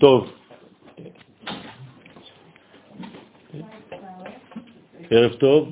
Tov. 0.00 0.28
Tov. 5.40 5.68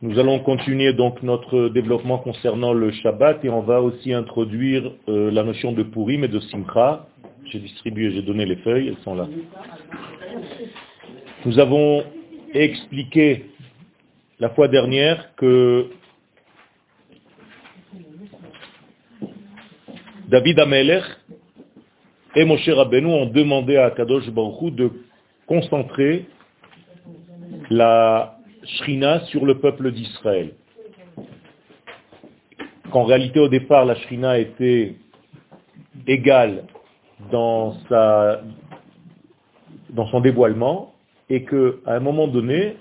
Nous 0.00 0.18
allons 0.18 0.38
continuer 0.38 0.94
donc 0.94 1.22
notre 1.22 1.68
développement 1.68 2.18
concernant 2.18 2.72
le 2.72 2.90
Shabbat 2.90 3.44
et 3.44 3.50
on 3.50 3.60
va 3.60 3.82
aussi 3.82 4.14
introduire 4.14 4.92
euh, 5.08 5.30
la 5.30 5.42
notion 5.42 5.72
de 5.72 5.82
Purim 5.82 6.24
et 6.24 6.28
de 6.28 6.40
Simcha. 6.40 7.06
J'ai 7.44 7.58
distribué, 7.58 8.12
j'ai 8.12 8.22
donné 8.22 8.46
les 8.46 8.56
feuilles, 8.56 8.88
elles 8.88 9.04
sont 9.04 9.14
là. 9.14 9.28
Nous 11.44 11.58
avons 11.58 12.04
expliqué 12.54 13.50
la 14.38 14.48
fois 14.50 14.68
dernière 14.68 15.34
que 15.34 15.90
David 20.28 20.60
Ameler 20.60 21.02
et 22.34 22.44
Moshe 22.44 22.68
Rabbeinu 22.68 23.06
ont 23.06 23.26
demandé 23.26 23.76
à 23.76 23.90
Kadosh 23.90 24.28
Baruch 24.30 24.74
de 24.74 24.90
concentrer 25.46 26.26
la 27.70 28.38
Shrina 28.64 29.20
sur 29.26 29.46
le 29.46 29.58
peuple 29.58 29.92
d'Israël. 29.92 30.52
Qu'en 32.90 33.04
réalité, 33.04 33.40
au 33.40 33.48
départ, 33.48 33.84
la 33.84 33.94
Shrina 33.96 34.38
était 34.38 34.96
égale 36.06 36.64
dans, 37.30 37.74
sa, 37.88 38.42
dans 39.90 40.06
son 40.08 40.20
dévoilement 40.20 40.94
et 41.30 41.44
qu'à 41.44 41.56
un 41.86 42.00
moment 42.00 42.28
donné, 42.28 42.76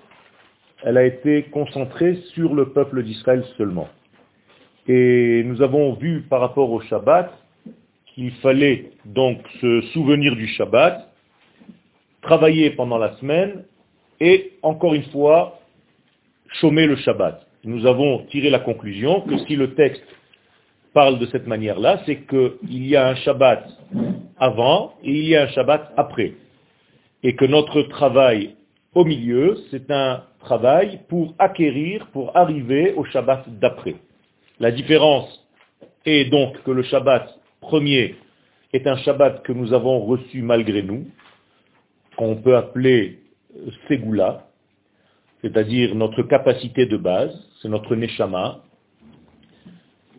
elle 0.84 0.98
a 0.98 1.04
été 1.04 1.44
concentrée 1.44 2.16
sur 2.34 2.54
le 2.54 2.70
peuple 2.70 3.04
d'Israël 3.04 3.44
seulement. 3.58 3.88
Et 4.88 5.44
nous 5.46 5.62
avons 5.62 5.94
vu 5.94 6.22
par 6.30 6.40
rapport 6.40 6.72
au 6.72 6.80
Shabbat 6.82 7.32
qu'il 8.18 8.32
fallait 8.42 8.90
donc 9.06 9.38
se 9.62 9.82
souvenir 9.94 10.36
du 10.36 10.48
Shabbat, 10.48 11.08
travailler 12.24 12.72
pendant 12.72 12.98
la 12.98 13.16
semaine 13.18 13.64
et 14.20 14.54
encore 14.64 14.96
une 14.96 15.04
fois 15.12 15.60
chômer 16.60 16.88
le 16.88 16.96
Shabbat. 16.96 17.46
Nous 17.64 17.86
avons 17.86 18.26
tiré 18.32 18.50
la 18.50 18.58
conclusion 18.58 19.22
que 19.22 19.38
si 19.46 19.56
le 19.56 19.76
texte 19.76 20.04
parle 20.96 21.20
de 21.20 21.28
cette 21.28 21.46
manière-là, 21.46 22.02
c'est 22.08 22.26
qu'il 22.26 22.88
y 22.88 22.96
a 22.96 23.10
un 23.10 23.16
Shabbat 23.18 23.70
avant 24.40 24.96
et 25.04 25.12
il 25.12 25.28
y 25.28 25.36
a 25.36 25.44
un 25.44 25.48
Shabbat 25.50 25.94
après. 25.96 26.34
Et 27.22 27.36
que 27.36 27.46
notre 27.46 27.84
travail 27.84 28.56
au 28.96 29.06
milieu, 29.06 29.60
c'est 29.70 29.92
un 29.92 30.24
travail 30.40 31.02
pour 31.08 31.36
acquérir, 31.38 32.08
pour 32.08 32.36
arriver 32.36 32.94
au 32.94 33.06
Shabbat 33.06 33.48
d'après. 33.60 33.98
La 34.60 34.72
différence 34.72 35.48
est 36.04 36.26
donc 36.32 36.64
que 36.64 36.72
le 36.72 36.82
Shabbat 36.82 37.38
premier 37.68 38.16
est 38.74 38.88
un 38.88 38.98
Shabbat 38.98 39.44
que 39.44 39.52
nous 39.52 39.74
avons 39.74 40.00
reçu 40.06 40.42
malgré 40.42 40.82
nous, 40.82 41.06
qu'on 42.16 42.38
peut 42.38 42.56
appeler 42.56 43.20
Segula, 43.88 44.48
c'est-à-dire 45.42 45.94
notre 45.96 46.24
capacité 46.24 46.86
de 46.86 46.98
base, 46.98 47.34
c'est 47.62 47.70
notre 47.70 47.96
Neshama. 47.96 48.64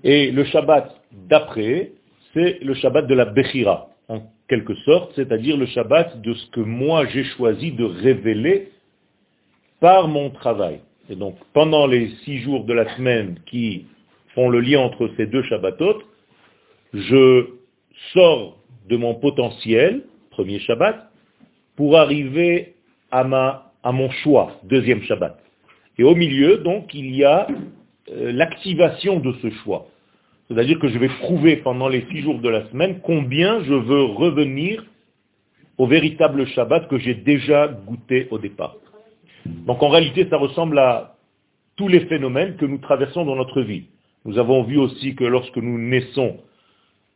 Et 0.05 0.31
le 0.31 0.45
Shabbat 0.45 0.95
d'après, 1.13 1.93
c'est 2.35 2.59
le 2.63 2.75
Shabbat 2.75 3.07
de 3.07 3.15
la 3.15 3.25
Bechira, 3.25 3.89
en 4.09 4.21
quelque 4.49 4.75
sorte, 4.85 5.13
c'est-à-dire 5.17 5.57
le 5.57 5.67
Shabbat 5.67 6.21
de 6.21 6.35
ce 6.35 6.51
que 6.51 6.61
moi 6.61 7.07
j'ai 7.07 7.25
choisi 7.25 7.73
de 7.73 7.85
révéler 7.85 8.71
par 9.81 10.07
mon 10.07 10.31
travail. 10.31 10.81
Et 11.11 11.17
donc, 11.17 11.37
pendant 11.55 11.87
les 11.87 12.09
six 12.25 12.39
jours 12.39 12.65
de 12.65 12.75
la 12.75 12.95
semaine 12.97 13.39
qui 13.47 13.87
font 14.35 14.51
le 14.51 14.61
lien 14.61 14.81
entre 14.81 15.11
ces 15.17 15.27
deux 15.27 15.43
Shabbatot, 15.45 16.03
je 16.93 17.47
sors 18.13 18.59
de 18.89 18.97
mon 18.97 19.15
potentiel, 19.15 20.05
premier 20.31 20.59
Shabbat, 20.61 21.11
pour 21.77 21.97
arriver 21.97 22.75
à, 23.11 23.25
mon 23.93 24.11
choix, 24.11 24.53
deuxième 24.65 25.03
Shabbat. 25.03 25.39
Et 25.99 26.05
au 26.05 26.15
milieu, 26.15 26.59
donc, 26.59 26.95
il 26.95 27.15
y 27.15 27.25
a 27.25 27.47
euh, 28.11 28.33
l'activation 28.33 29.21
de 29.21 29.33
ce 29.43 29.51
choix. 29.63 29.87
C'est-à-dire 30.49 30.79
que 30.79 30.89
je 30.89 30.99
vais 30.99 31.09
prouver 31.09 31.57
pendant 31.57 31.89
les 31.89 32.07
six 32.11 32.21
jours 32.21 32.39
de 32.41 32.49
la 32.49 32.69
semaine 32.71 33.01
combien 33.03 33.63
je 33.65 33.75
veux 33.75 34.05
revenir 34.05 34.85
au 35.77 35.87
véritable 35.87 36.47
Shabbat 36.47 36.89
que 36.89 36.99
j'ai 36.99 37.15
déjà 37.15 37.69
goûté 37.69 38.29
au 38.31 38.39
départ. 38.39 38.77
Donc 39.45 39.83
en 39.83 39.89
réalité, 39.89 40.27
ça 40.29 40.37
ressemble 40.37 40.79
à 40.79 41.17
tous 41.77 41.89
les 41.89 42.01
phénomènes 42.07 42.57
que 42.57 42.65
nous 42.67 42.79
traversons 42.79 43.25
dans 43.25 43.37
notre 43.37 43.63
vie. 43.63 43.85
Nous 44.25 44.39
avons 44.39 44.65
vu 44.65 44.79
aussi 44.79 45.15
que 45.15 45.25
lorsque 45.25 45.57
nous 45.57 45.79
naissons, 45.79 46.39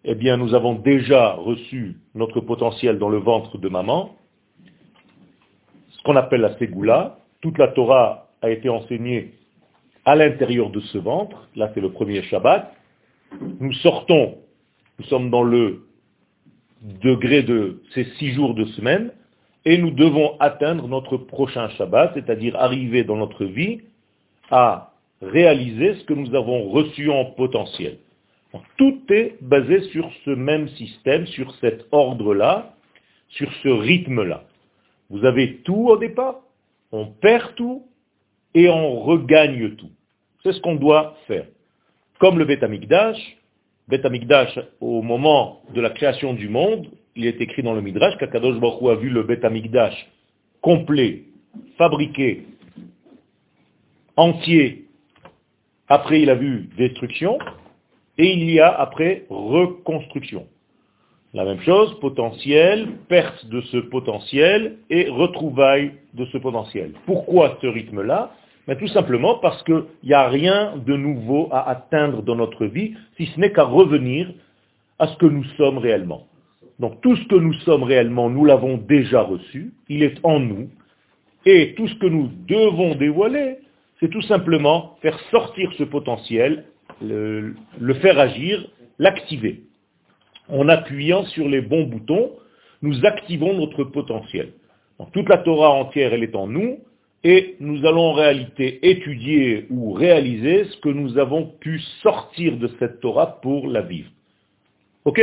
eh 0.04 0.14
bien, 0.14 0.36
nous 0.36 0.54
avons 0.54 0.74
déjà 0.74 1.32
reçu 1.34 1.96
notre 2.14 2.40
potentiel 2.40 2.98
dans 2.98 3.08
le 3.08 3.18
ventre 3.18 3.58
de 3.58 3.68
maman, 3.68 4.16
ce 5.90 6.02
qu'on 6.02 6.16
appelle 6.16 6.40
la 6.40 6.58
Ségoula. 6.58 7.18
Toute 7.40 7.58
la 7.58 7.68
Torah 7.68 8.28
a 8.40 8.50
été 8.50 8.68
enseignée 8.68 9.34
à 10.04 10.16
l'intérieur 10.16 10.70
de 10.70 10.80
ce 10.80 10.98
ventre. 10.98 11.48
Là, 11.54 11.70
c'est 11.74 11.80
le 11.80 11.92
premier 11.92 12.22
Shabbat. 12.22 12.74
Nous 13.60 13.72
sortons, 13.74 14.38
nous 14.98 15.04
sommes 15.06 15.30
dans 15.30 15.44
le 15.44 15.86
degré 16.82 17.44
de 17.44 17.80
ces 17.94 18.04
six 18.18 18.32
jours 18.32 18.54
de 18.54 18.64
semaine, 18.64 19.12
et 19.64 19.78
nous 19.78 19.92
devons 19.92 20.36
atteindre 20.40 20.88
notre 20.88 21.16
prochain 21.16 21.68
Shabbat, 21.70 22.12
c'est-à-dire 22.14 22.56
arriver 22.56 23.04
dans 23.04 23.16
notre 23.16 23.44
vie 23.44 23.82
à 24.50 24.92
réaliser 25.20 25.94
ce 25.94 26.04
que 26.04 26.14
nous 26.14 26.34
avons 26.34 26.70
reçu 26.70 27.08
en 27.08 27.26
potentiel. 27.26 27.98
Tout 28.76 29.00
est 29.10 29.36
basé 29.40 29.80
sur 29.90 30.10
ce 30.24 30.30
même 30.30 30.68
système, 30.70 31.26
sur 31.26 31.54
cet 31.56 31.86
ordre-là, 31.90 32.74
sur 33.28 33.50
ce 33.62 33.68
rythme-là. 33.68 34.44
Vous 35.10 35.24
avez 35.24 35.58
tout 35.58 35.88
au 35.88 35.96
départ, 35.96 36.40
on 36.90 37.06
perd 37.06 37.54
tout 37.54 37.86
et 38.54 38.68
on 38.68 39.00
regagne 39.00 39.74
tout. 39.76 39.90
C'est 40.42 40.52
ce 40.52 40.60
qu'on 40.60 40.74
doit 40.74 41.16
faire. 41.26 41.46
Comme 42.18 42.38
le 42.38 42.44
Beth 42.44 42.62
Amikdash, 42.62 43.18
Beth 43.88 44.04
Amikdash, 44.04 44.58
au 44.80 45.02
moment 45.02 45.62
de 45.74 45.80
la 45.80 45.90
création 45.90 46.34
du 46.34 46.48
monde, 46.48 46.88
il 47.16 47.26
est 47.26 47.40
écrit 47.40 47.62
dans 47.62 47.74
le 47.74 47.80
Midrash 47.80 48.16
qu'Akadosh 48.18 48.58
Baruch 48.58 48.90
a 48.90 48.94
vu 48.94 49.10
le 49.10 49.22
Beth 49.22 49.44
Amikdash 49.44 49.94
complet, 50.60 51.24
fabriqué, 51.76 52.46
entier. 54.16 54.86
Après, 55.88 56.22
il 56.22 56.30
a 56.30 56.34
vu 56.34 56.70
destruction, 56.78 57.38
et 58.18 58.32
il 58.32 58.50
y 58.50 58.60
a 58.60 58.70
après 58.72 59.24
reconstruction. 59.30 60.46
La 61.34 61.44
même 61.44 61.60
chose, 61.60 61.98
potentiel, 62.00 62.88
perte 63.08 63.46
de 63.46 63.62
ce 63.62 63.78
potentiel 63.78 64.76
et 64.90 65.08
retrouvaille 65.08 65.92
de 66.12 66.26
ce 66.26 66.38
potentiel. 66.38 66.92
Pourquoi 67.06 67.56
ce 67.62 67.66
rythme-là? 67.66 68.32
Mais 68.68 68.76
Tout 68.76 68.88
simplement 68.88 69.38
parce 69.38 69.62
qu'il 69.64 69.84
n'y 70.04 70.12
a 70.12 70.28
rien 70.28 70.74
de 70.76 70.94
nouveau 70.94 71.48
à 71.50 71.68
atteindre 71.68 72.22
dans 72.22 72.36
notre 72.36 72.66
vie, 72.66 72.94
si 73.16 73.26
ce 73.26 73.40
n'est 73.40 73.50
qu'à 73.50 73.64
revenir 73.64 74.30
à 74.98 75.08
ce 75.08 75.16
que 75.16 75.26
nous 75.26 75.44
sommes 75.56 75.78
réellement. 75.78 76.26
Donc 76.78 77.00
tout 77.00 77.16
ce 77.16 77.26
que 77.28 77.34
nous 77.34 77.54
sommes 77.54 77.82
réellement, 77.82 78.28
nous 78.28 78.44
l'avons 78.44 78.76
déjà 78.76 79.22
reçu, 79.22 79.72
il 79.88 80.02
est 80.02 80.18
en 80.22 80.38
nous, 80.38 80.68
et 81.44 81.74
tout 81.74 81.88
ce 81.88 81.94
que 81.94 82.06
nous 82.06 82.28
devons 82.46 82.94
dévoiler, 82.94 83.56
c'est 84.00 84.10
tout 84.10 84.22
simplement 84.22 84.96
faire 85.00 85.18
sortir 85.30 85.72
ce 85.78 85.84
potentiel, 85.84 86.66
le, 87.02 87.94
faire 87.94 88.18
agir, 88.18 88.68
l'activer. 88.98 89.62
En 90.48 90.68
appuyant 90.68 91.24
sur 91.26 91.48
les 91.48 91.60
bons 91.60 91.84
boutons, 91.84 92.32
nous 92.82 93.04
activons 93.04 93.54
notre 93.54 93.84
potentiel. 93.84 94.52
Donc, 94.98 95.12
toute 95.12 95.28
la 95.28 95.38
Torah 95.38 95.70
entière, 95.70 96.12
elle 96.12 96.24
est 96.24 96.34
en 96.34 96.46
nous, 96.46 96.78
et 97.24 97.56
nous 97.60 97.86
allons 97.86 98.10
en 98.10 98.12
réalité 98.12 98.88
étudier 98.88 99.66
ou 99.70 99.92
réaliser 99.92 100.64
ce 100.64 100.76
que 100.78 100.88
nous 100.88 101.18
avons 101.18 101.46
pu 101.60 101.78
sortir 102.02 102.56
de 102.56 102.68
cette 102.78 103.00
Torah 103.00 103.40
pour 103.40 103.68
la 103.68 103.82
vivre. 103.82 104.10
Ok? 105.04 105.20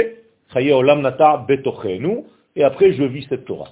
Et 2.55 2.63
après 2.63 2.93
je 2.93 3.03
vis 3.03 3.25
cette 3.29 3.45
Torah. 3.45 3.71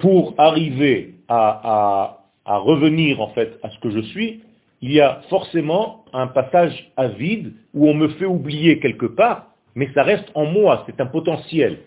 Pour 0.00 0.34
arriver 0.38 1.14
à, 1.28 2.18
revenir 2.46 3.20
en 3.20 3.28
fait 3.28 3.58
à 3.62 3.70
ce 3.70 3.78
que 3.80 3.90
je 3.90 4.00
suis, 4.00 4.42
il 4.82 4.92
y 4.92 5.00
a 5.00 5.22
forcément 5.28 6.04
un 6.12 6.26
passage 6.26 6.92
à 6.96 7.08
vide 7.08 7.54
où 7.74 7.88
on 7.88 7.94
me 7.94 8.08
fait 8.08 8.26
oublier 8.26 8.78
quelque 8.78 9.06
part, 9.06 9.52
mais 9.74 9.88
ça 9.94 10.02
reste 10.02 10.30
en 10.34 10.46
moi, 10.46 10.84
c'est 10.86 11.00
un 11.00 11.06
potentiel. 11.06 11.78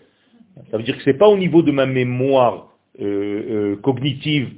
Ça 0.70 0.76
veut 0.76 0.82
dire 0.82 0.96
que 0.96 1.02
ce 1.02 1.10
n'est 1.10 1.18
pas 1.18 1.28
au 1.28 1.36
niveau 1.36 1.62
de 1.62 1.72
ma 1.72 1.86
mémoire 1.86 2.68
euh, 3.00 3.04
euh, 3.04 3.76
cognitive 3.76 4.50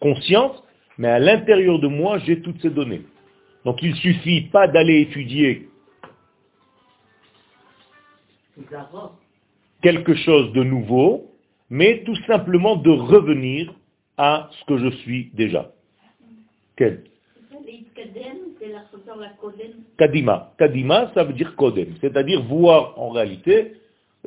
consciente, 0.00 0.62
mais 0.98 1.08
à 1.08 1.18
l'intérieur 1.18 1.78
de 1.78 1.88
moi, 1.88 2.18
j'ai 2.18 2.40
toutes 2.40 2.60
ces 2.62 2.70
données. 2.70 3.02
Donc 3.64 3.82
il 3.82 3.90
ne 3.90 3.96
suffit 3.96 4.42
pas 4.42 4.68
d'aller 4.68 5.00
étudier 5.00 5.68
quelque 9.82 10.14
chose 10.14 10.52
de 10.52 10.62
nouveau, 10.62 11.32
mais 11.68 12.02
tout 12.04 12.16
simplement 12.26 12.76
de 12.76 12.90
revenir 12.90 13.74
à 14.16 14.48
ce 14.52 14.64
que 14.64 14.78
je 14.78 14.96
suis 14.96 15.30
déjà. 15.34 15.70
Kadima. 19.98 20.52
Kadima, 20.58 21.10
ça 21.14 21.24
veut 21.24 21.32
dire 21.32 21.56
Kodem, 21.56 21.94
c'est-à-dire 22.00 22.42
voir 22.42 22.94
en 22.98 23.10
réalité 23.10 23.74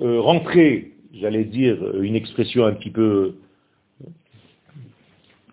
euh, 0.02 0.20
rentrer, 0.20 0.94
j'allais 1.14 1.46
dire 1.46 1.78
une 2.02 2.16
expression 2.16 2.66
un 2.66 2.74
petit 2.74 2.92
peu 2.92 3.36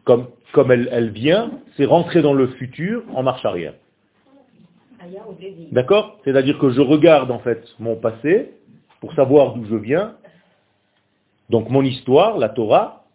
comme, 0.04 0.26
comme 0.52 0.70
elle, 0.70 0.88
elle 0.92 1.10
vient, 1.10 1.50
c'est 1.76 1.84
rentrer 1.84 2.22
dans 2.22 2.34
le 2.34 2.48
futur 2.48 3.02
en 3.14 3.22
marche 3.22 3.44
arrière. 3.44 3.74
D'accord? 5.72 6.18
C'est-à-dire 6.24 6.58
que 6.58 6.70
je 6.70 6.80
regarde 6.80 7.30
en 7.30 7.38
fait 7.40 7.62
mon 7.78 7.96
passé 7.96 8.52
pour 9.00 9.12
savoir 9.14 9.54
d'où 9.54 9.64
je 9.66 9.76
viens. 9.76 10.14
Donc 11.50 11.70
mon 11.70 11.82
histoire, 11.82 12.38
la 12.38 12.48
Torah, 12.48 13.05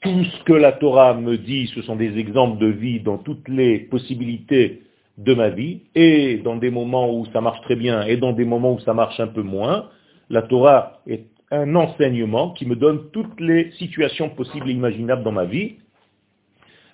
tout 0.00 0.24
ce 0.24 0.44
que 0.44 0.52
la 0.52 0.72
Torah 0.72 1.14
me 1.14 1.36
dit, 1.36 1.70
ce 1.74 1.82
sont 1.82 1.96
des 1.96 2.18
exemples 2.18 2.58
de 2.58 2.66
vie 2.68 3.00
dans 3.00 3.18
toutes 3.18 3.48
les 3.48 3.78
possibilités 3.78 4.82
de 5.16 5.34
ma 5.34 5.48
vie, 5.48 5.82
et 5.94 6.36
dans 6.36 6.56
des 6.56 6.70
moments 6.70 7.12
où 7.12 7.26
ça 7.32 7.40
marche 7.40 7.60
très 7.62 7.74
bien, 7.74 8.02
et 8.02 8.16
dans 8.16 8.32
des 8.32 8.44
moments 8.44 8.74
où 8.74 8.80
ça 8.80 8.94
marche 8.94 9.18
un 9.18 9.26
peu 9.26 9.42
moins. 9.42 9.90
La 10.30 10.42
Torah 10.42 11.00
est 11.06 11.26
un 11.50 11.74
enseignement 11.74 12.50
qui 12.50 12.66
me 12.66 12.76
donne 12.76 13.10
toutes 13.10 13.40
les 13.40 13.72
situations 13.72 14.28
possibles 14.30 14.70
et 14.70 14.74
imaginables 14.74 15.24
dans 15.24 15.32
ma 15.32 15.44
vie. 15.44 15.76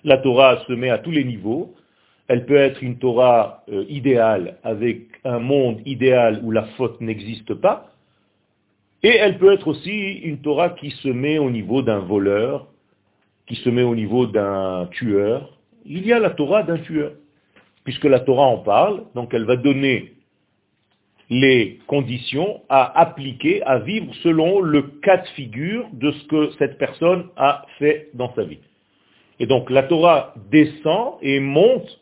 La 0.03 0.17
Torah 0.17 0.63
se 0.67 0.73
met 0.73 0.89
à 0.89 0.97
tous 0.97 1.11
les 1.11 1.23
niveaux. 1.23 1.75
Elle 2.27 2.45
peut 2.45 2.55
être 2.55 2.81
une 2.81 2.97
Torah 2.97 3.63
euh, 3.71 3.85
idéale 3.89 4.57
avec 4.63 5.01
un 5.23 5.39
monde 5.39 5.81
idéal 5.85 6.39
où 6.43 6.51
la 6.51 6.63
faute 6.77 7.01
n'existe 7.01 7.53
pas. 7.53 7.91
Et 9.03 9.15
elle 9.15 9.37
peut 9.37 9.53
être 9.53 9.67
aussi 9.67 10.13
une 10.23 10.39
Torah 10.39 10.69
qui 10.69 10.89
se 10.89 11.09
met 11.09 11.37
au 11.37 11.51
niveau 11.51 11.83
d'un 11.83 11.99
voleur, 11.99 12.67
qui 13.47 13.55
se 13.55 13.69
met 13.69 13.83
au 13.83 13.95
niveau 13.95 14.25
d'un 14.25 14.87
tueur. 14.91 15.57
Il 15.85 16.05
y 16.05 16.13
a 16.13 16.19
la 16.19 16.31
Torah 16.31 16.63
d'un 16.63 16.77
tueur. 16.79 17.11
Puisque 17.83 18.05
la 18.05 18.19
Torah 18.19 18.47
en 18.47 18.57
parle, 18.57 19.03
donc 19.13 19.33
elle 19.33 19.45
va 19.45 19.55
donner 19.55 20.13
les 21.29 21.79
conditions 21.87 22.61
à 22.69 22.99
appliquer, 22.99 23.63
à 23.63 23.79
vivre 23.79 24.13
selon 24.23 24.61
le 24.61 24.81
cas 24.81 25.17
de 25.17 25.27
figure 25.29 25.87
de 25.93 26.11
ce 26.11 26.23
que 26.25 26.51
cette 26.57 26.77
personne 26.77 27.29
a 27.35 27.65
fait 27.79 28.09
dans 28.13 28.33
sa 28.35 28.43
vie. 28.43 28.59
Et 29.39 29.47
donc 29.47 29.69
la 29.69 29.83
Torah 29.83 30.33
descend 30.49 31.15
et 31.21 31.39
monte 31.39 31.99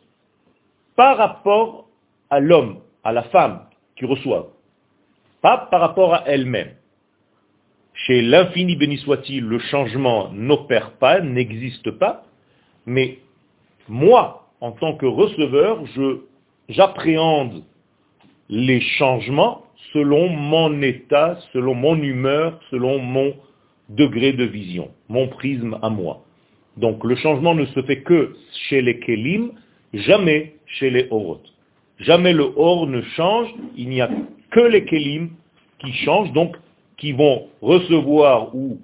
par 0.96 1.16
rapport 1.16 1.88
à 2.30 2.40
l'homme, 2.40 2.78
à 3.02 3.12
la 3.12 3.24
femme 3.24 3.60
qui 3.96 4.04
reçoit, 4.04 4.52
pas 5.40 5.68
par 5.70 5.80
rapport 5.80 6.14
à 6.14 6.24
elle-même. 6.26 6.70
Chez 7.94 8.22
l'infini 8.22 8.76
béni 8.76 8.98
soit-il, 8.98 9.44
le 9.44 9.58
changement 9.58 10.30
n'opère 10.32 10.92
pas, 10.92 11.20
n'existe 11.20 11.92
pas, 11.92 12.24
mais 12.86 13.18
moi, 13.88 14.48
en 14.60 14.72
tant 14.72 14.96
que 14.96 15.06
receveur, 15.06 15.82
j'appréhende 16.68 17.62
les 18.48 18.80
changements 18.80 19.62
selon 19.92 20.28
mon 20.28 20.82
état, 20.82 21.38
selon 21.52 21.74
mon 21.74 21.96
humeur, 21.96 22.60
selon 22.70 22.98
mon 22.98 23.34
degré 23.88 24.32
de 24.32 24.44
vision, 24.44 24.90
mon 25.08 25.28
prisme 25.28 25.78
à 25.82 25.88
moi. 25.88 26.24
Donc 26.76 27.04
le 27.04 27.14
changement 27.16 27.54
ne 27.54 27.66
se 27.66 27.82
fait 27.82 28.02
que 28.02 28.34
chez 28.68 28.82
les 28.82 28.98
Kélim, 28.98 29.52
jamais 29.92 30.54
chez 30.66 30.90
les 30.90 31.06
Orot. 31.10 31.42
Jamais 31.98 32.32
le 32.32 32.52
Or 32.56 32.88
ne 32.88 33.02
change, 33.02 33.48
il 33.76 33.88
n'y 33.88 34.00
a 34.00 34.10
que 34.50 34.60
les 34.60 34.84
Kélim 34.84 35.30
qui 35.78 35.92
changent, 35.92 36.32
donc 36.32 36.56
qui 36.96 37.12
vont 37.12 37.48
recevoir 37.60 38.54
ou 38.54 38.80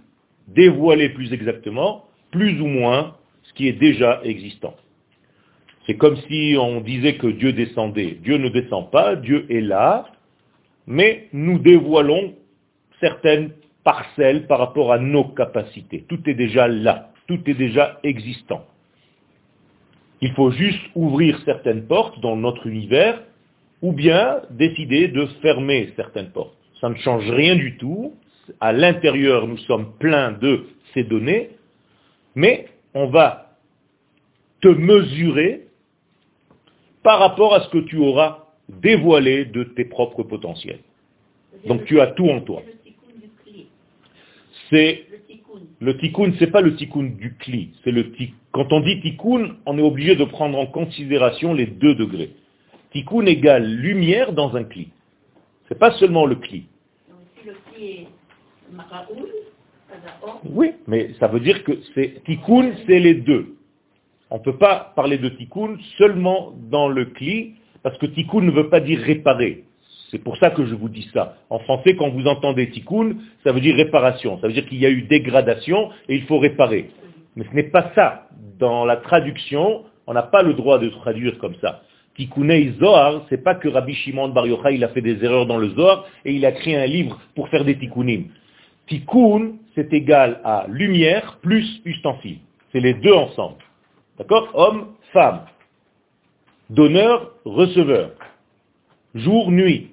dévoiler 0.49 1.11
plus 1.11 1.33
exactement, 1.33 2.05
plus 2.31 2.61
ou 2.61 2.67
moins, 2.67 3.17
ce 3.43 3.53
qui 3.55 3.69
est 3.69 3.73
déjà 3.73 4.21
existant. 4.25 4.75
C'est 5.87 5.97
comme 5.97 6.17
si 6.29 6.57
on 6.59 6.81
disait 6.81 7.17
que 7.17 7.27
Dieu 7.27 7.53
descendait. 7.53 8.19
Dieu 8.23 8.37
ne 8.37 8.49
descend 8.49 8.91
pas, 8.91 9.17
Dieu 9.17 9.47
est 9.51 9.61
là, 9.61 10.07
mais 10.87 11.29
nous 11.33 11.59
dévoilons 11.59 12.35
certaines 13.01 13.53
parcelles 13.83 14.47
par 14.47 14.59
rapport 14.59 14.93
à 14.93 14.99
nos 14.99 15.25
capacités. 15.25 16.05
Tout 16.09 16.21
est 16.29 16.35
déjà 16.35 16.69
là, 16.69 17.13
tout 17.27 17.41
est 17.47 17.55
déjà 17.55 17.99
existant. 18.03 18.65
Il 20.21 20.33
faut 20.33 20.51
juste 20.51 20.81
ouvrir 20.95 21.41
certaines 21.45 21.87
portes 21.87 22.21
dans 22.21 22.37
notre 22.37 22.67
univers 22.67 23.23
ou 23.81 23.93
bien 23.93 24.43
décider 24.51 25.09
de 25.09 25.27
fermer 25.41 25.93
certaines 25.97 26.31
portes. 26.31 26.60
Ça 26.81 26.89
ne 26.89 26.95
change 26.97 27.31
rien 27.31 27.57
du 27.57 27.77
tout. 27.77 28.15
À 28.61 28.73
l'intérieur, 28.73 29.47
nous 29.47 29.59
sommes 29.59 29.93
pleins 29.99 30.33
de 30.33 30.67
ces 30.93 31.05
données, 31.05 31.51
mais 32.35 32.67
on 32.95 33.07
va 33.07 33.57
te 34.61 34.69
mesurer 34.69 35.67
par 37.03 37.19
rapport 37.19 37.55
à 37.55 37.61
ce 37.61 37.69
que 37.71 37.79
tu 37.79 37.97
auras 37.97 38.47
dévoilé 38.69 39.45
de 39.45 39.65
tes 39.65 39.85
propres 39.85 40.23
potentiels. 40.23 40.81
Donc 41.67 41.85
tu 41.85 42.01
as 42.01 42.09
tout 42.09 42.29
en 42.29 42.41
toi. 42.41 42.63
C'est 44.71 45.05
le 45.81 45.97
tikkun, 45.97 46.33
c'est 46.39 46.51
pas 46.51 46.61
le 46.61 46.77
tikkun 46.77 47.05
du 47.19 47.35
cli, 47.37 47.71
c'est 47.83 47.91
le 47.91 48.13
Quand 48.53 48.73
on 48.73 48.81
dit 48.81 49.01
tikkun, 49.01 49.57
on 49.67 49.79
est 49.79 49.83
obligé 49.83 50.15
de 50.15 50.25
prendre 50.25 50.59
en 50.59 50.67
considération 50.67 51.55
les 51.55 51.67
deux 51.67 51.95
degrés. 51.95 52.31
Tikkun 52.93 53.27
égale 53.27 53.67
lumière 53.67 54.33
dans 54.33 54.57
un 54.57 54.65
cli. 54.65 54.89
C'est 55.69 55.79
pas 55.79 55.93
seulement 55.93 56.27
le 56.27 56.37
cli. 56.37 56.67
Oui, 60.45 60.73
mais 60.87 61.11
ça 61.19 61.27
veut 61.27 61.41
dire 61.41 61.65
que 61.65 61.73
c'est 61.95 62.23
tikkun, 62.25 62.73
c'est 62.87 62.99
les 63.01 63.15
deux. 63.15 63.57
On 64.31 64.39
ne 64.39 64.43
peut 64.43 64.57
pas 64.57 64.93
parler 64.95 65.19
de 65.19 65.29
tikkun 65.29 65.77
seulement 65.99 66.53
dans 66.71 66.89
le 66.89 67.07
cli, 67.07 67.55
parce 67.83 67.99
que 67.99 68.07
tikkun 68.07 68.43
ne 68.43 68.53
veut 68.53 68.69
pas 68.69 68.81
dire 68.81 69.01
réparer. 69.01 69.65
C'est 70.11 70.19
pour 70.19 70.37
ça 70.39 70.51
que 70.51 70.65
je 70.67 70.75
vous 70.75 70.89
dis 70.89 71.09
ça. 71.13 71.37
En 71.51 71.59
français, 71.61 71.97
quand 71.97 72.11
vous 72.11 72.27
entendez 72.27 72.71
tikkun, 72.71 73.17
ça 73.45 73.53
veut 73.53 73.61
dire 73.61 73.77
réparation. 73.77 74.39
Ça 74.41 74.47
veut 74.47 74.53
dire 74.53 74.67
qu'il 74.67 74.79
y 74.79 74.87
a 74.87 74.91
eu 74.91 75.03
dégradation 75.03 75.91
et 76.09 76.17
il 76.17 76.23
faut 76.25 76.39
réparer. 76.39 76.91
Mais 77.37 77.45
ce 77.49 77.55
n'est 77.55 77.71
pas 77.71 77.93
ça. 77.95 78.27
Dans 78.59 78.85
la 78.85 78.97
traduction, 78.97 79.85
on 80.07 80.13
n'a 80.13 80.23
pas 80.23 80.43
le 80.43 80.55
droit 80.55 80.79
de 80.79 80.89
traduire 80.89 81.39
comme 81.39 81.55
ça. 81.61 81.83
Tikkunei 82.21 82.75
Zohar, 82.79 83.23
c'est 83.31 83.43
pas 83.43 83.55
que 83.55 83.67
Rabbi 83.67 83.95
Shimon 83.95 84.29
Bar 84.29 84.47
Yochai, 84.47 84.75
il 84.75 84.85
a 84.85 84.89
fait 84.89 85.01
des 85.01 85.25
erreurs 85.25 85.47
dans 85.47 85.57
le 85.57 85.71
Zohar 85.71 86.05
et 86.27 86.35
il 86.35 86.45
a 86.45 86.53
créé 86.53 86.77
un 86.77 86.85
livre 86.85 87.19
pour 87.35 87.49
faire 87.49 87.65
des 87.65 87.79
tikkunim. 87.79 88.25
Tikkun, 88.89 89.53
c'est 89.75 89.91
égal 89.95 90.39
à 90.45 90.67
lumière 90.69 91.39
plus 91.41 91.81
ustensile. 91.87 92.41
C'est 92.73 92.81
les 92.81 92.93
deux 92.93 93.15
ensemble. 93.15 93.65
D'accord? 94.19 94.51
Homme, 94.53 94.89
femme. 95.15 95.47
Donneur, 96.69 97.33
receveur. 97.47 98.11
Jour, 99.15 99.51
nuit. 99.51 99.93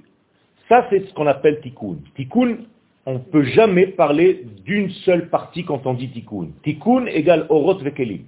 Ça, 0.68 0.86
c'est 0.90 1.08
ce 1.08 1.14
qu'on 1.14 1.28
appelle 1.28 1.62
tikkun. 1.62 2.00
Tikkun, 2.18 2.58
on 3.06 3.14
ne 3.14 3.20
peut 3.20 3.44
jamais 3.44 3.88
parler 3.88 4.44
d'une 4.66 4.90
seule 5.06 5.30
partie 5.30 5.64
quand 5.64 5.88
on 5.88 5.94
dit 5.94 6.10
tikkun. 6.10 6.50
Tikkun 6.64 7.06
égale 7.06 7.46
orot 7.48 7.78
vekelim. 7.78 8.26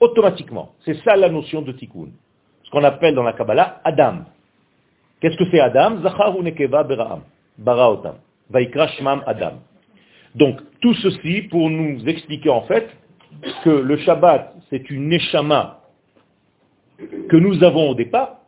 Automatiquement. 0.00 0.72
C'est 0.84 0.96
ça 1.04 1.14
la 1.14 1.28
notion 1.28 1.62
de 1.62 1.70
tikkun. 1.70 2.08
Qu'on 2.72 2.82
appelle 2.82 3.14
dans 3.14 3.22
la 3.22 3.34
Kabbalah 3.34 3.80
Adam. 3.84 4.24
Qu'est-ce 5.20 5.36
que 5.36 5.48
c'est 5.50 5.60
Adam 5.60 6.02
Zachar 6.02 6.36
ou 6.36 6.42
nekeva 6.42 6.82
beraam. 6.82 7.20
Baraotam. 7.58 8.16
Vaikra 8.50 8.88
shmam 8.88 9.22
Adam. 9.26 9.60
Donc, 10.34 10.60
tout 10.80 10.94
ceci 10.94 11.42
pour 11.42 11.70
nous 11.70 12.04
expliquer 12.08 12.50
en 12.50 12.62
fait 12.62 12.88
que 13.62 13.70
le 13.70 13.96
Shabbat, 13.98 14.54
c'est 14.70 14.90
une 14.90 15.08
neshama 15.08 15.80
que 17.28 17.36
nous 17.36 17.62
avons 17.62 17.90
au 17.90 17.94
départ, 17.94 18.38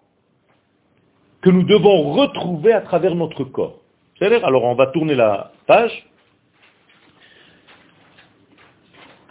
que 1.43 1.51
nous 1.51 1.65
devons 1.65 2.13
retrouver 2.13 2.73
à 2.73 2.81
travers 2.81 3.15
notre 3.15 3.45
corps. 3.45 3.81
Alors 4.21 4.65
on 4.65 4.75
va 4.75 4.87
tourner 4.87 5.15
la 5.15 5.53
page. 5.67 6.07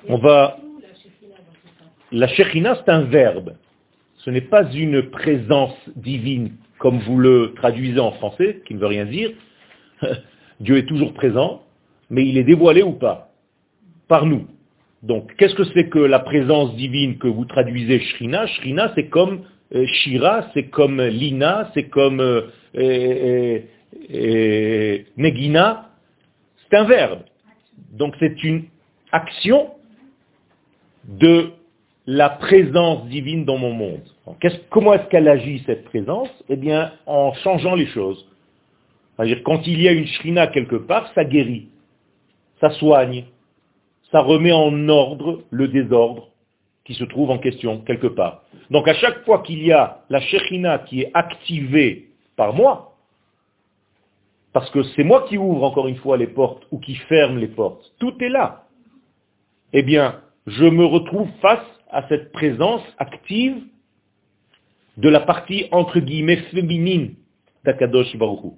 On 0.08 0.18
va... 0.18 0.58
La 2.12 2.28
Shekhinah, 2.28 2.76
c'est 2.76 2.90
un 2.90 3.04
verbe. 3.04 3.56
Ce 4.26 4.30
n'est 4.30 4.42
pas 4.42 4.72
une 4.72 5.10
présence 5.10 5.76
divine 5.96 6.52
comme 6.80 7.00
vous 7.00 7.18
le 7.18 7.54
traduisez 7.56 8.00
en 8.00 8.12
français, 8.12 8.62
qui 8.66 8.74
ne 8.74 8.80
veut 8.80 8.88
rien 8.88 9.06
dire. 9.06 9.32
Dieu 10.60 10.78
est 10.78 10.86
toujours 10.86 11.14
présent, 11.14 11.64
mais 12.10 12.26
il 12.28 12.38
est 12.38 12.44
dévoilé 12.44 12.84
ou 12.84 12.94
pas 12.94 13.30
Par 14.08 14.26
nous. 14.26 14.48
Donc, 15.02 15.34
qu'est-ce 15.38 15.56
que 15.56 15.64
c'est 15.74 15.90
que 15.90 16.00
la 16.00 16.20
présence 16.20 16.76
divine 16.76 17.18
que 17.18 17.28
vous 17.28 17.46
traduisez 17.46 18.00
Shrina? 18.00 18.48
Shrina, 18.48 18.92
c'est 18.96 19.08
comme 19.08 19.44
euh, 19.76 19.86
Shira, 19.86 20.50
c'est 20.54 20.68
comme 20.68 21.02
Lina, 21.02 21.72
c'est 21.74 21.90
comme 21.90 22.22
euh, 22.22 23.60
Negina. 25.18 25.90
C'est 26.70 26.78
un 26.78 26.84
verbe. 26.86 27.20
Donc, 27.92 28.16
c'est 28.20 28.44
une 28.44 28.64
action 29.12 29.72
de 31.08 31.52
la 32.06 32.30
présence 32.30 33.08
divine 33.08 33.46
dans 33.46 33.58
mon 33.58 33.72
monde. 33.72 34.02
comment 34.70 34.94
est-ce 34.94 35.08
qu'elle 35.08 35.28
agit, 35.28 35.64
cette 35.66 35.86
présence? 35.86 36.30
Eh 36.50 36.56
bien, 36.56 36.92
en 37.06 37.34
changeant 37.36 37.76
les 37.76 37.88
choses. 37.88 38.28
C'est-à-dire, 39.16 39.42
quand 39.44 39.66
il 39.68 39.82
y 39.82 39.88
a 39.88 39.92
une 39.92 40.08
shrina 40.08 40.48
quelque 40.48 40.76
part, 40.76 41.12
ça 41.14 41.24
guérit, 41.24 41.70
ça 42.60 42.72
soigne, 42.72 43.26
ça 44.12 44.22
remet 44.22 44.52
en 44.52 44.90
ordre 44.90 45.44
le 45.50 45.68
désordre 45.68 46.30
qui 46.86 46.94
se 46.96 47.04
trouve 47.04 47.32
en 47.32 47.38
question 47.38 47.80
quelque 47.80 48.08
part. 48.08 48.44
Donc 48.70 48.88
à 48.88 48.94
chaque 48.96 49.24
fois 49.24 49.40
qu'il 49.40 49.64
y 49.64 49.72
a 49.72 50.02
la 50.10 50.20
Shekhina 50.20 50.80
qui 50.80 51.02
est 51.02 51.12
activée 51.14 52.10
par 52.36 52.54
moi, 52.54 52.96
parce 54.52 54.70
que 54.72 54.84
c'est 54.96 55.04
moi 55.04 55.26
qui 55.28 55.38
ouvre 55.38 55.64
encore 55.64 55.88
une 55.88 55.96
fois 55.98 56.18
les 56.18 56.28
portes 56.28 56.64
ou 56.72 56.80
qui 56.80 56.96
ferme 56.96 57.38
les 57.40 57.48
portes. 57.48 57.94
Tout 58.00 58.14
est 58.22 58.30
là. 58.30 58.66
Eh 59.72 59.82
bien, 59.82 60.22
je 60.46 60.66
me 60.66 60.86
retrouve 60.86 61.28
face 61.42 61.73
à 61.94 62.08
cette 62.10 62.32
présence 62.32 62.82
active 62.98 63.56
de 64.98 65.10
la 65.10 65.22
partie 65.22 65.68
entre 65.72 66.00
guillemets 66.00 66.38
féminine 66.52 67.16
d'Akadosh 67.64 68.16
Baruch 68.18 68.54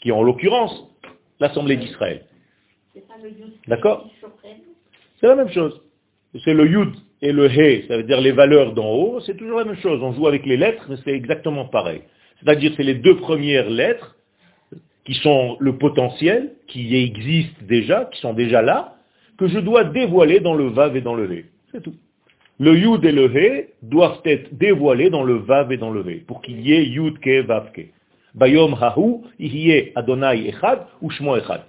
qui 0.00 0.10
est 0.10 0.12
en 0.12 0.22
l'occurrence 0.22 0.86
l'Assemblée 1.40 1.76
d'Israël. 1.76 2.26
D'accord? 3.66 4.10
C'est 5.20 5.26
la 5.26 5.36
même 5.36 5.50
chose. 5.50 5.80
C'est 6.44 6.52
le 6.52 6.66
Yud 6.66 6.92
et 7.22 7.32
le 7.32 7.46
He, 7.46 7.86
ça 7.88 7.96
veut 7.96 8.02
dire 8.02 8.20
les 8.20 8.32
valeurs 8.32 8.74
d'en 8.74 8.90
haut, 8.90 9.20
c'est 9.20 9.36
toujours 9.36 9.58
la 9.58 9.64
même 9.64 9.78
chose. 9.78 10.02
On 10.02 10.12
joue 10.12 10.26
avec 10.26 10.44
les 10.44 10.56
lettres, 10.56 10.84
mais 10.88 10.96
c'est 11.04 11.12
exactement 11.12 11.64
pareil. 11.66 12.02
C'est-à-dire 12.40 12.72
c'est 12.76 12.82
les 12.82 12.94
deux 12.94 13.16
premières 13.16 13.70
lettres 13.70 14.16
qui 15.04 15.14
sont 15.14 15.56
le 15.60 15.78
potentiel, 15.78 16.54
qui 16.66 16.94
existent 16.96 17.62
déjà, 17.62 18.06
qui 18.12 18.20
sont 18.20 18.34
déjà 18.34 18.62
là, 18.62 18.96
que 19.38 19.48
je 19.48 19.58
dois 19.58 19.84
dévoiler 19.84 20.40
dans 20.40 20.54
le 20.54 20.68
Vav 20.68 20.96
et 20.96 21.00
dans 21.00 21.14
le 21.14 21.32
He. 21.32 21.44
C'est 21.72 21.82
tout. 21.82 21.94
Le 22.60 22.78
Yud 22.78 23.04
et 23.04 23.12
le 23.12 23.26
He 23.34 23.70
doivent 23.82 24.20
être 24.24 24.54
dévoilés 24.54 25.10
dans 25.10 25.24
le 25.24 25.34
Vav 25.34 25.72
et 25.72 25.76
dans 25.76 25.90
le 25.90 26.08
He, 26.08 26.24
pour 26.24 26.40
qu'il 26.40 26.60
y 26.60 26.72
ait 26.72 26.84
Yud 26.84 27.18
Ke 27.18 27.44
Vav 27.44 27.72
Ke. 27.72 27.88
Bayom 28.34 28.74
Hahu, 28.74 29.22
Adonai 29.96 30.48
Echad 30.48 30.86
ou 31.02 31.10
Shmo 31.10 31.36
Echad. 31.36 31.62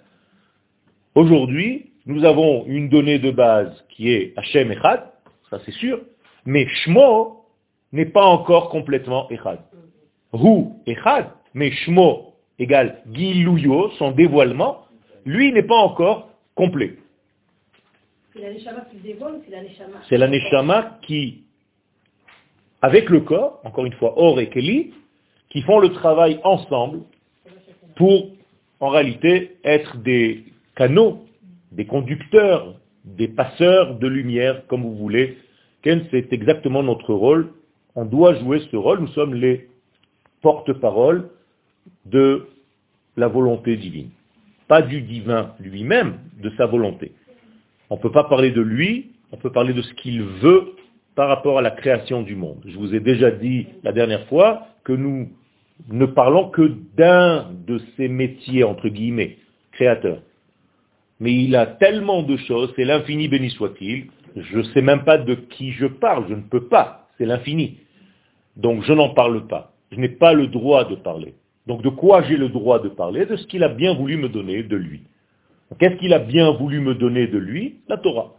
Aujourd'hui, 1.15 1.91
nous 2.05 2.23
avons 2.23 2.65
une 2.67 2.89
donnée 2.89 3.19
de 3.19 3.31
base 3.31 3.83
qui 3.89 4.11
est 4.11 4.33
Hashem 4.37 4.71
Echad, 4.71 5.05
ça 5.49 5.59
c'est 5.65 5.71
sûr, 5.71 6.01
mais 6.45 6.67
Shmo 6.67 7.45
n'est 7.91 8.05
pas 8.05 8.25
encore 8.25 8.69
complètement 8.69 9.27
Echad. 9.29 9.59
Hu 10.33 10.65
Echad, 10.85 11.29
mais 11.53 11.71
Shmo 11.71 12.33
égale 12.59 13.01
Giluyo, 13.11 13.89
son 13.97 14.11
dévoilement, 14.11 14.85
lui 15.25 15.51
n'est 15.51 15.63
pas 15.63 15.77
encore 15.77 16.29
complet. 16.55 16.95
C'est 20.09 20.17
la 20.17 20.27
Neshama 20.27 20.99
qui, 21.03 21.43
avec 22.81 23.09
le 23.09 23.21
corps, 23.21 23.61
encore 23.63 23.85
une 23.85 23.93
fois, 23.93 24.13
Or 24.17 24.39
et 24.39 24.49
Keli, 24.49 24.93
qui 25.49 25.61
font 25.61 25.79
le 25.79 25.93
travail 25.93 26.39
ensemble 26.43 27.01
pour, 27.95 28.31
en 28.81 28.89
réalité, 28.89 29.57
être 29.63 29.97
des 29.97 30.43
canaux, 30.75 31.25
des 31.71 31.85
conducteurs, 31.85 32.75
des 33.05 33.29
passeurs 33.29 33.95
de 33.95 34.07
lumière, 34.07 34.67
comme 34.67 34.81
vous 34.81 34.95
voulez. 34.95 35.37
C'est 35.83 36.33
exactement 36.33 36.83
notre 36.83 37.13
rôle. 37.13 37.53
On 37.95 38.05
doit 38.05 38.33
jouer 38.39 38.59
ce 38.71 38.75
rôle. 38.75 38.99
Nous 38.99 39.07
sommes 39.09 39.35
les 39.35 39.69
porte-parole 40.41 41.29
de 42.05 42.47
la 43.15 43.27
volonté 43.27 43.77
divine. 43.77 44.09
Pas 44.67 44.81
du 44.81 45.01
divin 45.01 45.53
lui-même, 45.59 46.17
de 46.41 46.49
sa 46.57 46.65
volonté. 46.65 47.13
On 47.89 47.95
ne 47.97 48.01
peut 48.01 48.11
pas 48.11 48.23
parler 48.23 48.51
de 48.51 48.61
lui, 48.61 49.11
on 49.31 49.37
peut 49.37 49.51
parler 49.51 49.73
de 49.73 49.81
ce 49.81 49.93
qu'il 49.93 50.21
veut 50.21 50.73
par 51.15 51.29
rapport 51.29 51.59
à 51.59 51.61
la 51.61 51.71
création 51.71 52.21
du 52.21 52.35
monde. 52.35 52.61
Je 52.65 52.77
vous 52.77 52.93
ai 52.93 52.99
déjà 52.99 53.31
dit 53.31 53.67
la 53.83 53.91
dernière 53.91 54.25
fois 54.27 54.67
que 54.83 54.93
nous 54.93 55.29
ne 55.89 56.05
parlons 56.05 56.49
que 56.49 56.73
d'un 56.95 57.51
de 57.67 57.81
ces 57.95 58.07
métiers, 58.07 58.63
entre 58.63 58.89
guillemets, 58.89 59.37
créateurs. 59.71 60.21
Mais 61.19 61.33
il 61.33 61.55
a 61.55 61.65
tellement 61.65 62.23
de 62.23 62.37
choses, 62.37 62.73
c'est 62.75 62.85
l'infini 62.85 63.27
béni 63.27 63.49
soit-il, 63.51 64.07
je 64.35 64.57
ne 64.57 64.63
sais 64.63 64.81
même 64.81 65.03
pas 65.03 65.17
de 65.17 65.35
qui 65.35 65.71
je 65.71 65.85
parle, 65.85 66.25
je 66.27 66.33
ne 66.33 66.41
peux 66.41 66.67
pas, 66.67 67.07
c'est 67.17 67.25
l'infini. 67.25 67.77
Donc 68.57 68.83
je 68.83 68.93
n'en 68.93 69.09
parle 69.09 69.47
pas, 69.47 69.73
je 69.91 69.97
n'ai 69.97 70.09
pas 70.09 70.33
le 70.33 70.47
droit 70.47 70.85
de 70.85 70.95
parler. 70.95 71.33
Donc 71.67 71.81
de 71.81 71.89
quoi 71.89 72.21
j'ai 72.23 72.37
le 72.37 72.49
droit 72.49 72.79
de 72.79 72.89
parler? 72.89 73.25
De 73.25 73.37
ce 73.37 73.47
qu'il 73.47 73.63
a 73.63 73.69
bien 73.69 73.93
voulu 73.93 74.17
me 74.17 74.29
donner 74.29 74.63
de 74.63 74.75
lui. 74.75 75.01
Qu'est-ce 75.79 75.95
qu'il 75.95 76.13
a 76.13 76.19
bien 76.19 76.51
voulu 76.51 76.79
me 76.79 76.95
donner 76.95 77.27
de 77.27 77.37
lui 77.37 77.79
La 77.87 77.97
Torah. 77.97 78.33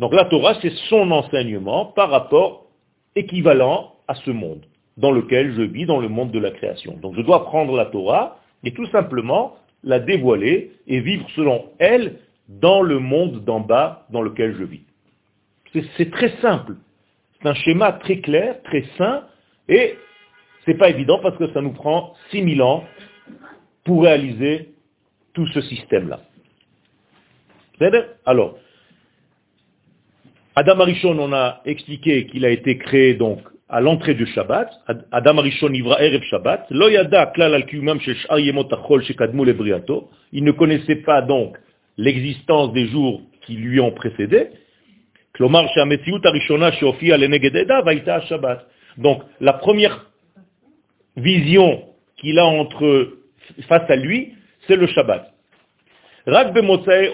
Donc 0.00 0.12
la 0.14 0.24
Torah, 0.24 0.54
c'est 0.60 0.72
son 0.88 1.10
enseignement 1.10 1.86
par 1.86 2.10
rapport 2.10 2.66
équivalent 3.14 3.92
à 4.08 4.14
ce 4.14 4.30
monde 4.30 4.64
dans 4.96 5.10
lequel 5.10 5.54
je 5.54 5.62
vis, 5.62 5.86
dans 5.86 6.00
le 6.00 6.08
monde 6.08 6.30
de 6.30 6.38
la 6.38 6.50
création. 6.50 6.96
Donc 6.96 7.14
je 7.16 7.22
dois 7.22 7.44
prendre 7.44 7.76
la 7.76 7.86
Torah 7.86 8.38
et 8.62 8.72
tout 8.72 8.86
simplement 8.86 9.56
la 9.82 9.98
dévoiler 9.98 10.72
et 10.86 11.00
vivre 11.00 11.26
selon 11.34 11.66
elle 11.78 12.18
dans 12.48 12.82
le 12.82 12.98
monde 12.98 13.44
d'en 13.44 13.60
bas 13.60 14.06
dans 14.10 14.22
lequel 14.22 14.56
je 14.56 14.64
vis. 14.64 14.82
C'est 15.96 16.10
très 16.10 16.30
simple. 16.40 16.76
C'est 17.40 17.48
un 17.48 17.54
schéma 17.54 17.92
très 17.92 18.20
clair, 18.20 18.62
très 18.62 18.84
sain, 18.96 19.24
et 19.68 19.96
c'est 20.64 20.74
pas 20.74 20.88
évident 20.88 21.18
parce 21.20 21.36
que 21.36 21.52
ça 21.52 21.60
nous 21.60 21.72
prend 21.72 22.14
6000 22.30 22.62
ans 22.62 22.84
pour 23.84 24.02
réaliser 24.02 24.70
tout 25.34 25.46
ce 25.48 25.60
système-là. 25.60 26.20
Alors, 28.24 28.56
Adam 30.56 30.80
Arishon, 30.80 31.18
on 31.18 31.32
a 31.32 31.60
expliqué 31.64 32.26
qu'il 32.26 32.44
a 32.44 32.50
été 32.50 32.78
créé 32.78 33.14
donc 33.14 33.40
à 33.68 33.80
l'entrée 33.80 34.14
du 34.14 34.24
Shabbat, 34.26 34.70
Adam 35.10 35.38
Arishon 35.38 35.72
Ivra 35.72 36.00
Erev 36.00 36.22
Shabbat, 36.24 36.66
il 36.70 36.78
ne 40.44 40.52
connaissait 40.52 40.96
pas 40.96 41.22
donc 41.22 41.56
l'existence 41.96 42.72
des 42.72 42.86
jours 42.86 43.22
qui 43.42 43.54
lui 43.54 43.80
ont 43.80 43.90
précédé, 43.90 44.50
donc 48.98 49.22
la 49.40 49.52
première 49.54 50.10
vision 51.16 51.82
qu'il 52.16 52.38
a 52.38 52.46
entre 52.46 53.08
face 53.68 53.90
à 53.90 53.96
lui, 53.96 54.34
c'est 54.68 54.76
le 54.76 54.86
Shabbat. 54.86 55.33
Rak 56.26 56.56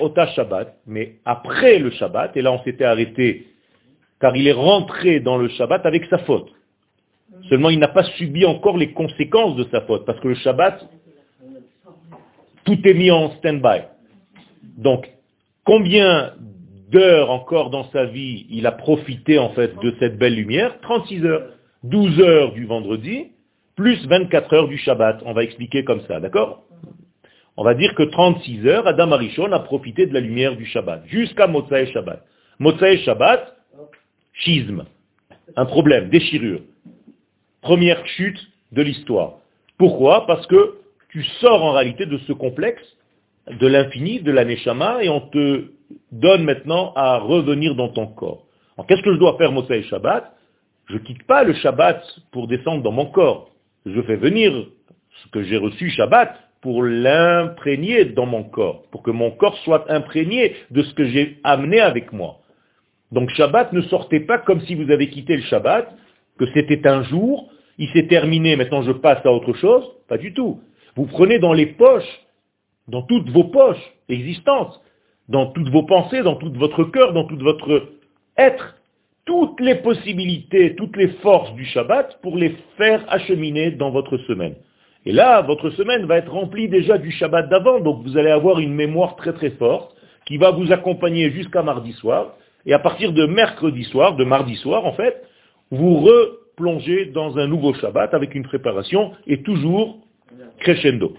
ota 0.01 0.27
Shabbat, 0.29 0.77
mais 0.87 1.17
après 1.25 1.79
le 1.79 1.91
Shabbat, 1.91 2.37
et 2.37 2.43
là 2.43 2.53
on 2.53 2.63
s'était 2.63 2.85
arrêté, 2.85 3.49
car 4.21 4.37
il 4.37 4.47
est 4.47 4.53
rentré 4.53 5.21
dans 5.21 5.37
le 5.37 5.49
Shabbat 5.49 5.85
avec 5.85 6.05
sa 6.07 6.19
faute. 6.19 6.51
Seulement 7.49 7.71
il 7.71 7.79
n'a 7.79 7.89
pas 7.89 8.05
subi 8.05 8.45
encore 8.45 8.77
les 8.77 8.93
conséquences 8.93 9.57
de 9.57 9.65
sa 9.71 9.81
faute, 9.83 10.05
parce 10.05 10.21
que 10.21 10.29
le 10.29 10.35
Shabbat, 10.37 10.89
tout 12.65 12.79
est 12.87 12.95
mis 12.95 13.11
en 13.11 13.31
stand-by. 13.37 13.83
Donc, 14.77 15.11
combien 15.65 16.35
d'heures 16.91 17.31
encore 17.31 17.71
dans 17.71 17.91
sa 17.91 18.05
vie 18.05 18.47
il 18.51 18.67
a 18.67 18.73
profité 18.73 19.39
en 19.39 19.51
fait 19.51 19.77
de 19.81 19.95
cette 19.99 20.19
belle 20.19 20.35
lumière? 20.35 20.79
36 20.83 21.25
heures. 21.25 21.47
12 21.83 22.21
heures 22.21 22.53
du 22.53 22.67
vendredi, 22.67 23.33
plus 23.75 24.07
24 24.07 24.53
heures 24.53 24.69
du 24.69 24.77
Shabbat. 24.77 25.23
On 25.25 25.33
va 25.33 25.45
expliquer 25.45 25.83
comme 25.83 26.03
ça, 26.03 26.21
d'accord? 26.21 26.65
On 27.61 27.65
va 27.65 27.75
dire 27.75 27.95
que 27.95 28.05
36 28.05 28.67
heures, 28.69 28.87
Adam 28.87 29.13
Arishon 29.13 29.53
a 29.53 29.59
profité 29.59 30.07
de 30.07 30.15
la 30.15 30.21
lumière 30.21 30.57
du 30.57 30.65
Shabbat, 30.65 31.03
jusqu'à 31.09 31.47
Motsae 31.47 31.93
Shabbat. 31.93 32.25
Motsae 32.59 32.97
Shabbat, 33.05 33.55
schisme, 34.33 34.87
un 35.57 35.67
problème, 35.67 36.09
déchirure. 36.09 36.63
Première 37.61 38.05
chute 38.07 38.41
de 38.73 38.81
l'histoire. 38.81 39.41
Pourquoi? 39.77 40.27
Parce 40.27 40.47
que 40.47 40.79
tu 41.11 41.23
sors 41.43 41.63
en 41.63 41.73
réalité 41.73 42.07
de 42.07 42.17
ce 42.27 42.33
complexe, 42.33 42.83
de 43.51 43.67
l'infini, 43.67 44.21
de 44.21 44.33
la 44.33 44.47
Neshama, 44.47 45.05
et 45.05 45.11
on 45.11 45.21
te 45.21 45.65
donne 46.13 46.45
maintenant 46.45 46.95
à 46.97 47.19
revenir 47.19 47.75
dans 47.75 47.91
ton 47.91 48.07
corps. 48.07 48.47
Alors 48.79 48.87
qu'est-ce 48.87 49.03
que 49.03 49.13
je 49.13 49.19
dois 49.19 49.37
faire 49.37 49.53
Motsae 49.53 49.83
Shabbat? 49.83 50.33
Je 50.87 50.95
ne 50.95 51.01
quitte 51.01 51.25
pas 51.25 51.45
le 51.45 51.53
Shabbat 51.53 52.03
pour 52.33 52.49
descendre 52.49 52.83
dans 52.83 52.93
mon 52.93 53.11
corps. 53.11 53.51
Je 53.85 54.01
fais 54.01 54.17
venir 54.17 54.51
ce 55.23 55.29
que 55.29 55.43
j'ai 55.43 55.59
reçu 55.59 55.91
Shabbat 55.91 56.50
pour 56.61 56.83
l'imprégner 56.83 58.05
dans 58.05 58.27
mon 58.27 58.45
corps, 58.45 58.83
pour 58.91 59.03
que 59.03 59.11
mon 59.11 59.31
corps 59.31 59.57
soit 59.59 59.91
imprégné 59.91 60.57
de 60.71 60.83
ce 60.83 60.95
que 60.95 61.05
j'ai 61.05 61.39
amené 61.43 61.81
avec 61.81 62.13
moi. 62.13 62.41
Donc 63.13 63.31
Shabbat 63.31 63.73
ne 63.73 63.81
sortez 63.83 64.21
pas 64.21 64.39
comme 64.39 64.61
si 64.63 64.75
vous 64.75 64.91
avez 64.91 65.09
quitté 65.09 65.37
le 65.37 65.43
Shabbat, 65.43 65.93
que 66.39 66.47
c'était 66.55 66.87
un 66.87 67.03
jour, 67.03 67.51
il 67.79 67.89
s'est 67.91 68.07
terminé, 68.07 68.57
maintenant 68.57 68.83
je 68.83 68.93
passe 68.93 69.25
à 69.25 69.33
autre 69.33 69.55
chose. 69.55 69.85
Pas 70.09 70.19
du 70.19 70.35
tout. 70.35 70.61
Vous 70.97 71.07
prenez 71.07 71.39
dans 71.39 71.53
les 71.53 71.67
poches, 71.67 72.21
dans 72.89 73.03
toutes 73.03 73.31
vos 73.31 73.45
poches 73.45 73.93
existantes, 74.09 74.81
dans 75.29 75.47
toutes 75.47 75.69
vos 75.69 75.85
pensées, 75.85 76.23
dans 76.23 76.37
tout 76.37 76.53
votre 76.53 76.85
cœur, 76.85 77.13
dans 77.13 77.25
tout 77.25 77.39
votre 77.39 77.89
être, 78.37 78.77
toutes 79.25 79.61
les 79.61 79.77
possibilités, 79.77 80.75
toutes 80.75 80.97
les 80.97 81.09
forces 81.23 81.55
du 81.55 81.65
Shabbat 81.65 82.21
pour 82.21 82.37
les 82.37 82.57
faire 82.77 83.05
acheminer 83.09 83.71
dans 83.71 83.91
votre 83.91 84.19
semaine. 84.19 84.57
Et 85.07 85.13
là, 85.13 85.41
votre 85.41 85.71
semaine 85.71 86.05
va 86.05 86.19
être 86.19 86.31
remplie 86.31 86.69
déjà 86.69 86.99
du 86.99 87.11
Shabbat 87.11 87.49
d'avant, 87.49 87.81
donc 87.81 88.03
vous 88.05 88.19
allez 88.19 88.31
avoir 88.31 88.61
une 88.61 88.75
mémoire 88.75 89.17
très 89.17 89.33
très 89.33 89.51
forte 89.51 89.97
qui 90.27 90.37
va 90.37 90.51
vous 90.51 90.73
accompagner 90.73 91.31
jusqu'à 91.31 91.63
mardi 91.63 91.93
soir. 91.95 92.35
Et 92.67 92.75
à 92.75 92.79
partir 92.79 93.13
de 93.13 93.25
mercredi 93.25 93.85
soir, 93.85 94.17
de 94.17 94.25
mardi 94.25 94.57
soir 94.57 94.85
en 94.85 94.93
fait, 94.93 95.23
vous 95.71 96.01
replongez 96.01 97.07
dans 97.07 97.39
un 97.39 97.47
nouveau 97.47 97.73
Shabbat 97.75 98.13
avec 98.13 98.35
une 98.35 98.43
préparation 98.43 99.13
et 99.27 99.43
toujours 99.43 99.99
crescendo. 100.59 101.15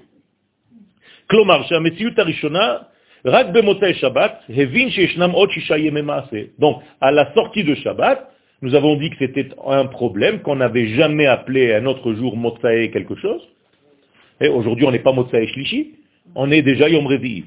Donc, 6.60 6.82
à 7.00 7.12
la 7.12 7.34
sortie 7.34 7.64
de 7.64 7.76
Shabbat, 7.76 8.30
nous 8.62 8.76
avons 8.76 8.96
dit 8.96 9.10
que 9.10 9.16
c'était 9.18 9.50
un 9.66 9.86
problème, 9.86 10.42
qu'on 10.42 10.58
n'avait 10.58 10.90
jamais 10.90 11.26
appelé 11.26 11.74
un 11.74 11.86
autre 11.88 12.14
jour 12.14 12.38
Motsae 12.38 12.90
quelque 12.92 13.16
chose. 13.16 13.42
Aujourd'hui, 14.50 14.86
on 14.86 14.92
n'est 14.92 15.00
pas 15.00 15.14
Motsae 15.14 15.48
Shlishi, 15.48 15.96
On 16.36 16.50
est 16.52 16.62
déjà 16.62 16.90
Yom 16.90 17.06
Revi. 17.06 17.46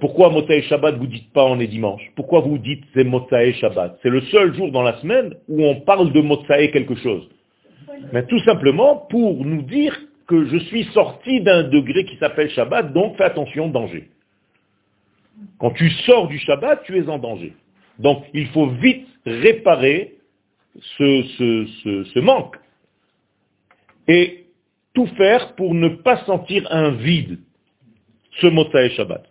Pourquoi 0.00 0.30
Motsai 0.30 0.62
Shabbat 0.62 0.96
vous 0.96 1.06
dites 1.06 1.32
pas 1.32 1.44
on 1.44 1.60
est 1.60 1.68
dimanche? 1.68 2.02
Pourquoi 2.16 2.40
vous 2.40 2.58
dites 2.58 2.82
c'est 2.92 3.04
Motsai 3.04 3.52
Shabbat? 3.54 3.98
C'est 4.02 4.10
le 4.10 4.20
seul 4.22 4.52
jour 4.54 4.72
dans 4.72 4.82
la 4.82 4.98
semaine 5.00 5.34
où 5.48 5.64
on 5.64 5.80
parle 5.82 6.12
de 6.12 6.20
Motsai 6.20 6.72
quelque 6.72 6.96
chose. 6.96 7.28
Mais 8.12 8.26
tout 8.26 8.40
simplement 8.40 9.06
pour 9.08 9.44
nous 9.44 9.62
dire 9.62 9.96
que 10.26 10.46
je 10.46 10.56
suis 10.56 10.84
sorti 10.92 11.40
d'un 11.40 11.64
degré 11.64 12.04
qui 12.04 12.16
s'appelle 12.16 12.50
Shabbat, 12.50 12.92
donc 12.92 13.16
fais 13.16 13.24
attention, 13.24 13.68
danger. 13.68 14.08
Quand 15.60 15.70
tu 15.70 15.88
sors 16.04 16.26
du 16.26 16.38
Shabbat, 16.38 16.82
tu 16.82 16.98
es 16.98 17.08
en 17.08 17.18
danger. 17.18 17.54
Donc 18.00 18.24
il 18.34 18.48
faut 18.48 18.66
vite 18.66 19.06
réparer 19.24 20.16
ce, 20.98 21.22
ce 22.12 22.18
manque 22.18 22.56
et 24.08 24.45
tout 24.96 25.06
faire 25.18 25.54
pour 25.56 25.74
ne 25.74 25.88
pas 25.88 26.24
sentir 26.24 26.66
un 26.70 26.92
vide, 26.92 27.38
ce 28.40 28.46
Motsai 28.46 28.90
Shabbat. 28.90 29.24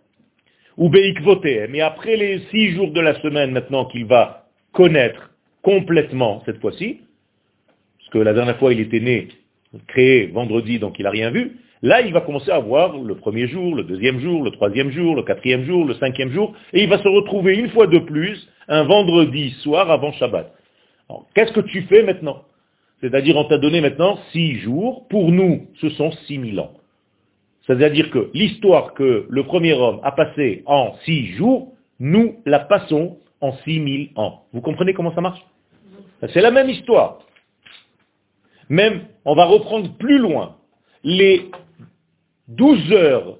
Ou 0.77 0.89
Beikvotem. 0.89 1.74
Et 1.74 1.81
après 1.81 2.15
les 2.15 2.39
six 2.51 2.72
jours 2.72 2.91
de 2.91 3.01
la 3.01 3.19
semaine 3.22 3.51
maintenant 3.51 3.86
qu'il 3.86 4.05
va 4.05 4.45
connaître 4.74 5.31
complètement 5.63 6.43
cette 6.45 6.62
fois-ci, 6.62 7.01
parce 7.98 8.10
que 8.12 8.19
la 8.19 8.34
dernière 8.34 8.57
fois 8.60 8.74
il 8.74 8.79
était 8.79 9.00
né, 9.00 9.29
créé 9.88 10.27
vendredi, 10.27 10.77
donc 10.77 11.00
il 11.00 11.03
n'a 11.03 11.10
rien 11.10 11.31
vu, 11.31 11.57
là 11.81 12.01
il 12.01 12.13
va 12.13 12.22
commencer 12.22 12.51
à 12.51 12.60
voir 12.60 12.98
le 13.00 13.15
premier 13.15 13.48
jour, 13.48 13.74
le 13.75 13.84
deuxième 13.84 14.19
jour, 14.19 14.43
le 14.43 14.51
troisième 14.51 14.91
jour, 14.91 15.15
le 15.15 15.24
quatrième 15.24 15.65
jour, 15.65 15.84
le 15.86 15.95
cinquième 15.95 16.31
jour, 16.31 16.53
et 16.74 16.84
il 16.84 16.89
va 16.89 17.00
se 17.00 17.07
retrouver 17.07 17.55
une 17.55 17.69
fois 17.69 17.88
de 17.88 17.98
plus 18.00 18.48
un 18.67 18.84
vendredi 18.84 19.50
soir 19.63 19.89
avant 19.89 20.12
Shabbat. 20.12 20.53
Qu'est-ce 21.34 21.53
que 21.53 21.62
tu 21.62 21.81
fais 21.84 22.03
maintenant? 22.03 22.43
C'est-à-dire 23.05 23.38
on 23.38 23.43
t'a 23.43 23.59
donné 23.59 23.81
maintenant 23.81 24.17
six 24.31 24.55
jours, 24.62 25.07
pour 25.09 25.31
nous 25.31 25.67
ce 25.79 25.89
sont 25.91 26.12
six 26.25 26.39
mille 26.39 26.59
ans. 26.59 26.71
C'est-à-dire 27.67 28.09
que 28.09 28.31
l'histoire 28.33 28.95
que 28.95 29.27
le 29.29 29.43
premier 29.43 29.74
homme 29.74 30.00
a 30.01 30.12
passée 30.12 30.63
en 30.65 30.95
six 31.05 31.27
jours, 31.33 31.74
nous 32.00 32.38
la 32.47 32.57
passons 32.57 33.19
en 33.41 33.53
six 33.63 33.79
mille 33.79 34.09
ans. 34.15 34.45
Vous 34.53 34.62
comprenez 34.62 34.95
comment 34.95 35.13
ça 35.13 35.21
marche? 35.21 35.39
C'est 36.33 36.41
la 36.41 36.50
même 36.50 36.67
histoire. 36.67 37.19
Même, 38.69 39.03
on 39.24 39.35
va 39.35 39.45
reprendre 39.45 39.95
plus 39.97 40.17
loin. 40.17 40.55
Les 41.03 41.51
douze 42.47 42.91
heures 42.91 43.38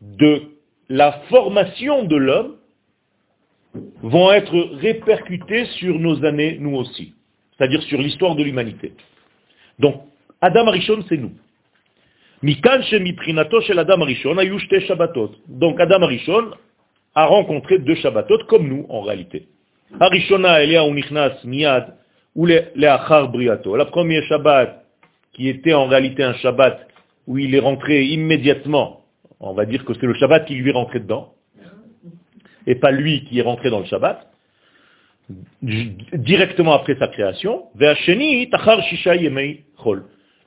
de 0.00 0.40
la 0.88 1.12
formation 1.28 2.04
de 2.04 2.16
l'homme 2.16 2.56
vont 4.02 4.32
être 4.32 4.56
répercutées 4.80 5.66
sur 5.78 5.98
nos 5.98 6.24
années, 6.24 6.56
nous 6.58 6.76
aussi. 6.76 7.12
C'est-à-dire 7.58 7.82
sur 7.82 8.00
l'histoire 8.00 8.36
de 8.36 8.44
l'humanité. 8.44 8.92
Donc, 9.78 10.02
Adam 10.40 10.68
Arishon, 10.68 11.04
c'est 11.08 11.16
nous. 11.16 11.32
Donc 15.48 15.80
Adam 15.80 16.02
Arishon 16.02 16.50
a 17.16 17.26
rencontré 17.26 17.80
deux 17.80 17.96
Shabbatot 17.96 18.44
comme 18.46 18.68
nous 18.68 18.86
en 18.88 19.00
réalité. 19.00 19.48
Arishona 19.98 20.60
Miyad 21.44 21.96
ou 22.36 22.46
Briato. 22.46 23.76
La 23.76 23.86
première 23.86 24.22
Shabbat 24.24 24.84
qui 25.32 25.48
était 25.48 25.74
en 25.74 25.86
réalité 25.86 26.22
un 26.22 26.34
Shabbat 26.34 26.86
où 27.26 27.38
il 27.38 27.54
est 27.54 27.60
rentré 27.60 28.04
immédiatement, 28.04 29.02
on 29.40 29.52
va 29.52 29.66
dire 29.66 29.84
que 29.84 29.94
c'est 29.94 30.06
le 30.06 30.14
Shabbat 30.14 30.46
qui 30.46 30.54
lui 30.54 30.70
est 30.70 30.74
rentré 30.74 31.00
dedans, 31.00 31.34
et 32.66 32.76
pas 32.76 32.92
lui 32.92 33.24
qui 33.24 33.38
est 33.38 33.42
rentré 33.42 33.70
dans 33.70 33.80
le 33.80 33.86
Shabbat, 33.86 34.28
directement 35.62 36.72
après 36.72 36.96
sa 36.98 37.08
création, 37.08 37.64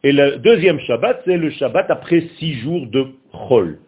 et 0.03 0.11
le 0.11 0.37
deuxième 0.37 0.79
Shabbat, 0.79 1.21
c'est 1.25 1.37
le 1.37 1.51
Shabbat 1.51 1.91
après 1.91 2.21
six 2.39 2.55
jours 2.55 2.87
de 2.87 3.07
Chol. 3.31 3.79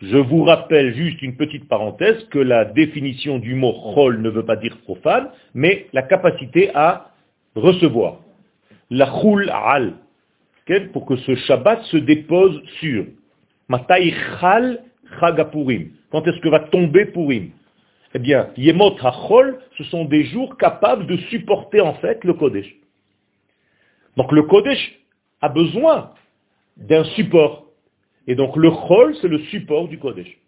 Je 0.00 0.16
vous 0.16 0.42
rappelle 0.44 0.94
juste 0.94 1.22
une 1.22 1.36
petite 1.36 1.68
parenthèse 1.68 2.24
que 2.30 2.38
la 2.38 2.64
définition 2.64 3.38
du 3.38 3.54
mot 3.54 3.72
Chol 3.94 4.20
ne 4.20 4.30
veut 4.30 4.44
pas 4.44 4.56
dire 4.56 4.76
profane, 4.84 5.28
mais 5.54 5.86
la 5.92 6.02
capacité 6.02 6.70
à 6.74 7.10
recevoir. 7.54 8.20
La 8.90 9.06
Chul 9.06 9.50
Al. 9.50 9.94
Pour 10.94 11.04
que 11.04 11.16
ce 11.16 11.34
Shabbat 11.34 11.82
se 11.84 11.98
dépose 11.98 12.62
sur. 12.80 13.04
Matai 13.68 14.14
Chal 14.40 14.80
Chagapurim. 15.20 15.90
Quand 16.10 16.26
est-ce 16.26 16.40
que 16.40 16.48
va 16.48 16.60
tomber 16.60 17.06
Purim? 17.06 17.50
Eh 18.14 18.20
bien, 18.20 18.50
Yemot 18.56 18.96
HaChol, 19.02 19.60
ce 19.76 19.84
sont 19.84 20.04
des 20.04 20.24
jours 20.24 20.56
capables 20.56 21.06
de 21.06 21.16
supporter 21.16 21.80
en 21.80 21.94
fait 21.94 22.22
le 22.22 22.34
Kodesh. 22.34 22.72
Donc 24.16 24.30
le 24.30 24.44
Kodesh 24.44 25.00
a 25.40 25.48
besoin 25.48 26.12
d'un 26.76 27.04
support. 27.16 27.66
Et 28.26 28.36
donc 28.36 28.56
le 28.56 28.70
Chol, 28.70 29.16
c'est 29.20 29.28
le 29.28 29.40
support 29.40 29.88
du 29.88 29.98
Kodesh. 29.98 30.38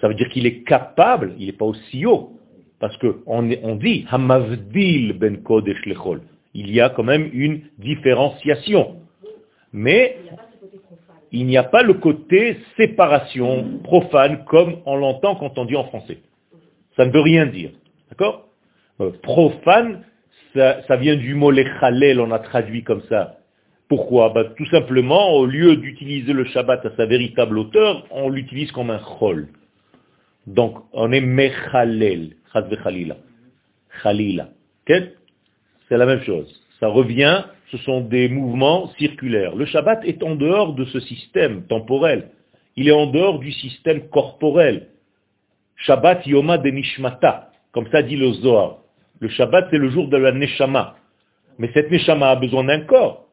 Ça 0.00 0.08
veut 0.08 0.14
dire 0.14 0.28
qu'il 0.28 0.46
est 0.46 0.62
capable, 0.62 1.34
il 1.38 1.46
n'est 1.46 1.52
pas 1.52 1.64
aussi 1.64 2.04
haut. 2.06 2.38
Parce 2.80 2.96
qu'on 2.98 3.16
on 3.26 3.76
dit, 3.76 4.04
Hamavdil 4.10 5.14
ben 5.14 5.42
Kodesh 5.42 5.86
lechol. 5.86 6.20
Il 6.52 6.70
y 6.70 6.80
a 6.80 6.90
quand 6.90 7.02
même 7.02 7.30
une 7.32 7.62
différenciation. 7.78 9.00
Mais 9.74 10.16
il 11.32 11.46
n'y 11.46 11.56
a 11.56 11.64
pas 11.64 11.82
le 11.82 11.94
côté 11.94 12.58
séparation 12.76 13.80
profane 13.82 14.44
comme 14.44 14.76
on 14.86 14.96
l'entend 14.96 15.34
quand 15.34 15.58
on 15.58 15.64
dit 15.64 15.74
en 15.74 15.84
français. 15.84 16.18
Ça 16.96 17.04
ne 17.04 17.10
veut 17.10 17.20
rien 17.20 17.46
dire. 17.46 17.70
D'accord? 18.08 18.46
Euh, 19.00 19.10
Profane, 19.20 20.04
ça, 20.54 20.96
vient 20.96 21.16
du 21.16 21.34
mot 21.34 21.50
lechalel, 21.50 22.20
on 22.20 22.30
a 22.30 22.38
traduit 22.38 22.84
comme 22.84 23.02
ça. 23.08 23.38
Pourquoi? 23.88 24.28
Bah, 24.28 24.44
Tout 24.56 24.66
simplement, 24.66 25.32
au 25.32 25.46
lieu 25.46 25.74
d'utiliser 25.74 26.32
le 26.32 26.44
Shabbat 26.44 26.86
à 26.86 26.96
sa 26.96 27.06
véritable 27.06 27.58
hauteur, 27.58 28.06
on 28.12 28.30
l'utilise 28.30 28.70
comme 28.70 28.90
un 28.90 29.00
chol. 29.00 29.48
Donc, 30.46 30.76
on 30.92 31.10
est 31.10 31.20
mechalel, 31.20 32.36
khalila. 32.52 33.16
Khalila. 34.04 34.50
C'est 34.86 35.96
la 35.96 36.06
même 36.06 36.22
chose. 36.22 36.62
Ça 36.78 36.86
revient, 36.86 37.42
ce 37.74 37.84
sont 37.84 38.02
des 38.02 38.28
mouvements 38.28 38.88
circulaires. 38.98 39.56
Le 39.56 39.66
Shabbat 39.66 40.04
est 40.04 40.22
en 40.22 40.36
dehors 40.36 40.74
de 40.74 40.84
ce 40.84 41.00
système 41.00 41.66
temporel. 41.66 42.30
Il 42.76 42.86
est 42.86 42.92
en 42.92 43.06
dehors 43.06 43.40
du 43.40 43.50
système 43.50 44.08
corporel. 44.10 44.90
Shabbat 45.76 46.24
Yoma 46.24 46.58
de 46.58 46.70
Nishmata, 46.70 47.50
comme 47.72 47.88
ça 47.90 48.02
dit 48.02 48.16
le 48.16 48.32
Zohar. 48.32 48.78
Le 49.18 49.28
Shabbat, 49.28 49.66
c'est 49.70 49.78
le 49.78 49.90
jour 49.90 50.08
de 50.08 50.16
la 50.16 50.30
Neshama. 50.30 50.96
Mais 51.58 51.68
cette 51.74 51.90
Neshama 51.90 52.30
a 52.30 52.36
besoin 52.36 52.62
d'un 52.62 52.82
corps. 52.82 53.26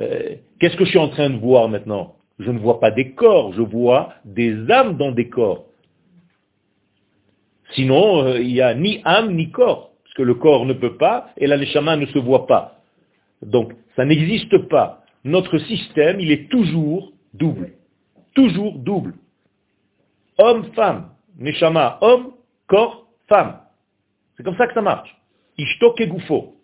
Euh, 0.00 0.34
qu'est-ce 0.58 0.76
que 0.76 0.84
je 0.84 0.90
suis 0.90 0.98
en 0.98 1.08
train 1.08 1.30
de 1.30 1.38
voir 1.38 1.68
maintenant? 1.68 2.16
Je 2.40 2.50
ne 2.50 2.58
vois 2.58 2.80
pas 2.80 2.90
des 2.90 3.12
corps, 3.12 3.52
je 3.52 3.62
vois 3.62 4.14
des 4.24 4.70
âmes 4.70 4.96
dans 4.96 5.12
des 5.12 5.28
corps. 5.28 5.66
Sinon, 7.74 8.24
euh, 8.24 8.40
il 8.40 8.54
n'y 8.54 8.60
a 8.60 8.74
ni 8.74 9.02
âme 9.04 9.34
ni 9.34 9.50
corps, 9.50 9.92
parce 10.02 10.14
que 10.14 10.22
le 10.22 10.34
corps 10.34 10.66
ne 10.66 10.72
peut 10.72 10.96
pas 10.96 11.30
et 11.36 11.46
la 11.46 11.56
Neshama 11.56 11.96
ne 11.96 12.06
se 12.06 12.18
voit 12.18 12.46
pas. 12.46 12.77
Donc, 13.42 13.72
ça 13.96 14.04
n'existe 14.04 14.56
pas. 14.68 15.02
Notre 15.24 15.58
système, 15.58 16.20
il 16.20 16.32
est 16.32 16.50
toujours 16.50 17.12
double. 17.34 17.72
Toujours 18.34 18.78
double. 18.78 19.14
Homme-femme. 20.38 21.10
Neshama, 21.38 21.98
homme, 22.00 22.32
corps, 22.66 23.06
femme. 23.28 23.60
C'est 24.36 24.42
comme 24.42 24.56
ça 24.56 24.66
que 24.66 24.74
ça 24.74 24.82
marche. 24.82 25.16
Ishto 25.56 25.94
gufo. 25.94 26.54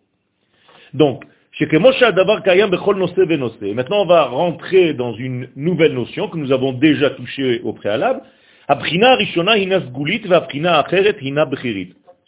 Donc, 0.93 1.25
Maintenant, 1.61 1.93
on 4.03 4.07
va 4.07 4.25
rentrer 4.25 4.95
dans 4.95 5.15
une 5.15 5.49
nouvelle 5.55 5.95
notion 5.95 6.29
que 6.29 6.37
nous 6.37 6.51
avons 6.51 6.73
déjà 6.73 7.11
touchée 7.11 7.61
au 7.63 7.73
préalable. 7.73 8.23
Ce 8.69 8.75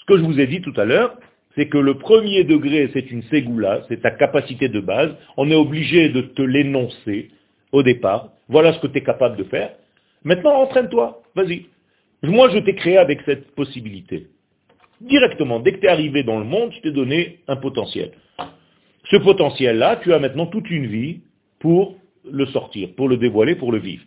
que 0.06 0.16
je 0.16 0.22
vous 0.22 0.38
ai 0.38 0.46
dit 0.46 0.60
tout 0.60 0.74
à 0.76 0.84
l'heure, 0.84 1.18
c'est 1.56 1.68
que 1.68 1.78
le 1.78 1.94
premier 1.94 2.44
degré, 2.44 2.90
c'est 2.92 3.10
une 3.10 3.22
ségoula, 3.24 3.82
c'est 3.88 4.02
ta 4.02 4.10
capacité 4.10 4.68
de 4.68 4.80
base. 4.80 5.14
On 5.38 5.50
est 5.50 5.54
obligé 5.54 6.10
de 6.10 6.20
te 6.20 6.42
l'énoncer 6.42 7.30
au 7.72 7.82
départ. 7.82 8.28
Voilà 8.48 8.74
ce 8.74 8.78
que 8.80 8.86
tu 8.86 8.98
es 8.98 9.02
capable 9.02 9.36
de 9.36 9.44
faire. 9.44 9.72
Maintenant, 10.22 10.60
entraîne-toi. 10.60 11.22
Vas-y. 11.34 11.66
Moi, 12.22 12.50
je 12.50 12.58
t'ai 12.58 12.74
créé 12.74 12.98
avec 12.98 13.20
cette 13.24 13.54
possibilité. 13.54 14.26
Directement, 15.00 15.60
dès 15.60 15.72
que 15.72 15.78
tu 15.78 15.86
es 15.86 15.88
arrivé 15.88 16.22
dans 16.22 16.38
le 16.38 16.44
monde, 16.44 16.72
je 16.74 16.80
t'ai 16.80 16.92
donné 16.92 17.40
un 17.48 17.56
potentiel. 17.56 18.12
Ce 19.10 19.16
potentiel-là, 19.16 19.96
tu 20.02 20.12
as 20.12 20.18
maintenant 20.18 20.46
toute 20.46 20.70
une 20.70 20.86
vie 20.86 21.20
pour 21.58 21.96
le 22.30 22.46
sortir, 22.46 22.90
pour 22.96 23.08
le 23.08 23.16
dévoiler, 23.16 23.54
pour 23.54 23.72
le 23.72 23.78
vivre. 23.78 24.02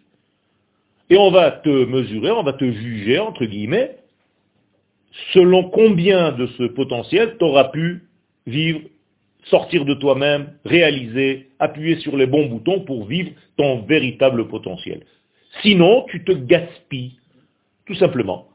Et 1.09 1.17
on 1.17 1.31
va 1.31 1.51
te 1.51 1.69
mesurer, 1.69 2.31
on 2.31 2.43
va 2.43 2.53
te 2.53 2.69
juger, 2.69 3.17
entre 3.17 3.45
guillemets, 3.45 3.98
selon 5.33 5.69
combien 5.69 6.31
de 6.31 6.47
ce 6.57 6.63
potentiel 6.63 7.35
tu 7.37 7.45
auras 7.45 7.65
pu 7.65 8.03
vivre, 8.45 8.81
sortir 9.45 9.85
de 9.85 9.93
toi-même, 9.93 10.53
réaliser, 10.65 11.47
appuyer 11.59 11.97
sur 11.97 12.17
les 12.17 12.25
bons 12.25 12.47
boutons 12.47 12.81
pour 12.81 13.05
vivre 13.05 13.31
ton 13.57 13.81
véritable 13.81 14.47
potentiel. 14.47 15.03
Sinon, 15.61 16.05
tu 16.09 16.23
te 16.23 16.31
gaspilles 16.31 17.13
tout 17.85 17.95
simplement. 17.95 18.47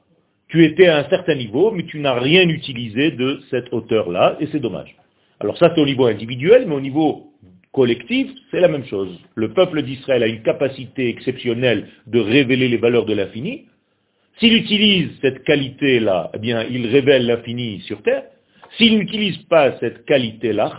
Tu 0.49 0.65
étais 0.65 0.87
à 0.87 0.99
un 0.99 1.09
certain 1.09 1.35
niveau, 1.35 1.73
mais 1.73 1.85
tu 1.85 1.99
n'as 1.99 2.19
rien 2.19 2.49
utilisé 2.49 3.11
de 3.11 3.41
cette 3.51 3.73
hauteur-là, 3.73 4.37
et 4.39 4.47
c'est 4.53 4.61
dommage. 4.61 4.95
Alors 5.41 5.59
ça 5.59 5.73
c'est 5.75 5.81
au 5.81 5.87
niveau 5.87 6.07
individuel, 6.07 6.67
mais 6.69 6.75
au 6.75 6.81
niveau 6.81 7.33
collectif, 7.73 8.31
c'est 8.51 8.61
la 8.61 8.69
même 8.69 8.85
chose. 8.85 9.19
Le 9.35 9.53
peuple 9.53 9.83
d'Israël 9.83 10.23
a 10.23 10.29
une 10.29 10.43
capacité 10.43 11.09
exceptionnelle 11.09 11.89
de 12.07 12.21
révéler 12.21 12.69
les 12.69 12.77
valeurs 12.77 13.05
de 13.05 13.15
l'infini. 13.15 13.67
S'il 14.39 14.55
utilise 14.55 15.11
cette 15.21 15.45
qualité-là, 15.45 16.31
eh 16.35 16.39
bien, 16.39 16.65
il 16.65 16.87
révèle 16.89 17.27
l'infini 17.27 17.81
sur 17.81 18.03
terre. 18.03 18.25
S'il 18.77 18.99
n'utilise 18.99 19.39
pas 19.45 19.79
cette 19.79 20.05
qualité-là, 20.05 20.73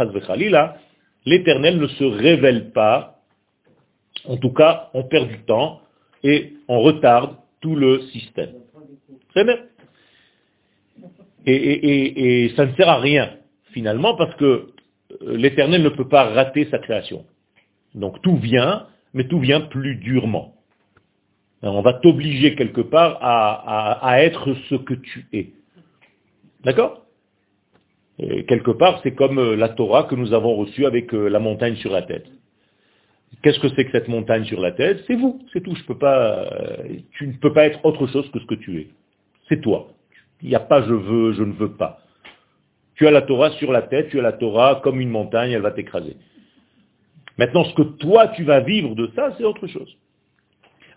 l'éternel 1.25 1.79
ne 1.79 1.87
se 1.87 2.03
révèle 2.03 2.71
pas. 2.71 3.21
En 4.27 4.37
tout 4.37 4.51
cas, 4.51 4.89
on 4.93 5.03
perd 5.03 5.29
du 5.29 5.39
temps 5.43 5.81
et 6.23 6.53
on 6.67 6.81
retarde 6.81 7.37
tout 7.61 7.75
le 7.75 8.01
système. 8.07 8.51
Très 9.29 9.45
bien. 9.45 9.57
Et, 11.45 12.51
ça 12.55 12.65
ne 12.65 12.73
sert 12.75 12.89
à 12.89 12.99
rien, 12.99 13.33
finalement, 13.71 14.15
parce 14.15 14.35
que 14.35 14.45
euh, 14.45 15.37
l'Éternel 15.37 15.83
ne 15.83 15.89
peut 15.89 16.07
pas 16.07 16.23
rater 16.23 16.67
sa 16.71 16.79
création. 16.79 17.25
Donc 17.93 18.21
tout 18.23 18.37
vient, 18.37 18.87
mais 19.13 19.27
tout 19.27 19.39
vient 19.39 19.61
plus 19.61 19.95
durement. 19.97 20.54
On 21.73 21.81
va 21.81 21.93
t'obliger 21.93 22.55
quelque 22.55 22.81
part 22.81 23.17
à, 23.21 24.23
être 24.23 24.53
ce 24.69 24.75
que 24.75 24.93
tu 24.93 25.25
es. 25.33 25.53
D'accord? 26.63 27.05
Quelque 28.17 28.71
part, 28.71 29.01
c'est 29.03 29.13
comme 29.13 29.39
euh, 29.39 29.55
la 29.55 29.69
Torah 29.69 30.03
que 30.03 30.15
nous 30.15 30.33
avons 30.33 30.55
reçue 30.55 30.85
avec 30.85 31.13
euh, 31.13 31.27
la 31.27 31.39
montagne 31.39 31.75
sur 31.75 31.91
la 31.91 32.01
tête. 32.01 32.25
Qu'est-ce 33.43 33.59
que 33.59 33.67
c'est 33.75 33.83
que 33.85 33.91
cette 33.91 34.07
montagne 34.07 34.45
sur 34.45 34.61
la 34.61 34.71
tête? 34.71 35.03
C'est 35.05 35.15
vous, 35.15 35.43
c'est 35.51 35.61
tout. 35.61 35.75
Je 35.75 35.83
peux 35.83 35.97
pas, 35.97 36.47
tu 37.11 37.27
ne 37.27 37.33
peux 37.33 37.51
pas 37.51 37.65
être 37.65 37.83
autre 37.85 38.07
chose 38.07 38.29
que 38.31 38.39
ce 38.39 38.45
que 38.45 38.55
tu 38.55 38.79
es. 38.79 38.87
C'est 39.49 39.59
toi. 39.59 39.89
Il 40.41 40.49
n'y 40.49 40.55
a 40.55 40.61
pas 40.61 40.81
je 40.83 40.93
veux, 40.93 41.33
je 41.33 41.43
ne 41.43 41.51
veux 41.53 41.73
pas. 41.73 41.99
Tu 42.95 43.05
as 43.05 43.11
la 43.11 43.21
Torah 43.21 43.51
sur 43.51 43.71
la 43.71 43.81
tête, 43.81 44.09
tu 44.09 44.19
as 44.19 44.23
la 44.23 44.31
Torah 44.31 44.79
comme 44.83 45.01
une 45.01 45.09
montagne, 45.09 45.51
elle 45.51 45.61
va 45.61 45.71
t'écraser. 45.71 46.15
Maintenant, 47.37 47.65
ce 47.65 47.73
que 47.75 47.81
toi 47.81 48.29
tu 48.29 48.43
vas 48.43 48.61
vivre 48.61 48.95
de 48.95 49.11
ça, 49.15 49.35
c'est 49.37 49.43
autre 49.43 49.67
chose. 49.67 49.97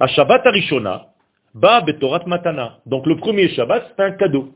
Shabbat 0.07 0.47
Arishona, 0.47 1.07
Ba 1.55 1.81
Betorat 1.81 2.25
Matana. 2.27 2.79
Donc 2.87 3.07
le 3.07 3.17
premier 3.17 3.49
Shabbat, 3.49 3.95
c'est 3.97 4.03
un 4.03 4.13
cadeau. 4.13 4.55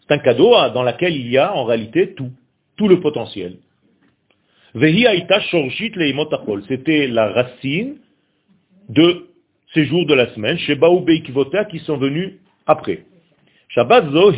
C'est 0.00 0.14
un 0.14 0.18
cadeau 0.18 0.50
dans 0.74 0.82
lequel 0.82 1.14
il 1.14 1.28
y 1.30 1.38
a 1.38 1.54
en 1.54 1.64
réalité 1.64 2.14
tout, 2.14 2.32
tout 2.76 2.88
le 2.88 3.00
potentiel. 3.00 3.58
C'était 6.68 7.06
la 7.08 7.32
racine 7.32 7.96
de 8.88 9.26
ces 9.72 9.84
jours 9.84 10.06
de 10.06 10.14
la 10.14 10.32
semaine, 10.34 10.58
chez 10.58 10.74
Baou 10.74 11.04
qui 11.70 11.78
sont 11.80 11.96
venus 11.96 12.34
après. 12.66 13.04
Shabbat 13.68 14.10
zo 14.10 14.32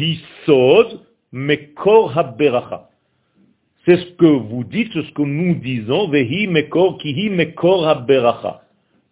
sod 0.44 1.00
mekor 1.32 2.16
haberacha. 2.16 2.90
C'est 3.84 3.96
ce 3.96 4.12
que 4.12 4.26
vous 4.26 4.62
dites, 4.64 4.92
c'est 4.92 5.04
ce 5.04 5.12
que 5.12 5.22
nous 5.22 5.54
disons, 5.54 6.08
vehi 6.08 6.46
mekor 6.46 6.98
kihi 6.98 7.30
mekor 7.30 7.86
haberacha. 7.88 8.62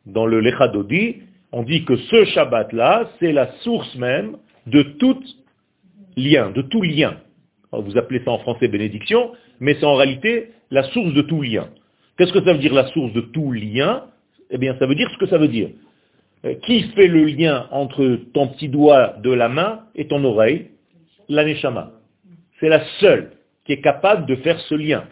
Dans 0.07 0.27
le 0.27 0.41
Lechadodi, 0.41 1.23
on 1.53 1.63
dit 1.63 1.85
que 1.85 1.97
ce 1.97 2.25
Shabbat-là, 2.25 3.11
c'est 3.19 3.33
la 3.33 3.53
source 3.63 3.95
même 3.97 4.37
de 4.67 4.83
tout 4.83 5.21
lien, 6.17 6.51
de 6.51 6.63
tout 6.63 6.83
lien. 6.83 7.17
Vous 7.73 7.97
appelez 7.97 8.21
ça 8.25 8.33
en 8.33 8.39
français 8.39 8.69
bénédiction, 8.69 9.33
mais 9.61 9.75
c'est 9.75 9.87
en 9.87 9.95
réalité 9.95 10.51
la 10.71 10.83
source 10.85 11.13
de 11.13 11.23
tout 11.23 11.43
lien. 11.43 11.69
Qu'est-ce 12.17 12.33
que 12.33 12.45
ça 12.45 12.53
veut 12.53 12.59
dire 12.59 12.75
la 12.75 12.87
source 12.89 13.13
de 13.13 13.21
tout 13.21 13.53
lien? 13.53 14.05
Eh 14.51 14.59
bien, 14.59 14.77
ça 14.79 14.87
veut 14.87 14.95
dire 14.95 15.09
ce 15.11 15.19
que 15.19 15.27
ça 15.27 15.39
veut 15.39 15.49
dire. 15.49 15.71
Euh, 16.45 16.55
qui 16.67 16.83
fait 16.95 17.07
le 17.07 17.25
lien 17.25 17.69
entre 17.71 18.19
ton 18.33 18.49
petit 18.49 18.69
doigt 18.69 19.15
de 19.23 19.31
la 19.31 19.49
main 19.49 19.81
et 19.95 20.07
ton 20.07 20.23
oreille? 20.25 20.69
La 21.29 21.45
Neshama. 21.45 21.93
C'est 22.59 22.69
la 22.69 22.85
seule 22.99 23.33
qui 23.65 23.73
est 23.73 23.81
capable 23.81 24.27
de 24.27 24.37
faire 24.37 24.59
ce 24.61 24.75
lien. 24.75 25.05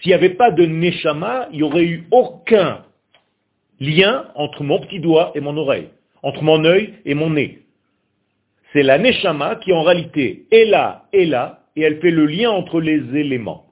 S'il 0.00 0.10
n'y 0.10 0.14
avait 0.14 0.30
pas 0.30 0.50
de 0.50 0.64
Neshama, 0.64 1.48
il 1.52 1.58
n'y 1.58 1.62
aurait 1.62 1.84
eu 1.84 2.06
aucun 2.10 2.82
lien 3.80 4.26
entre 4.34 4.62
mon 4.62 4.78
petit 4.80 5.00
doigt 5.00 5.32
et 5.34 5.40
mon 5.40 5.56
oreille, 5.56 5.88
entre 6.22 6.42
mon 6.42 6.64
œil 6.64 6.94
et 7.04 7.14
mon 7.14 7.30
nez. 7.30 7.62
C'est 8.72 8.82
la 8.82 8.98
Neshama 8.98 9.56
qui 9.56 9.72
en 9.72 9.82
réalité 9.82 10.46
est 10.52 10.66
là, 10.66 11.06
est 11.12 11.24
là, 11.24 11.64
et 11.74 11.82
elle 11.82 11.98
fait 12.00 12.10
le 12.10 12.26
lien 12.26 12.50
entre 12.50 12.80
les 12.80 13.16
éléments. 13.18 13.66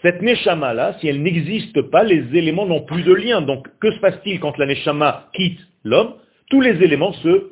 Cette 0.00 0.22
Neshama-là, 0.22 0.96
si 1.00 1.08
elle 1.08 1.22
n'existe 1.22 1.80
pas, 1.82 2.02
les 2.02 2.24
éléments 2.36 2.66
n'ont 2.66 2.82
plus 2.82 3.02
de 3.02 3.12
lien. 3.12 3.40
Donc, 3.40 3.68
que 3.78 3.92
se 3.92 3.98
passe-t-il 4.00 4.40
quand 4.40 4.56
la 4.58 4.66
Neshama 4.66 5.28
quitte 5.34 5.60
l'homme? 5.84 6.14
Tous 6.50 6.60
les 6.60 6.82
éléments 6.82 7.12
se 7.12 7.50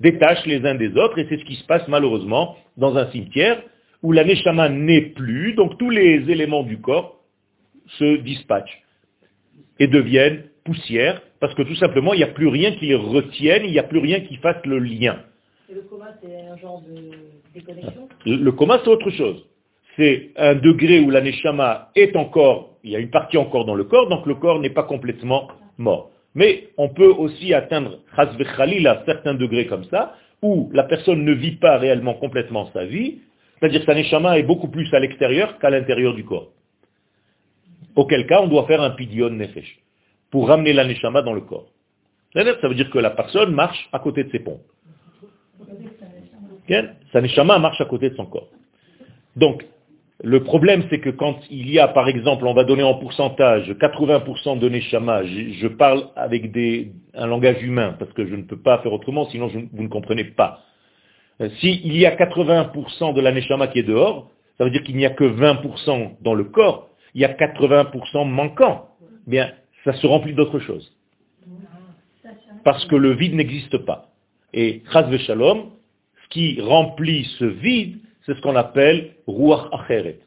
détachent 0.00 0.46
les 0.46 0.64
uns 0.66 0.74
des 0.74 0.96
autres, 0.96 1.18
et 1.18 1.26
c'est 1.28 1.38
ce 1.38 1.44
qui 1.44 1.56
se 1.56 1.64
passe 1.64 1.86
malheureusement 1.88 2.56
dans 2.76 2.96
un 2.96 3.10
cimetière 3.10 3.62
où 4.02 4.12
la 4.12 4.24
Neshama 4.24 4.68
n'est 4.68 5.12
plus, 5.14 5.54
donc 5.54 5.78
tous 5.78 5.90
les 5.90 6.30
éléments 6.30 6.62
du 6.62 6.78
corps 6.80 7.20
se 7.98 8.16
dispatchent 8.16 8.82
et 9.78 9.86
deviennent 9.86 10.44
poussière, 10.64 11.22
parce 11.40 11.54
que 11.54 11.62
tout 11.62 11.74
simplement, 11.76 12.12
il 12.14 12.18
n'y 12.18 12.24
a 12.24 12.28
plus 12.28 12.48
rien 12.48 12.72
qui 12.72 12.86
les 12.86 12.94
retienne, 12.94 13.62
il 13.64 13.72
n'y 13.72 13.78
a 13.78 13.84
plus 13.84 13.98
rien 13.98 14.20
qui 14.20 14.36
fasse 14.36 14.64
le 14.64 14.78
lien. 14.78 15.18
Et 15.70 15.74
le 15.74 15.82
coma, 15.82 16.08
c'est 16.22 16.36
un 16.48 16.56
genre 16.56 16.82
de 16.82 17.10
déconnexion? 17.54 18.08
Le 18.26 18.50
coma, 18.52 18.80
c'est 18.82 18.90
autre 18.90 19.10
chose. 19.10 19.46
C'est 19.96 20.30
un 20.36 20.54
degré 20.54 21.00
où 21.00 21.10
la 21.10 21.20
Neshama 21.20 21.90
est 21.94 22.16
encore, 22.16 22.76
il 22.84 22.90
y 22.90 22.96
a 22.96 22.98
une 22.98 23.10
partie 23.10 23.36
encore 23.36 23.64
dans 23.64 23.74
le 23.74 23.84
corps, 23.84 24.08
donc 24.08 24.26
le 24.26 24.34
corps 24.34 24.60
n'est 24.60 24.70
pas 24.70 24.84
complètement 24.84 25.48
mort. 25.78 26.10
Mais 26.34 26.68
on 26.76 26.88
peut 26.88 27.10
aussi 27.10 27.54
atteindre, 27.54 27.98
à 28.16 28.26
certains 29.04 29.34
degrés 29.34 29.66
comme 29.66 29.84
ça, 29.84 30.14
où 30.42 30.70
la 30.72 30.84
personne 30.84 31.24
ne 31.24 31.32
vit 31.32 31.56
pas 31.56 31.78
réellement 31.78 32.14
complètement 32.14 32.70
sa 32.72 32.84
vie, 32.84 33.18
c'est-à-dire 33.58 33.80
que 33.80 33.86
sa 33.86 33.94
neshama 33.94 34.38
est 34.38 34.42
beaucoup 34.42 34.68
plus 34.68 34.92
à 34.94 35.00
l'extérieur 35.00 35.58
qu'à 35.58 35.70
l'intérieur 35.70 36.14
du 36.14 36.24
corps. 36.24 36.52
Auquel 37.94 38.26
cas, 38.26 38.40
on 38.40 38.48
doit 38.48 38.66
faire 38.66 38.80
un 38.80 38.90
pidion 38.90 39.30
nefesh, 39.30 39.78
pour 40.30 40.48
ramener 40.48 40.72
la 40.72 40.84
neshama 40.84 41.22
dans 41.22 41.32
le 41.32 41.40
corps. 41.40 41.66
Ça 42.34 42.44
veut 42.44 42.74
dire 42.74 42.90
que 42.90 42.98
la 42.98 43.10
personne 43.10 43.52
marche 43.52 43.88
à 43.92 43.98
côté 43.98 44.24
de 44.24 44.30
ses 44.30 44.38
pompes. 44.40 44.62
Sa 47.12 47.20
neshama 47.20 47.58
marche 47.58 47.80
à 47.80 47.86
côté 47.86 48.10
de 48.10 48.16
son 48.16 48.26
corps. 48.26 48.48
Donc, 49.36 49.64
le 50.22 50.42
problème, 50.42 50.84
c'est 50.90 51.00
que 51.00 51.08
quand 51.08 51.38
il 51.50 51.70
y 51.70 51.78
a, 51.78 51.88
par 51.88 52.06
exemple, 52.08 52.46
on 52.46 52.52
va 52.52 52.64
donner 52.64 52.82
en 52.82 52.94
pourcentage 52.94 53.70
80% 53.70 54.58
de 54.58 54.68
Neshama, 54.68 55.24
je, 55.24 55.66
parle 55.66 56.08
avec 56.14 56.54
un 57.14 57.26
langage 57.26 57.62
humain, 57.62 57.96
parce 57.98 58.12
que 58.12 58.26
je 58.26 58.34
ne 58.34 58.42
peux 58.42 58.58
pas 58.58 58.78
faire 58.78 58.92
autrement, 58.92 59.26
sinon 59.30 59.46
vous 59.48 59.82
ne 59.82 59.88
comprenez 59.88 60.24
pas. 60.24 60.60
Euh, 61.40 61.48
s'il 61.60 61.96
y 61.96 62.04
a 62.04 62.14
80% 62.14 63.14
de 63.14 63.20
la 63.22 63.32
Neshama 63.32 63.68
qui 63.68 63.78
est 63.78 63.84
dehors, 63.84 64.30
ça 64.58 64.64
veut 64.64 64.70
dire 64.70 64.82
qu'il 64.82 64.96
n'y 64.96 65.06
a 65.06 65.10
que 65.10 65.24
20% 65.24 66.16
dans 66.20 66.34
le 66.34 66.44
corps, 66.44 66.90
il 67.14 67.22
y 67.22 67.24
a 67.24 67.32
80% 67.32 68.28
manquant. 68.28 68.88
Bien, 69.26 69.50
ça 69.84 69.92
se 69.94 70.06
remplit 70.06 70.34
d'autre 70.34 70.58
chose. 70.58 70.92
Parce 72.64 72.84
que 72.86 72.96
le 72.96 73.12
vide 73.12 73.34
n'existe 73.34 73.78
pas. 73.78 74.10
Et 74.52 74.82
Chaz 74.92 75.16
Shalom, 75.18 75.70
ce 76.24 76.28
qui 76.28 76.60
remplit 76.60 77.24
ce 77.38 77.44
vide, 77.44 77.98
c'est 78.26 78.34
ce 78.34 78.40
qu'on 78.40 78.56
appelle 78.56 79.14
ruach 79.26 79.68
acheret, 79.72 80.20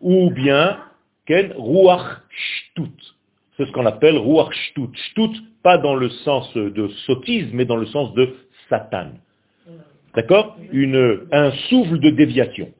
ou 0.00 0.30
bien 0.30 0.78
ken 1.26 1.52
ruach 1.56 2.22
shtut. 2.30 3.14
C'est 3.56 3.66
ce 3.66 3.72
qu'on 3.72 3.86
appelle 3.86 4.16
ruach 4.16 4.50
shtut. 4.52 4.90
Shtut, 4.94 5.40
pas 5.62 5.78
dans 5.78 5.94
le 5.94 6.08
sens 6.10 6.52
de 6.54 6.88
sottise, 7.06 7.48
mais 7.52 7.64
dans 7.64 7.76
le 7.76 7.86
sens 7.86 8.12
de 8.14 8.34
satan. 8.68 9.12
D'accord? 10.14 10.56
Un 11.32 11.50
souffle 11.68 11.98
de 12.00 12.10
déviation. 12.10 12.70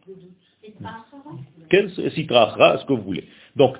Ken 1.71 1.89
sitra 1.89 2.79
ce 2.81 2.85
que 2.87 2.93
vous 2.93 3.03
voulez. 3.03 3.25
Donc, 3.57 3.77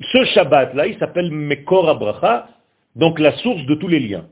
ce 0.00 0.24
Shabbat-là, 0.24 0.86
il 0.86 0.98
s'appelle 0.98 1.30
Mekor 1.30 1.88
Abracha, 1.88 2.48
donc 2.96 3.18
la 3.18 3.36
source 3.38 3.64
de 3.66 3.74
tous 3.74 3.88
les 3.88 4.00
liens. 4.00 4.26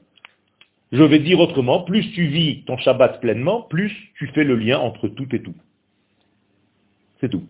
Je 0.92 1.02
vais 1.02 1.18
dire 1.18 1.40
autrement, 1.40 1.82
plus 1.82 2.12
tu 2.12 2.26
vis 2.26 2.64
ton 2.64 2.76
Shabbat 2.78 3.20
pleinement, 3.20 3.62
plus 3.62 3.92
tu 4.16 4.28
fais 4.28 4.44
le 4.44 4.56
lien 4.56 4.78
entre 4.78 5.08
tout 5.08 5.26
et 5.34 5.42
tout. 5.42 5.54
C'est 7.20 7.28
tout. 7.28 7.44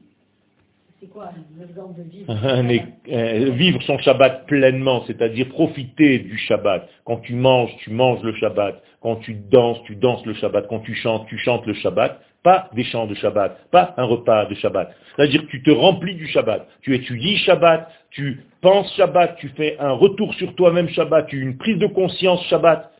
C'est 1.00 1.08
quoi 1.08 1.30
l'exemple 1.58 2.02
de 2.02 2.08
vivre 2.08 2.32
euh, 3.12 3.50
Vivre 3.50 3.82
son 3.82 3.98
Shabbat 3.98 4.46
pleinement, 4.46 5.04
c'est-à-dire 5.06 5.48
profiter 5.48 6.20
du 6.20 6.38
Shabbat. 6.38 6.88
Quand 7.04 7.18
tu 7.18 7.34
manges, 7.34 7.76
tu 7.78 7.90
manges 7.90 8.22
le 8.22 8.34
Shabbat. 8.34 8.82
Quand 9.00 9.16
tu 9.16 9.34
danses, 9.34 9.82
tu 9.84 9.96
danses 9.96 10.24
le 10.24 10.32
Shabbat. 10.34 10.66
Quand 10.68 10.80
tu 10.80 10.94
chantes, 10.94 11.26
tu 11.26 11.36
chantes 11.36 11.66
le 11.66 11.74
Shabbat. 11.74 12.20
Pas 12.46 12.70
des 12.74 12.84
chants 12.84 13.08
de 13.08 13.14
Shabbat, 13.16 13.70
pas 13.72 13.92
un 13.96 14.04
repas 14.04 14.44
de 14.46 14.54
Shabbat. 14.54 14.94
C'est-à-dire 15.16 15.42
que 15.42 15.50
tu 15.50 15.64
te 15.64 15.70
remplis 15.72 16.14
du 16.14 16.28
Shabbat. 16.28 16.68
Tu 16.80 16.94
étudies 16.94 17.38
Shabbat, 17.38 17.90
tu 18.10 18.40
penses 18.60 18.94
Shabbat, 18.94 19.34
tu 19.38 19.48
fais 19.56 19.76
un 19.80 19.90
retour 19.90 20.32
sur 20.34 20.54
toi-même 20.54 20.88
Shabbat, 20.90 21.26
tu 21.26 21.40
une 21.40 21.58
prise 21.58 21.76
de 21.78 21.88
conscience 21.88 22.46
Shabbat. 22.46 22.92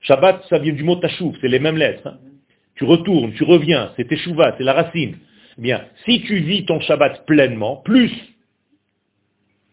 Shabbat, 0.00 0.42
ça 0.48 0.56
vient 0.56 0.72
du 0.72 0.84
mot 0.84 0.96
tashuv, 0.96 1.36
c'est 1.42 1.48
les 1.48 1.58
mêmes 1.58 1.76
lettres. 1.76 2.06
Hein. 2.06 2.16
Tu 2.76 2.84
retournes, 2.84 3.34
tu 3.34 3.44
reviens, 3.44 3.92
c'est 3.98 4.08
teshuva, 4.08 4.54
c'est 4.56 4.64
la 4.64 4.72
racine. 4.72 5.18
Eh 5.58 5.60
bien, 5.60 5.84
si 6.06 6.22
tu 6.22 6.36
vis 6.36 6.64
ton 6.64 6.80
Shabbat 6.80 7.26
pleinement, 7.26 7.76
plus 7.84 8.10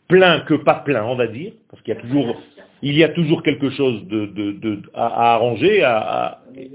plein 0.10 0.42
que 0.42 0.56
pas 0.56 0.76
plein, 0.76 1.06
on 1.06 1.16
va 1.16 1.28
dire, 1.28 1.54
parce 1.72 1.82
qu'il 1.84 1.94
y 1.94 1.98
a 3.04 3.08
toujours, 3.12 3.44
quelque 3.44 3.70
chose 3.70 4.04
à, 4.94 5.36
arranger 5.36 5.78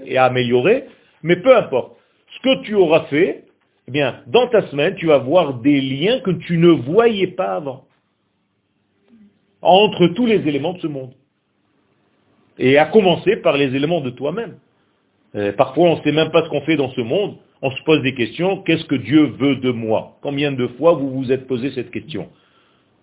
et 0.07 0.17
à 0.17 0.25
améliorer, 0.25 0.87
mais 1.23 1.37
peu 1.37 1.57
importe. 1.57 1.97
Ce 2.35 2.41
que 2.41 2.63
tu 2.63 2.75
auras 2.75 3.05
fait, 3.05 3.45
eh 3.89 3.91
bien, 3.91 4.23
dans 4.27 4.49
ta 4.49 4.67
semaine, 4.69 4.95
tu 4.95 5.07
vas 5.07 5.19
voir 5.19 5.55
des 5.55 5.81
liens 5.81 6.21
que 6.21 6.31
tu 6.31 6.59
ne 6.59 6.69
voyais 6.69 7.29
pas 7.29 7.57
avant. 7.57 7.85
Entre 9.61 10.09
tous 10.09 10.27
les 10.27 10.47
éléments 10.49 10.73
de 10.73 10.81
ce 10.81 10.87
monde. 10.87 11.13
Et 12.59 12.79
à 12.79 12.87
commencer 12.87 13.37
par 13.37 13.57
les 13.57 13.75
éléments 13.75 14.01
de 14.01 14.11
toi-même. 14.11 14.59
Euh, 15.35 15.53
parfois, 15.53 15.91
on 15.91 15.97
ne 15.97 16.03
sait 16.03 16.13
même 16.13 16.31
pas 16.31 16.45
ce 16.45 16.49
qu'on 16.49 16.61
fait 16.63 16.77
dans 16.77 16.91
ce 16.91 17.01
monde. 17.01 17.37
On 17.63 17.71
se 17.71 17.83
pose 17.85 18.03
des 18.03 18.15
questions. 18.15 18.63
Qu'est-ce 18.63 18.85
que 18.85 18.97
Dieu 18.97 19.27
veut 19.39 19.57
de 19.57 19.71
moi? 19.71 20.19
Combien 20.21 20.53
de 20.53 20.67
fois 20.79 20.95
vous 20.95 21.11
vous 21.11 21.33
êtes 21.33 21.47
posé 21.47 21.71
cette 21.71 21.91
question? 21.91 22.29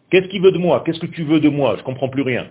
Qu'est-ce 0.10 0.28
qu'il 0.28 0.42
veut 0.42 0.52
de 0.52 0.58
moi? 0.58 0.84
Qu'est-ce 0.86 1.00
que 1.00 1.08
tu 1.08 1.24
veux 1.24 1.40
de 1.40 1.50
moi? 1.50 1.76
Je 1.76 1.82
ne 1.82 1.86
comprends 1.86 2.10
plus 2.10 2.24
rien. 2.24 2.50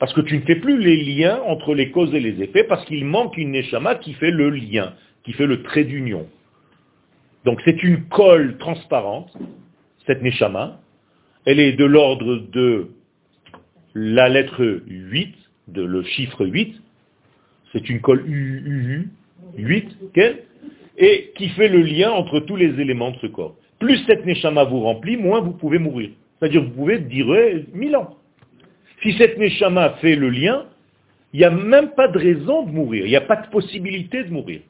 Parce 0.00 0.12
que 0.12 0.20
tu 0.20 0.36
ne 0.36 0.42
fais 0.42 0.56
plus 0.56 0.78
les 0.78 0.96
liens 0.96 1.40
entre 1.46 1.74
les 1.74 1.90
causes 1.90 2.12
et 2.12 2.20
les 2.20 2.42
effets, 2.42 2.64
parce 2.64 2.84
qu'il 2.86 3.04
manque 3.04 3.36
une 3.36 3.52
neshama 3.52 3.94
qui 3.94 4.12
fait 4.14 4.32
le 4.32 4.50
lien, 4.50 4.94
qui 5.22 5.32
fait 5.32 5.46
le 5.46 5.62
trait 5.62 5.84
d'union. 5.84 6.26
Donc 7.44 7.60
c'est 7.64 7.82
une 7.84 8.04
colle 8.08 8.58
transparente, 8.58 9.32
cette 10.06 10.20
neshama. 10.22 10.80
Elle 11.44 11.60
est 11.60 11.72
de 11.72 11.84
l'ordre 11.84 12.38
de 12.50 12.88
la 13.94 14.28
lettre 14.28 14.82
8, 14.88 15.34
de 15.68 15.82
le 15.82 16.02
chiffre 16.02 16.44
8. 16.44 16.74
C'est 17.72 17.88
une 17.88 18.00
colle 18.00 18.24
UU, 18.26 19.10
8, 19.56 19.96
et 20.98 21.32
qui 21.36 21.50
fait 21.50 21.68
le 21.68 21.82
lien 21.82 22.10
entre 22.10 22.40
tous 22.40 22.56
les 22.56 22.80
éléments 22.80 23.12
de 23.12 23.18
ce 23.18 23.28
corps. 23.28 23.54
Plus 23.78 23.98
cette 24.06 24.26
neshama 24.26 24.64
vous 24.64 24.80
remplit, 24.80 25.16
moins 25.16 25.40
vous 25.40 25.52
pouvez 25.52 25.78
mourir. 25.78 26.10
C'est-à-dire 26.38 26.64
vous 26.64 26.70
pouvez 26.70 26.98
durer 26.98 27.66
mille 27.72 27.96
ans. 27.96 28.17
Si 29.02 29.12
cette 29.12 29.38
neshama 29.38 29.90
fait 30.00 30.16
le 30.16 30.30
lien, 30.30 30.66
il 31.32 31.40
n'y 31.40 31.44
a 31.44 31.50
même 31.50 31.90
pas 31.90 32.08
de 32.08 32.18
raison 32.18 32.62
de 32.64 32.70
mourir, 32.70 33.04
il 33.04 33.10
n'y 33.10 33.16
a 33.16 33.20
pas 33.20 33.36
de 33.36 33.48
possibilité 33.48 34.24
de 34.24 34.30
mourir. 34.30 34.60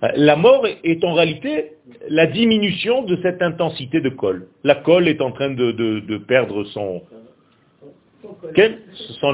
La 0.00 0.36
mort 0.36 0.64
est 0.84 1.02
en 1.02 1.14
réalité 1.14 1.72
la 2.08 2.26
diminution 2.26 3.02
de 3.02 3.16
cette 3.20 3.42
intensité 3.42 4.00
de 4.00 4.10
colle. 4.10 4.46
La 4.62 4.76
colle 4.76 5.08
est 5.08 5.20
en 5.20 5.32
train 5.32 5.50
de, 5.50 6.18
perdre 6.18 6.62
son, 6.64 7.02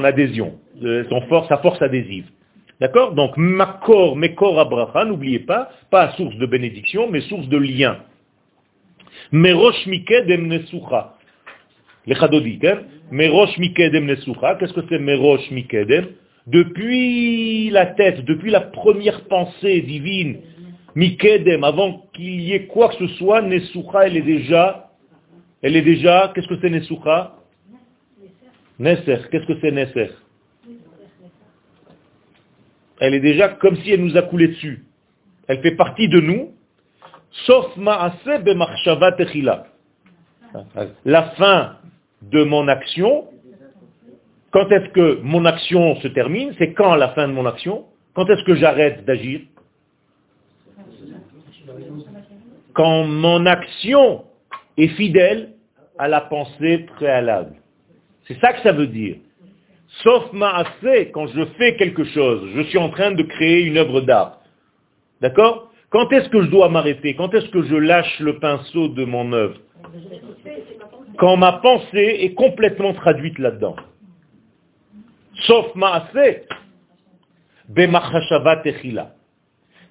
adhésion, 0.03 0.55
sa 1.49 1.57
force 1.57 1.81
adhésive. 1.83 2.25
D'accord? 2.81 3.13
Donc, 3.13 3.37
makor, 3.37 4.17
mekor 4.17 4.59
abracha, 4.59 5.05
n'oubliez 5.05 5.39
pas, 5.39 5.69
pas 5.91 6.11
source 6.17 6.35
de 6.35 6.45
bénédiction, 6.45 7.09
mais 7.09 7.21
source 7.21 7.47
de 7.47 7.57
lien. 7.57 7.99
Merosh 9.31 9.85
mikedem 9.85 10.47
nesucha. 10.47 11.13
Les 12.05 12.15
chadodi, 12.15 12.59
Merosh 13.11 13.57
mikedem 13.57 14.05
nesucha. 14.05 14.55
Qu'est-ce 14.55 14.73
que 14.73 14.81
c'est 14.89 14.99
merosh 14.99 15.49
mikedem? 15.51 16.07
Depuis 16.47 17.69
la 17.71 17.87
tête, 17.87 18.23
depuis 18.25 18.51
la 18.51 18.61
première 18.61 19.25
pensée 19.25 19.81
divine, 19.81 20.39
mikedem, 20.95 21.63
avant 21.63 22.05
qu'il 22.13 22.41
y 22.41 22.53
ait 22.53 22.67
quoi 22.67 22.89
que 22.89 23.07
ce 23.07 23.07
soit, 23.15 23.41
nesucha, 23.41 24.07
elle 24.07 24.17
est 24.17 24.21
déjà, 24.21 24.91
elle 25.61 25.75
est 25.75 25.81
déjà, 25.81 26.31
qu'est-ce 26.33 26.47
que 26.47 26.59
c'est 26.61 26.69
nesucha 26.69 27.35
Neser. 28.79 29.17
Qu'est-ce 29.31 29.45
que 29.45 29.59
c'est 29.61 29.71
Neser? 29.71 30.11
Elle 32.99 33.13
est 33.13 33.19
déjà 33.19 33.49
comme 33.49 33.77
si 33.77 33.91
elle 33.91 34.03
nous 34.03 34.17
a 34.17 34.21
coulé 34.23 34.49
dessus. 34.49 34.85
Elle 35.47 35.61
fait 35.61 35.75
partie 35.75 36.07
de 36.07 36.19
nous, 36.19 36.53
sauf 37.45 37.75
ma'ase 37.77 38.43
b'machshava 38.43 39.13
techila. 39.13 39.67
La 41.03 41.23
fin 41.31 41.77
de 42.31 42.43
mon 42.43 42.67
action, 42.67 43.27
quand 44.51 44.69
est-ce 44.71 44.89
que 44.89 45.19
mon 45.21 45.45
action 45.45 45.95
se 45.97 46.07
termine? 46.07 46.53
C'est 46.57 46.73
quand 46.73 46.95
la 46.95 47.09
fin 47.09 47.27
de 47.27 47.33
mon 47.33 47.45
action? 47.45 47.85
Quand 48.13 48.25
est-ce 48.29 48.43
que 48.45 48.55
j'arrête 48.55 49.03
d'agir? 49.05 49.41
Quand 52.73 53.03
mon 53.03 53.45
action 53.45 54.23
est 54.77 54.87
fidèle 54.89 55.49
à 55.97 56.07
la 56.07 56.21
pensée 56.21 56.85
préalable. 56.95 57.55
C'est 58.27 58.39
ça 58.39 58.53
que 58.53 58.61
ça 58.61 58.71
veut 58.71 58.87
dire. 58.87 59.17
Sauf 60.03 60.31
ma'aseh, 60.33 61.11
quand 61.11 61.27
je 61.27 61.45
fais 61.57 61.75
quelque 61.75 62.03
chose, 62.05 62.49
je 62.55 62.61
suis 62.63 62.77
en 62.77 62.89
train 62.89 63.11
de 63.11 63.23
créer 63.23 63.63
une 63.63 63.77
œuvre 63.77 64.01
d'art. 64.01 64.41
D'accord? 65.21 65.71
Quand 65.89 66.11
est-ce 66.11 66.29
que 66.29 66.41
je 66.41 66.49
dois 66.49 66.69
m'arrêter? 66.69 67.15
Quand 67.15 67.33
est-ce 67.33 67.49
que 67.49 67.61
je 67.63 67.75
lâche 67.75 68.19
le 68.19 68.39
pinceau 68.39 68.89
de 68.89 69.05
mon 69.05 69.31
œuvre? 69.31 69.57
Quand 71.17 71.37
ma 71.37 71.53
pensée 71.53 72.17
est 72.21 72.33
complètement 72.33 72.93
traduite 72.93 73.39
là-dedans. 73.39 73.75
Sauf 75.47 75.73
ma'aseh, 75.75 76.43
bemachashava 77.69 78.57
techila. 78.57 79.11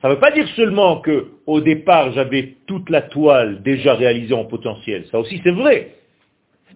Ça 0.00 0.08
ne 0.08 0.14
veut 0.14 0.20
pas 0.20 0.32
dire 0.32 0.46
seulement 0.48 1.00
que 1.00 1.28
au 1.46 1.60
départ 1.60 2.12
j'avais 2.12 2.56
toute 2.66 2.90
la 2.90 3.02
toile 3.02 3.62
déjà 3.62 3.94
réalisée 3.94 4.34
en 4.34 4.44
potentiel. 4.44 5.06
Ça 5.10 5.18
aussi 5.18 5.40
c'est 5.44 5.52
vrai. 5.52 5.94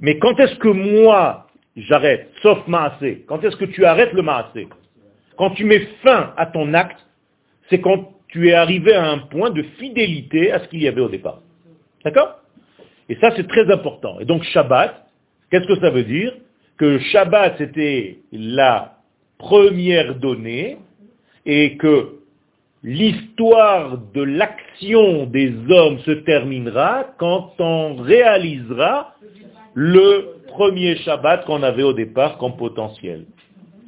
Mais 0.01 0.19
quand 0.19 0.39
est-ce 0.39 0.57
que 0.57 0.69
moi 0.69 1.47
j'arrête, 1.77 2.31
sauf 2.43 2.67
maasé. 2.67 3.25
Quand 3.29 3.43
est-ce 3.45 3.57
que 3.57 3.65
tu 3.65 3.85
arrêtes 3.85 4.13
le 4.13 4.23
maasé 4.23 4.69
Quand 5.37 5.51
tu 5.51 5.65
mets 5.65 5.87
fin 6.03 6.33
à 6.37 6.47
ton 6.47 6.75
acte, 6.75 6.99
c'est 7.69 7.81
quand 7.81 8.13
tu 8.29 8.49
es 8.49 8.55
arrivé 8.55 8.95
à 8.95 9.11
un 9.11 9.19
point 9.19 9.51
de 9.51 9.63
fidélité 9.79 10.53
à 10.53 10.61
ce 10.61 10.69
qu'il 10.69 10.83
y 10.83 10.89
avait 10.89 11.01
au 11.01 11.09
départ. 11.09 11.41
D'accord? 12.05 12.38
Et 13.09 13.16
ça, 13.16 13.31
c'est 13.37 13.49
très 13.49 13.71
important. 13.71 14.21
Et 14.21 14.25
donc, 14.25 14.42
Shabbat, 14.44 15.07
qu'est-ce 15.51 15.66
que 15.66 15.81
ça 15.81 15.90
veut 15.90 16.05
dire? 16.05 16.33
Que 16.77 16.99
Shabbat, 16.99 17.57
c'était 17.59 18.18
la 18.33 18.99
première 19.38 20.14
donnée 20.16 20.79
et 21.47 21.77
que 21.77 22.18
l'histoire 22.83 23.99
de 24.14 24.23
l'action 24.23 25.27
des 25.27 25.53
hommes 25.71 25.99
se 26.01 26.11
terminera 26.11 27.07
quand 27.18 27.53
on 27.59 27.97
réalisera 27.97 29.14
le 29.75 30.37
premier 30.49 30.97
Shabbat 30.97 31.44
qu'on 31.44 31.62
avait 31.62 31.83
au 31.83 31.92
départ 31.92 32.38
comme 32.38 32.57
potentiel, 32.57 33.25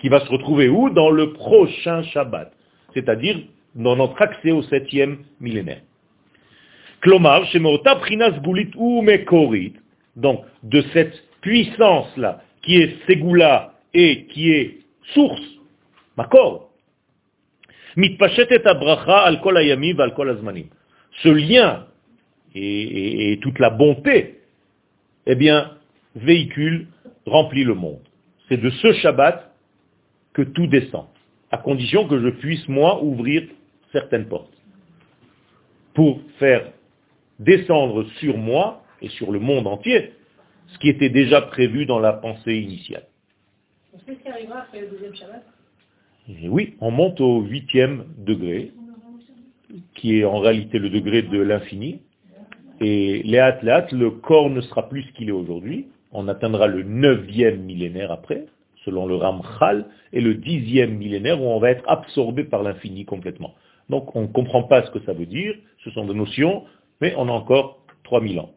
qui 0.00 0.08
va 0.08 0.20
se 0.20 0.30
retrouver 0.30 0.68
où? 0.68 0.90
Dans 0.90 1.10
le 1.10 1.32
prochain 1.32 2.02
Shabbat, 2.04 2.52
c'est-à-dire 2.94 3.38
dans 3.74 3.96
notre 3.96 4.20
accès 4.20 4.50
au 4.50 4.62
septième 4.62 5.18
millénaire. 5.40 5.82
Donc 10.16 10.44
de 10.62 10.82
cette 10.92 11.22
puissance-là, 11.40 12.42
qui 12.62 12.76
est 12.76 12.96
Segula 13.06 13.74
et 13.94 14.26
qui 14.26 14.50
est 14.52 14.78
source, 15.14 15.40
Makor, 16.16 16.70
al 17.96 19.40
kol 19.40 20.38
Ce 21.22 21.28
lien 21.28 21.86
et, 22.54 23.32
et 23.32 23.38
toute 23.38 23.58
la 23.58 23.70
bonté, 23.70 24.40
eh 25.26 25.34
bien, 25.34 25.76
véhicule 26.16 26.88
remplit 27.26 27.64
le 27.64 27.74
monde. 27.74 28.00
C'est 28.48 28.56
de 28.60 28.70
ce 28.70 28.92
Shabbat 28.94 29.54
que 30.32 30.42
tout 30.42 30.66
descend, 30.66 31.06
à 31.50 31.58
condition 31.58 32.06
que 32.06 32.20
je 32.20 32.28
puisse, 32.28 32.66
moi, 32.68 33.02
ouvrir 33.02 33.42
certaines 33.92 34.26
portes, 34.26 34.52
pour 35.94 36.20
faire 36.38 36.70
descendre 37.40 38.04
sur 38.20 38.36
moi 38.36 38.84
et 39.02 39.08
sur 39.08 39.32
le 39.32 39.40
monde 39.40 39.66
entier 39.66 40.12
ce 40.68 40.78
qui 40.78 40.88
était 40.88 41.08
déjà 41.08 41.42
prévu 41.42 41.84
dans 41.86 41.98
la 41.98 42.12
pensée 42.12 42.54
initiale. 42.54 43.06
On 43.92 43.98
sait 43.98 44.14
ce 44.14 44.22
qui 44.22 44.28
arrivera 44.28 44.60
après 44.60 44.82
le 44.82 44.88
deuxième 44.88 45.14
Shabbat? 45.14 45.44
Oui, 46.44 46.76
on 46.80 46.92
monte 46.92 47.20
au 47.20 47.40
huitième 47.40 48.04
degré, 48.18 48.72
qui 49.94 50.18
est 50.18 50.24
en 50.24 50.38
réalité 50.38 50.78
le 50.78 50.90
degré 50.90 51.22
de 51.22 51.40
l'infini, 51.40 52.02
et 52.80 53.22
les 53.24 53.38
athlètes, 53.38 53.90
le 53.92 54.10
corps 54.10 54.48
ne 54.48 54.60
sera 54.60 54.88
plus 54.88 55.02
ce 55.02 55.12
qu'il 55.12 55.28
est 55.28 55.32
aujourd'hui, 55.32 55.88
on 56.12 56.28
atteindra 56.28 56.66
le 56.66 56.82
neuvième 56.82 57.62
millénaire 57.62 58.12
après, 58.12 58.46
selon 58.84 59.06
le 59.06 59.16
Ramchal, 59.16 59.86
et 60.12 60.20
le 60.20 60.34
dixième 60.34 60.96
millénaire 60.96 61.42
où 61.42 61.46
on 61.46 61.58
va 61.58 61.70
être 61.70 61.84
absorbé 61.88 62.44
par 62.44 62.62
l'infini 62.62 63.04
complètement. 63.04 63.54
Donc 63.88 64.14
on 64.14 64.22
ne 64.22 64.26
comprend 64.28 64.62
pas 64.62 64.84
ce 64.86 64.90
que 64.92 65.00
ça 65.00 65.12
veut 65.12 65.26
dire, 65.26 65.54
ce 65.84 65.90
sont 65.90 66.06
des 66.06 66.14
notions, 66.14 66.64
mais 67.00 67.14
on 67.16 67.28
a 67.28 67.32
encore 67.32 67.78
3000 68.04 68.40
ans. 68.40 68.50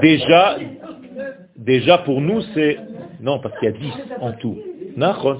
Déjà, 0.00 0.56
déjà 1.56 1.98
pour 1.98 2.20
nous 2.20 2.40
c'est... 2.54 2.78
Non, 3.20 3.38
parce 3.38 3.56
qu'il 3.58 3.68
y 3.70 3.72
a 3.72 3.76
10 3.76 3.92
en 4.20 4.32
tout. 4.32 4.58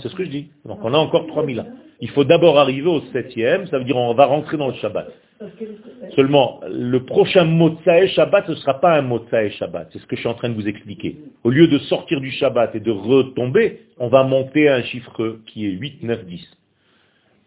C'est 0.02 0.08
ce 0.08 0.14
que 0.14 0.24
je 0.24 0.30
dis. 0.30 0.50
Donc 0.64 0.78
on 0.82 0.94
a 0.94 0.98
encore 0.98 1.26
3000 1.26 1.60
ans. 1.60 1.66
Il 2.00 2.10
faut 2.10 2.24
d'abord 2.24 2.58
arriver 2.58 2.88
au 2.88 3.00
septième, 3.12 3.66
ça 3.68 3.78
veut 3.78 3.84
dire 3.84 3.96
on 3.96 4.14
va 4.14 4.26
rentrer 4.26 4.56
dans 4.56 4.68
le 4.68 4.74
Shabbat. 4.74 5.08
Seulement, 6.14 6.60
le 6.68 7.04
prochain 7.04 7.44
Motsae 7.44 8.06
Shabbat, 8.08 8.46
ce 8.46 8.52
ne 8.52 8.56
sera 8.56 8.80
pas 8.80 8.96
un 8.96 9.02
Motsae 9.02 9.50
Shabbat. 9.50 9.88
C'est 9.92 9.98
ce 9.98 10.06
que 10.06 10.14
je 10.16 10.20
suis 10.20 10.28
en 10.28 10.34
train 10.34 10.48
de 10.48 10.54
vous 10.54 10.68
expliquer. 10.68 11.16
Au 11.42 11.50
lieu 11.50 11.66
de 11.66 11.78
sortir 11.78 12.20
du 12.20 12.30
Shabbat 12.30 12.74
et 12.74 12.80
de 12.80 12.90
retomber, 12.92 13.80
on 13.98 14.08
va 14.08 14.22
monter 14.24 14.68
à 14.68 14.76
un 14.76 14.82
chiffre 14.82 15.38
qui 15.46 15.66
est 15.66 15.70
8, 15.70 16.02
9, 16.02 16.24
10. 16.26 16.58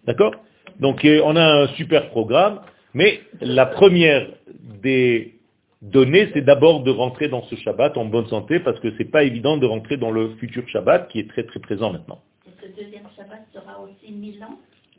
D'accord? 0.05 0.33
Donc 0.79 1.05
on 1.05 1.35
a 1.35 1.63
un 1.63 1.67
super 1.69 2.09
programme, 2.09 2.59
mais 2.93 3.21
la 3.41 3.65
première 3.65 4.27
des 4.81 5.35
données, 5.81 6.29
c'est 6.33 6.41
d'abord 6.41 6.83
de 6.83 6.91
rentrer 6.91 7.27
dans 7.27 7.43
ce 7.43 7.55
Shabbat 7.55 7.97
en 7.97 8.05
bonne 8.05 8.27
santé, 8.27 8.59
parce 8.59 8.79
que 8.79 8.91
ce 8.91 8.97
n'est 8.99 9.05
pas 9.09 9.23
évident 9.23 9.57
de 9.57 9.65
rentrer 9.65 9.97
dans 9.97 10.11
le 10.11 10.29
futur 10.39 10.67
Shabbat 10.67 11.09
qui 11.09 11.19
est 11.19 11.29
très 11.29 11.43
très 11.43 11.59
présent 11.59 11.91
maintenant. 11.91 12.19
ce 12.61 12.67
deuxième 12.81 13.03
Shabbat 13.15 13.41
sera 13.53 13.79
aussi 13.81 14.11
1000 14.11 14.43
ans? 14.43 14.57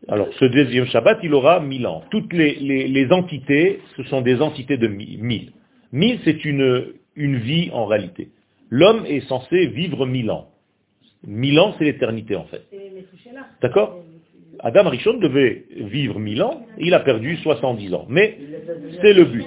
Alors, 0.09 0.29
ce 0.39 0.45
deuxième 0.45 0.87
Shabbat, 0.87 1.19
il 1.25 1.35
aura 1.35 1.59
1000 1.59 1.87
ans. 1.87 2.05
Toutes 2.11 2.33
les, 2.33 2.55
les- 2.57 2.87
les 2.87 3.13
entités, 3.13 3.81
ce 3.97 4.03
sont 4.05 4.21
des 4.21 4.41
entités 4.41 4.77
de 4.77 4.87
1000. 4.87 5.53
1000, 5.93 6.21
c'est 6.25 6.45
une, 6.45 6.93
une 7.17 7.37
vie 7.39 7.71
en 7.73 7.87
réalité. 7.87 8.29
L'homme 8.71 9.05
est 9.07 9.21
censé 9.27 9.67
vivre 9.67 10.07
1000 10.07 10.31
ans. 10.31 10.49
1000 11.27 11.59
ans, 11.59 11.75
c'est 11.79 11.85
l'éternité 11.85 12.37
en 12.37 12.45
fait. 12.45 12.63
C'est 12.71 12.91
les 12.95 13.03
toucher 13.05 13.31
là. 13.33 13.47
D'accord? 13.61 13.99
Adam 14.61 14.89
Rishon 14.89 15.15
devait 15.19 15.65
vivre 15.71 16.19
1000 16.19 16.43
ans, 16.43 16.67
il 16.79 16.95
a 16.95 17.01
perdu 17.01 17.37
70 17.37 17.95
ans. 17.95 18.07
Mais 18.09 18.39
c'est 19.03 19.13
le 19.13 19.25
but. 19.25 19.45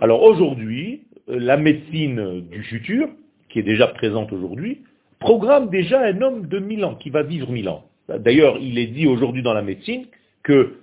Alors 0.00 0.22
aujourd'hui, 0.22 1.02
la 1.26 1.56
médecine 1.56 2.42
du 2.50 2.62
futur, 2.62 3.08
qui 3.48 3.58
est 3.58 3.62
déjà 3.64 3.86
présente 3.88 4.32
aujourd'hui, 4.32 4.78
programme 5.18 5.68
déjà 5.70 6.00
un 6.00 6.20
homme 6.22 6.46
de 6.46 6.58
1000 6.58 6.84
ans, 6.84 6.94
qui 6.94 7.10
va 7.10 7.22
vivre 7.22 7.50
1000 7.50 7.68
ans. 7.68 7.84
D'ailleurs, 8.08 8.58
il 8.60 8.78
est 8.78 8.86
dit 8.86 9.06
aujourd'hui 9.06 9.42
dans 9.42 9.52
la 9.54 9.62
médecine 9.62 10.06
que 10.42 10.74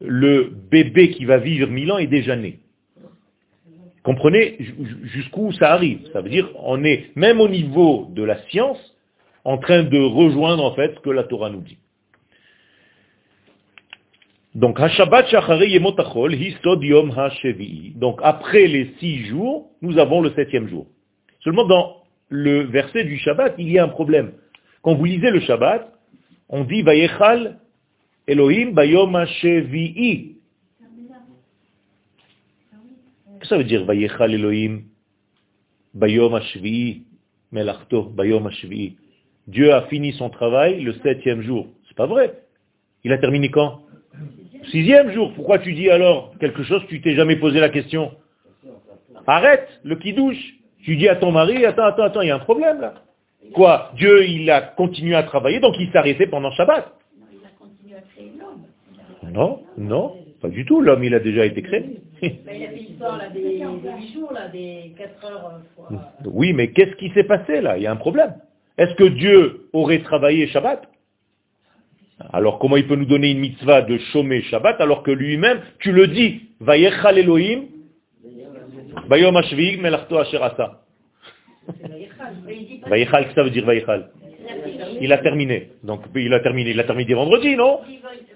le 0.00 0.50
bébé 0.70 1.10
qui 1.10 1.24
va 1.24 1.38
vivre 1.38 1.68
1000 1.68 1.92
ans 1.92 1.98
est 1.98 2.06
déjà 2.06 2.36
né. 2.36 2.58
Comprenez 4.02 4.56
ju- 4.60 4.74
jusqu'où 5.04 5.52
ça 5.52 5.72
arrive. 5.72 5.98
Ça 6.12 6.22
veut 6.22 6.30
dire 6.30 6.48
on 6.62 6.82
est, 6.84 7.10
même 7.16 7.38
au 7.40 7.48
niveau 7.48 8.08
de 8.14 8.22
la 8.22 8.38
science, 8.48 8.89
en 9.44 9.58
train 9.58 9.82
de 9.84 9.98
rejoindre 9.98 10.64
en 10.64 10.74
fait 10.74 10.94
ce 10.94 11.00
que 11.00 11.10
la 11.10 11.24
Torah 11.24 11.50
nous 11.50 11.62
dit. 11.62 11.78
Donc, 14.54 14.80
Hashabbat 14.80 15.28
Shachari 15.28 15.70
Yemot 15.70 15.94
Achol, 15.98 16.34
Histod 16.34 16.82
Yom. 16.82 17.14
Donc, 17.94 18.18
après 18.22 18.66
les 18.66 18.94
six 18.98 19.26
jours, 19.26 19.70
nous 19.80 19.96
avons 19.98 20.20
le 20.20 20.32
septième 20.32 20.68
jour. 20.68 20.88
Seulement, 21.44 21.64
dans 21.66 22.02
le 22.28 22.62
verset 22.64 23.04
du 23.04 23.16
Shabbat, 23.18 23.54
il 23.58 23.70
y 23.70 23.78
a 23.78 23.84
un 23.84 23.88
problème. 23.88 24.32
Quand 24.82 24.94
vous 24.94 25.04
lisez 25.04 25.30
le 25.30 25.40
Shabbat, 25.40 25.92
on 26.48 26.64
dit 26.64 26.82
Vayechal 26.82 27.60
Elohim 28.26 28.72
Bayom 28.72 29.14
HaShevi'i. 29.14 30.36
Qu'est-ce 33.38 33.40
que 33.40 33.46
ça 33.46 33.56
veut 33.56 33.64
dire 33.64 33.84
Vayechal 33.84 34.34
Elohim 34.34 34.82
Bayom 35.94 36.34
HaShevi'i? 36.34 37.04
Melachto 37.52 38.04
Bayom 38.04 38.46
HaShevi'i 38.48 38.96
Dieu 39.46 39.72
a 39.72 39.82
fini 39.82 40.12
son 40.12 40.30
travail 40.30 40.82
le 40.82 40.92
septième 41.02 41.42
jour. 41.42 41.66
C'est 41.88 41.96
pas 41.96 42.06
vrai. 42.06 42.34
Il 43.04 43.12
a 43.12 43.18
terminé 43.18 43.50
quand? 43.50 43.80
Sixième 44.70 45.10
jour. 45.12 45.32
Pourquoi 45.34 45.58
tu 45.58 45.72
dis 45.72 45.90
alors 45.90 46.34
quelque 46.38 46.62
chose? 46.62 46.82
Tu 46.88 47.00
t'es 47.00 47.14
jamais 47.14 47.36
posé 47.36 47.60
la 47.60 47.68
question. 47.68 48.12
Arrête 49.26 49.68
le 49.84 49.96
qui-douche. 49.96 50.54
Tu 50.82 50.96
dis 50.96 51.08
à 51.08 51.16
ton 51.16 51.30
mari, 51.32 51.64
attends, 51.64 51.84
attends, 51.84 52.04
attends, 52.04 52.22
il 52.22 52.28
y 52.28 52.30
a 52.30 52.36
un 52.36 52.40
problème 52.40 52.80
là. 52.80 52.94
Quoi? 53.52 53.92
Dieu, 53.96 54.26
il 54.26 54.50
a 54.50 54.60
continué 54.60 55.14
à 55.14 55.22
travailler, 55.22 55.60
donc 55.60 55.74
il 55.78 55.90
s'est 55.90 55.98
arrêté 55.98 56.26
pendant 56.26 56.50
Shabbat. 56.52 56.92
Il 57.32 57.44
a 57.44 57.50
continué 57.58 57.96
à 57.96 58.02
créer 58.02 58.32
l'homme. 58.38 59.32
Non, 59.32 59.62
non, 59.76 60.16
pas 60.40 60.48
du 60.48 60.64
tout. 60.64 60.80
L'homme, 60.80 61.04
il 61.04 61.14
a 61.14 61.20
déjà 61.20 61.44
été 61.44 61.62
créé. 61.62 62.00
Il 62.22 62.28
a 62.28 62.52
fait 62.52 62.74
l'histoire 62.74 63.18
là, 63.18 63.28
des, 63.28 63.40
des 63.40 63.58
8 63.58 64.14
jours, 64.14 64.32
là, 64.32 64.48
des 64.48 64.92
4 64.96 65.24
heures 65.24 65.60
fois. 65.74 65.88
Oui, 66.26 66.52
mais 66.52 66.70
qu'est-ce 66.70 66.94
qui 66.96 67.10
s'est 67.10 67.24
passé 67.24 67.60
là? 67.60 67.76
Il 67.76 67.82
y 67.82 67.86
a 67.86 67.92
un 67.92 67.96
problème. 67.96 68.34
Est-ce 68.80 68.94
que 68.94 69.04
Dieu 69.04 69.66
aurait 69.74 69.98
travaillé 69.98 70.48
Shabbat? 70.48 70.88
Alors 72.32 72.58
comment 72.58 72.78
il 72.78 72.86
peut 72.86 72.96
nous 72.96 73.04
donner 73.04 73.30
une 73.30 73.40
mitzvah 73.40 73.82
de 73.82 73.98
chômer 74.10 74.40
Shabbat 74.44 74.80
alors 74.80 75.02
que 75.02 75.10
lui-même, 75.10 75.60
tu 75.80 75.92
le 75.92 76.06
dis, 76.06 76.48
Vayechal 76.60 77.18
Elohim, 77.18 77.64
Bayom 79.06 79.36
Hashvig, 79.36 79.82
Melachto 79.82 80.16
Asher 80.16 80.38
Asa. 80.38 80.80
C'est 81.66 81.88
la 81.88 81.98
Yechal. 81.98 82.34
Mais 82.46 82.56
il 82.56 82.66
dit 82.66 82.78
pas 82.78 82.88
Vayechal, 82.88 83.28
que 83.28 83.34
ça 83.34 83.42
veut 83.42 83.50
dire 83.50 83.66
Vayechal? 83.66 84.10
Il 85.02 85.12
a 85.12 85.18
terminé. 85.18 85.72
Donc 85.84 86.00
il 86.14 86.32
a 86.32 86.40
terminé. 86.40 86.70
Il 86.70 86.80
a 86.80 86.84
terminé 86.84 87.12
vendredi, 87.12 87.56
non? 87.56 87.80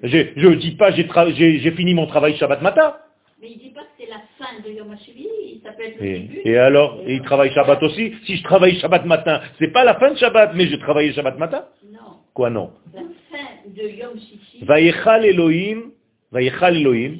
Je 0.03 0.47
ne 0.47 0.55
dis 0.57 0.73
pas 0.73 0.91
j'ai 0.91 1.71
fini 1.71 1.95
mon 1.95 2.07
travail 2.07 2.37
Shabbat 2.37 2.61
matin. 2.61 2.97
Mais 3.45 3.51
il 3.51 3.59
dit 3.59 3.71
pas 3.75 3.83
que 3.83 3.89
c'est 3.99 4.09
la 4.09 4.23
fin 4.39 4.59
de 4.67 4.71
Yom 4.71 4.97
il 5.07 5.61
s'appelle 5.63 5.97
le 6.01 6.07
Et, 6.07 6.19
début. 6.21 6.41
et 6.47 6.57
alors 6.57 6.99
Et 7.05 7.17
il 7.17 7.21
travaille 7.21 7.53
Shabbat 7.53 7.83
aussi 7.83 8.15
Si 8.25 8.39
je 8.39 8.43
travaille 8.43 8.75
Shabbat 8.81 9.05
matin, 9.05 9.43
c'est 9.59 9.71
pas 9.71 9.85
la 9.85 9.97
fin 9.97 10.13
de 10.13 10.17
Shabbat, 10.17 10.53
mais 10.55 10.67
je 10.67 10.77
travaillais 10.77 11.13
Shabbat 11.13 11.37
matin 11.37 11.67
Non, 11.93 12.21
Quoi 12.33 12.49
non 12.49 12.71
la 12.95 13.03
fin 13.03 13.45
de 13.67 13.83
Yom 13.83 14.19
Shishi. 14.19 14.65
Vayechal 14.65 15.27
Elohim, 15.27 15.91
Vayechal 16.33 16.75
Elohim, 16.79 17.19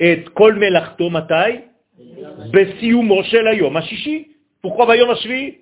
et 0.00 0.24
kol 0.34 0.56
melachto 0.56 1.10
matai, 1.10 1.64
besiumo 2.50 3.22
shel 3.24 3.46
hayom 3.46 3.76
hashishi. 3.76 4.28
Pourquoi 4.62 4.86
Vayom 4.86 5.10
hashvi? 5.10 5.58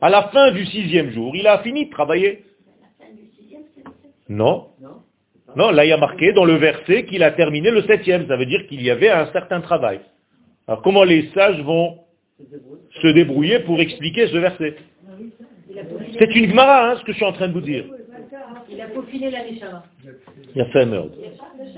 À 0.00 0.10
la 0.10 0.28
fin 0.28 0.52
du 0.52 0.64
sixième 0.66 1.10
jour, 1.10 1.34
il 1.34 1.48
a 1.48 1.58
fini 1.58 1.86
de 1.86 1.90
travailler. 1.90 2.44
La 2.80 3.04
fin 3.04 3.12
du 3.12 3.28
sixième, 3.36 3.62
c'est 3.74 3.82
le 3.82 3.90
septième. 4.00 4.36
Non. 4.36 4.68
Non, 5.56 5.70
là 5.70 5.84
il 5.84 5.88
y 5.88 5.92
a 5.92 5.96
marqué 5.96 6.32
dans 6.32 6.44
le 6.44 6.54
verset 6.54 7.04
qu'il 7.04 7.22
a 7.22 7.30
terminé 7.30 7.70
le 7.70 7.82
septième. 7.82 8.26
Ça 8.26 8.36
veut 8.36 8.46
dire 8.46 8.66
qu'il 8.66 8.82
y 8.82 8.90
avait 8.90 9.10
un 9.10 9.26
certain 9.32 9.60
travail. 9.60 10.00
Alors 10.66 10.82
comment 10.82 11.04
les 11.04 11.28
sages 11.34 11.60
vont 11.62 11.98
se 13.02 13.08
débrouiller 13.08 13.60
pour 13.60 13.80
expliquer 13.80 14.26
ce 14.28 14.36
verset? 14.36 14.76
C'est 16.18 16.34
une 16.34 16.50
Gemara, 16.50 16.90
hein, 16.90 16.96
ce 16.98 17.04
que 17.04 17.12
je 17.12 17.16
suis 17.16 17.24
en 17.24 17.32
train 17.32 17.48
de 17.48 17.52
vous 17.52 17.60
dire. 17.60 17.84
il 18.70 18.80
a 18.80 18.86
peaufiné 18.86 19.30
la. 19.30 19.38
Il 20.54 20.60
a 20.60 20.66
fait 20.66 20.82
un 20.82 20.86
meurtre. 20.86 21.16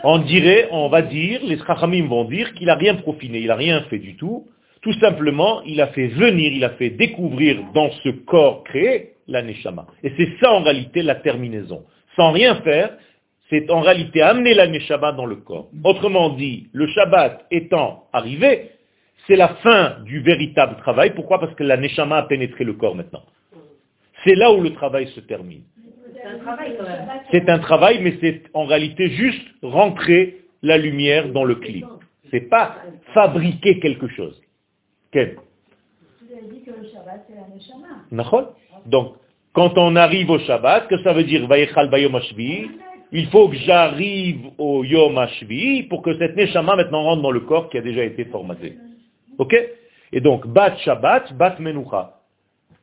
On 0.04 0.18
dirait, 0.18 0.68
on 0.70 0.88
va 0.88 1.02
dire, 1.02 1.40
les 1.44 1.58
Chachamim 1.58 2.06
vont 2.06 2.24
dire 2.24 2.52
qu'il 2.54 2.66
n'a 2.66 2.74
rien 2.74 2.94
profiné, 2.96 3.38
il 3.38 3.46
n'a 3.46 3.56
rien 3.56 3.82
fait 3.82 3.98
du 3.98 4.16
tout. 4.16 4.46
Tout 4.82 4.92
simplement, 5.00 5.62
il 5.62 5.80
a 5.80 5.88
fait 5.88 6.08
venir, 6.08 6.52
il 6.52 6.64
a 6.64 6.70
fait 6.70 6.90
découvrir 6.90 7.58
dans 7.74 7.90
ce 8.04 8.10
corps 8.10 8.62
créé 8.64 9.14
la 9.26 9.42
Neshama. 9.42 9.86
Et 10.04 10.12
c'est 10.16 10.28
ça 10.40 10.52
en 10.52 10.62
réalité 10.62 11.02
la 11.02 11.16
terminaison. 11.16 11.84
Sans 12.14 12.30
rien 12.32 12.56
faire, 12.56 12.90
c'est 13.48 13.70
en 13.70 13.80
réalité 13.80 14.22
amener 14.22 14.54
la 14.54 14.66
Neshama 14.66 15.12
dans 15.12 15.26
le 15.26 15.36
corps. 15.36 15.68
Autrement 15.84 16.30
dit, 16.30 16.68
le 16.72 16.86
Shabbat 16.88 17.46
étant 17.50 18.04
arrivé, 18.12 18.72
c'est 19.26 19.36
la 19.36 19.48
fin 19.56 19.98
du 20.04 20.20
véritable 20.20 20.76
travail. 20.76 21.14
Pourquoi? 21.14 21.38
Parce 21.38 21.54
que 21.54 21.62
la 21.62 21.76
Neshama 21.76 22.16
a 22.16 22.22
pénétré 22.24 22.64
le 22.64 22.72
corps 22.72 22.94
maintenant. 22.94 23.22
C'est 24.24 24.34
là 24.34 24.52
où 24.52 24.60
le 24.60 24.72
travail 24.72 25.06
se 25.08 25.20
termine. 25.20 25.62
C'est 27.30 27.48
un 27.48 27.58
travail 27.60 28.00
mais 28.02 28.16
c'est 28.20 28.42
en 28.52 28.64
réalité 28.64 29.10
juste 29.10 29.46
rentrer 29.62 30.38
la 30.62 30.76
lumière 30.76 31.28
dans 31.28 31.44
le 31.44 31.54
clip. 31.56 31.86
C'est 32.32 32.48
pas 32.48 32.76
fabriquer 33.14 33.78
quelque 33.78 34.08
chose. 34.08 34.40
Vous 35.12 35.20
avez 35.20 35.32
dit 36.52 36.62
que 36.62 36.70
le 36.70 36.88
Shabbat, 36.92 37.26
c'est 37.28 37.36
la. 37.36 37.46
Nachol 38.10 38.48
Donc, 38.86 39.14
quand 39.52 39.78
on 39.78 39.94
arrive 39.94 40.30
au 40.30 40.38
Shabbat, 40.40 40.88
que 40.88 40.98
ça 41.02 41.12
veut 41.12 41.24
dire 41.24 41.46
Il 43.12 43.28
faut 43.28 43.48
que 43.48 43.56
j'arrive 43.56 44.50
au 44.58 44.84
Yom 44.84 45.16
Hashvi 45.16 45.84
pour 45.84 46.02
que 46.02 46.16
cette 46.18 46.36
Neshama 46.36 46.76
maintenant 46.76 47.04
rentre 47.04 47.22
dans 47.22 47.30
le 47.30 47.40
corps 47.40 47.70
qui 47.70 47.78
a 47.78 47.82
déjà 47.82 48.02
été 48.04 48.24
formaté. 48.26 48.76
Ok? 49.38 49.54
Et 50.12 50.20
donc, 50.20 50.46
Bat 50.46 50.76
Shabbat, 50.78 51.32
Bat 51.34 51.58
Menucha. 51.60 52.20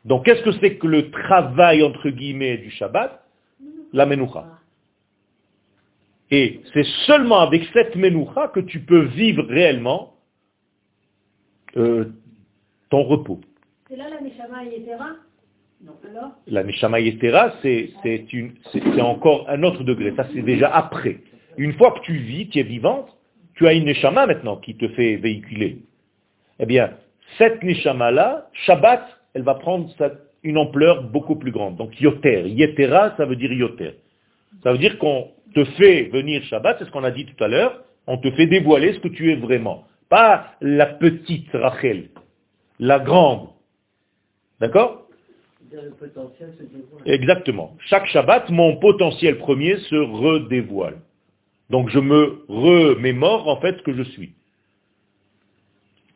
Donc, 0.05 0.25
qu'est-ce 0.25 0.43
que 0.43 0.51
c'est 0.59 0.77
que 0.77 0.87
le 0.87 1.11
travail, 1.11 1.83
entre 1.83 2.09
guillemets, 2.09 2.57
du 2.57 2.71
Shabbat? 2.71 3.23
La 3.91 4.05
Menucha. 4.05 4.45
Et 6.31 6.61
c'est 6.73 6.85
seulement 7.05 7.39
avec 7.39 7.63
cette 7.73 7.95
Menucha 7.95 8.47
que 8.47 8.59
tu 8.59 8.79
peux 8.81 9.05
vivre 9.05 9.43
réellement 9.43 10.15
euh, 11.77 12.05
ton 12.89 13.03
repos. 13.03 13.41
C'est 13.87 13.95
là 13.97 14.09
la 14.09 14.21
Neshama 14.21 14.63
La 16.47 16.63
Neshama 16.63 16.99
Yetera, 16.99 17.53
c'est 17.61 17.91
encore 19.01 19.49
un 19.49 19.63
autre 19.63 19.83
degré. 19.83 20.13
Ça, 20.15 20.25
c'est 20.33 20.41
déjà 20.41 20.69
après. 20.73 21.17
Une 21.57 21.73
fois 21.73 21.91
que 21.91 22.01
tu 22.01 22.13
vis, 22.13 22.47
tu 22.49 22.59
es 22.59 22.63
vivante, 22.63 23.09
tu 23.55 23.67
as 23.67 23.73
une 23.73 23.85
Neshama 23.85 24.25
maintenant 24.25 24.57
qui 24.57 24.75
te 24.75 24.87
fait 24.89 25.17
véhiculer. 25.17 25.79
Eh 26.59 26.65
bien, 26.65 26.91
cette 27.37 27.63
Neshama-là, 27.63 28.49
Shabbat, 28.65 29.03
elle 29.33 29.43
va 29.43 29.55
prendre 29.55 29.89
une 30.43 30.57
ampleur 30.57 31.03
beaucoup 31.03 31.35
plus 31.35 31.51
grande. 31.51 31.77
Donc, 31.77 31.99
Yoter. 31.99 32.49
Yetera, 32.49 33.15
ça 33.17 33.25
veut 33.25 33.35
dire 33.35 33.51
Yoter. 33.51 33.95
Ça 34.63 34.71
veut 34.71 34.77
dire 34.77 34.97
qu'on 34.99 35.31
te 35.53 35.63
fait 35.65 36.03
venir 36.03 36.43
Shabbat, 36.43 36.77
c'est 36.79 36.85
ce 36.85 36.91
qu'on 36.91 37.03
a 37.03 37.11
dit 37.11 37.25
tout 37.25 37.43
à 37.43 37.47
l'heure, 37.47 37.83
on 38.07 38.17
te 38.17 38.29
fait 38.31 38.47
dévoiler 38.47 38.93
ce 38.93 38.99
que 38.99 39.07
tu 39.07 39.31
es 39.31 39.35
vraiment. 39.35 39.85
Pas 40.09 40.51
la 40.61 40.85
petite 40.85 41.49
Rachel, 41.53 42.09
la 42.79 42.99
grande. 42.99 43.49
D'accord? 44.59 45.02
Le 45.73 45.89
potentiel 45.91 46.53
se 46.57 46.63
dévoile. 46.63 47.01
Exactement. 47.05 47.75
Chaque 47.87 48.05
Shabbat, 48.07 48.49
mon 48.49 48.77
potentiel 48.77 49.39
premier 49.39 49.77
se 49.77 49.95
redévoile. 49.95 51.01
Donc 51.71 51.89
je 51.89 51.99
me 51.99 52.45
remémore 52.47 53.47
en 53.47 53.59
fait 53.59 53.77
ce 53.77 53.81
que 53.81 53.93
je 53.93 54.03
suis. 54.03 54.33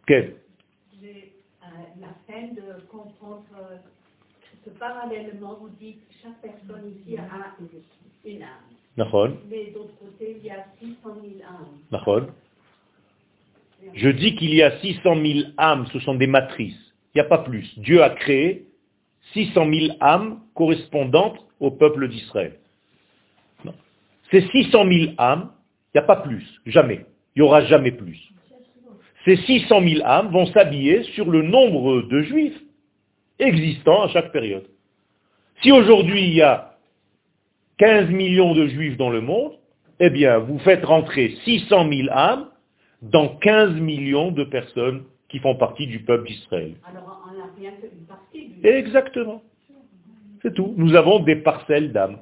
Quel 0.05 0.36
J'ai 1.01 1.34
euh, 1.64 1.68
la 1.99 2.08
peine 2.28 2.53
de 2.53 2.82
comprendre 2.88 3.43
euh, 3.60 3.78
que 4.64 4.70
parallèlement, 4.78 5.58
vous 5.60 5.70
dites 5.80 6.08
que 6.08 6.14
chaque 6.22 6.39
personne 6.41 6.91
ici 6.91 7.18
a 7.18 7.24
une 8.26 8.43
âme. 8.43 8.49
Mais 9.49 9.72
d'autre 9.72 9.97
côté, 9.99 10.38
il 10.39 10.45
y 10.45 10.51
a 10.51 10.66
600 10.80 10.97
000 11.03 11.16
âmes. 11.47 12.28
Je 13.95 14.10
dis 14.10 14.36
qu'il 14.36 14.53
y 14.53 14.62
a 14.62 14.80
600 14.80 15.16
000 15.16 15.39
âmes, 15.58 15.88
ce 15.91 15.99
sont 15.99 16.16
des 16.16 16.28
matrices. 16.28 16.93
Il 17.14 17.18
n'y 17.18 17.22
a 17.22 17.30
pas 17.30 17.39
plus. 17.39 17.68
Dieu 17.80 18.03
a 18.03 18.12
créé 18.12 18.66
600 19.34 19.67
000 19.71 19.97
âmes 20.01 20.39
correspondantes 20.53 21.39
au 21.59 21.71
peuple 21.71 22.07
d'Israël. 22.07 22.53
c'est 24.32 24.41
600 24.49 24.86
000 24.89 25.13
âmes, 25.17 25.51
il 25.93 25.97
n'y 25.97 26.03
a 26.03 26.07
pas 26.07 26.17
plus, 26.17 26.45
jamais. 26.65 27.05
Il 27.36 27.41
n'y 27.41 27.47
aura 27.47 27.65
jamais 27.65 27.91
plus. 27.91 28.19
Ces 29.25 29.38
600 29.38 29.82
000 29.82 30.05
âmes 30.05 30.32
vont 30.32 30.45
s'habiller 30.47 31.03
sur 31.15 31.30
le 31.30 31.41
nombre 31.41 32.01
de 32.03 32.21
juifs 32.21 32.61
existants 33.39 34.03
à 34.03 34.07
chaque 34.09 34.32
période. 34.32 34.65
Si 35.61 35.71
aujourd'hui 35.71 36.23
il 36.23 36.34
y 36.34 36.41
a 36.41 36.78
15 37.78 38.09
millions 38.09 38.53
de 38.53 38.67
juifs 38.67 38.97
dans 38.97 39.09
le 39.09 39.21
monde, 39.21 39.53
eh 39.99 40.09
bien, 40.09 40.38
vous 40.39 40.59
faites 40.59 40.86
rentrer 40.86 41.36
600 41.43 41.89
000 41.89 42.09
âmes 42.11 42.47
dans 43.01 43.30
15 43.38 43.73
millions 43.75 44.32
de 44.32 44.43
personnes 44.43 45.03
qui 45.30 45.39
font 45.39 45.55
partie 45.55 45.88
du 45.88 45.99
peuple 45.99 46.28
d'Israël. 46.28 46.75
Alors, 46.89 47.23
on 47.28 47.38
n'a 47.38 47.49
rien 47.57 47.71
qu'une 47.80 48.05
partie 48.07 48.47
du... 48.47 48.67
Exactement. 48.67 49.41
C'est 50.41 50.53
tout. 50.53 50.73
Nous 50.78 50.95
avons 50.95 51.19
des 51.19 51.36
parcelles 51.36 51.91
d'âmes. 51.91 52.19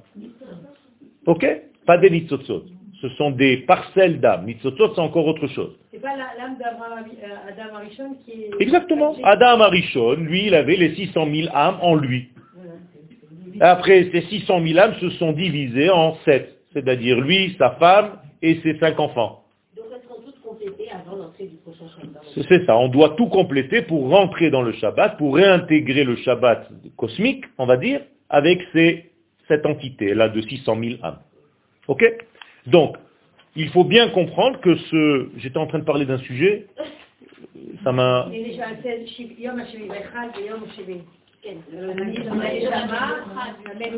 Ok? 1.26 1.46
Pas 1.86 1.98
des 1.98 2.10
nitzotzot. 2.10 2.66
Ce 3.02 3.10
sont 3.10 3.32
des 3.32 3.58
parcelles 3.58 4.20
d'âmes. 4.20 4.46
Nitzotzot, 4.46 4.96
c'est 4.96 5.02
encore 5.02 5.28
autre 5.28 5.48
chose. 5.48 5.78
C'est 5.92 6.02
pas 6.02 6.16
l'âme 6.16 6.58
d'Abraham 6.58 7.06
euh, 7.06 7.50
Adam 7.50 7.76
Arishon 7.76 8.16
qui 8.26 8.32
est... 8.32 8.52
Exactement. 8.60 9.16
Adam 9.24 9.62
Arishon, 9.62 10.16
lui, 10.16 10.48
il 10.48 10.56
avait 10.56 10.76
les 10.76 10.96
600 10.96 11.28
000 11.32 11.50
âmes 11.56 11.78
en 11.82 11.96
lui. 11.96 12.30
Après, 13.62 14.10
ces 14.12 14.22
600 14.22 14.62
000 14.66 14.80
âmes 14.80 14.96
se 15.00 15.10
sont 15.12 15.32
divisées 15.32 15.90
en 15.90 16.16
sept. 16.26 16.58
C'est-à-dire 16.74 17.20
lui, 17.22 17.56
sa 17.58 17.72
femme 17.72 18.20
et 18.42 18.60
ses 18.62 18.78
cinq 18.80 19.00
enfants. 19.00 19.45
Avant 20.92 21.18
l'entrée 21.18 21.46
du 21.46 21.58
prochain 21.58 21.86
Shabbat. 21.90 22.24
C'est 22.48 22.66
ça, 22.66 22.78
on 22.78 22.88
doit 22.88 23.16
tout 23.18 23.28
compléter 23.28 23.82
pour 23.82 24.10
rentrer 24.10 24.50
dans 24.50 24.62
le 24.62 24.72
Shabbat, 24.74 25.18
pour 25.18 25.36
réintégrer 25.36 26.04
le 26.04 26.16
Shabbat 26.18 26.70
cosmique, 26.98 27.46
on 27.58 27.66
va 27.66 27.78
dire, 27.78 28.02
avec 28.30 28.62
ces, 28.74 29.12
cette 29.48 29.66
entité-là 29.66 30.30
de 30.30 30.42
600 30.42 30.78
000 30.80 31.04
âmes. 31.04 31.20
Ok? 31.88 32.04
Donc, 32.68 32.98
il 33.56 33.70
faut 33.70 33.84
bien 33.84 34.10
comprendre 34.10 34.60
que 34.60 34.76
ce... 34.76 35.30
J'étais 35.38 35.58
en 35.58 35.68
train 35.68 35.80
de 35.80 35.86
parler 35.86 36.06
d'un 36.06 36.18
sujet, 36.20 36.68
ça 37.84 37.92
m'a... 37.92 38.28
Euh. 38.28 38.30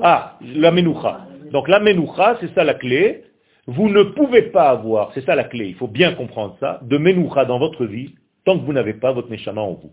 Ah, 0.01 0.37
la 0.41 0.71
menoucha. 0.71 1.27
Donc 1.51 1.69
la 1.69 1.79
menoucha, 1.79 2.37
c'est 2.41 2.53
ça 2.53 2.63
la 2.63 2.73
clé. 2.73 3.23
Vous 3.67 3.89
ne 3.89 4.03
pouvez 4.03 4.43
pas 4.43 4.69
avoir, 4.69 5.11
c'est 5.13 5.25
ça 5.25 5.35
la 5.35 5.43
clé, 5.43 5.67
il 5.67 5.75
faut 5.75 5.87
bien 5.89 6.13
comprendre 6.13 6.55
ça, 6.59 6.79
de 6.83 6.97
menoucha 6.97 7.43
dans 7.43 7.59
votre 7.59 7.85
vie 7.85 8.15
tant 8.45 8.57
que 8.57 8.63
vous 8.63 8.71
n'avez 8.71 8.93
pas 8.93 9.11
votre 9.11 9.29
neshama 9.29 9.61
en 9.61 9.73
vous. 9.73 9.91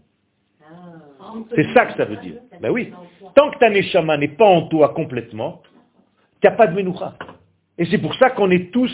C'est 1.57 1.73
ça 1.75 1.87
que 1.87 1.97
ça 1.97 2.05
veut 2.05 2.19
dire. 2.19 2.37
Ben 2.61 2.71
oui. 2.71 2.93
Tant 3.35 3.51
que 3.51 3.59
ta 3.59 3.69
neshama 3.69 4.17
n'est 4.17 4.29
pas 4.29 4.45
en 4.45 4.63
toi 4.69 4.91
complètement, 4.91 5.61
tu 6.41 6.47
n'as 6.47 6.55
pas 6.55 6.69
de 6.69 6.75
menoucha. 6.75 7.15
Et 7.77 7.85
c'est 7.87 7.99
pour 7.99 8.15
ça 8.15 8.31
qu'on 8.31 8.51
est 8.53 8.73
tous 8.73 8.93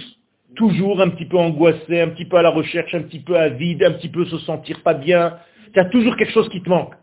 toujours 0.56 1.02
un 1.02 1.10
petit 1.10 1.26
peu 1.26 1.36
angoissés, 1.36 2.00
un 2.00 2.08
petit 2.08 2.24
peu 2.24 2.38
à 2.38 2.42
la 2.42 2.50
recherche, 2.50 2.94
un 2.94 3.02
petit 3.02 3.20
peu 3.20 3.36
avide, 3.36 3.82
un 3.84 3.92
petit 3.92 4.08
peu 4.08 4.24
se 4.24 4.38
sentir 4.38 4.82
pas 4.82 4.94
bien. 4.94 5.36
Tu 5.74 5.78
as 5.78 5.84
toujours 5.84 6.16
quelque 6.16 6.32
chose 6.32 6.48
qui 6.48 6.62
te 6.62 6.68
manque. 6.70 6.94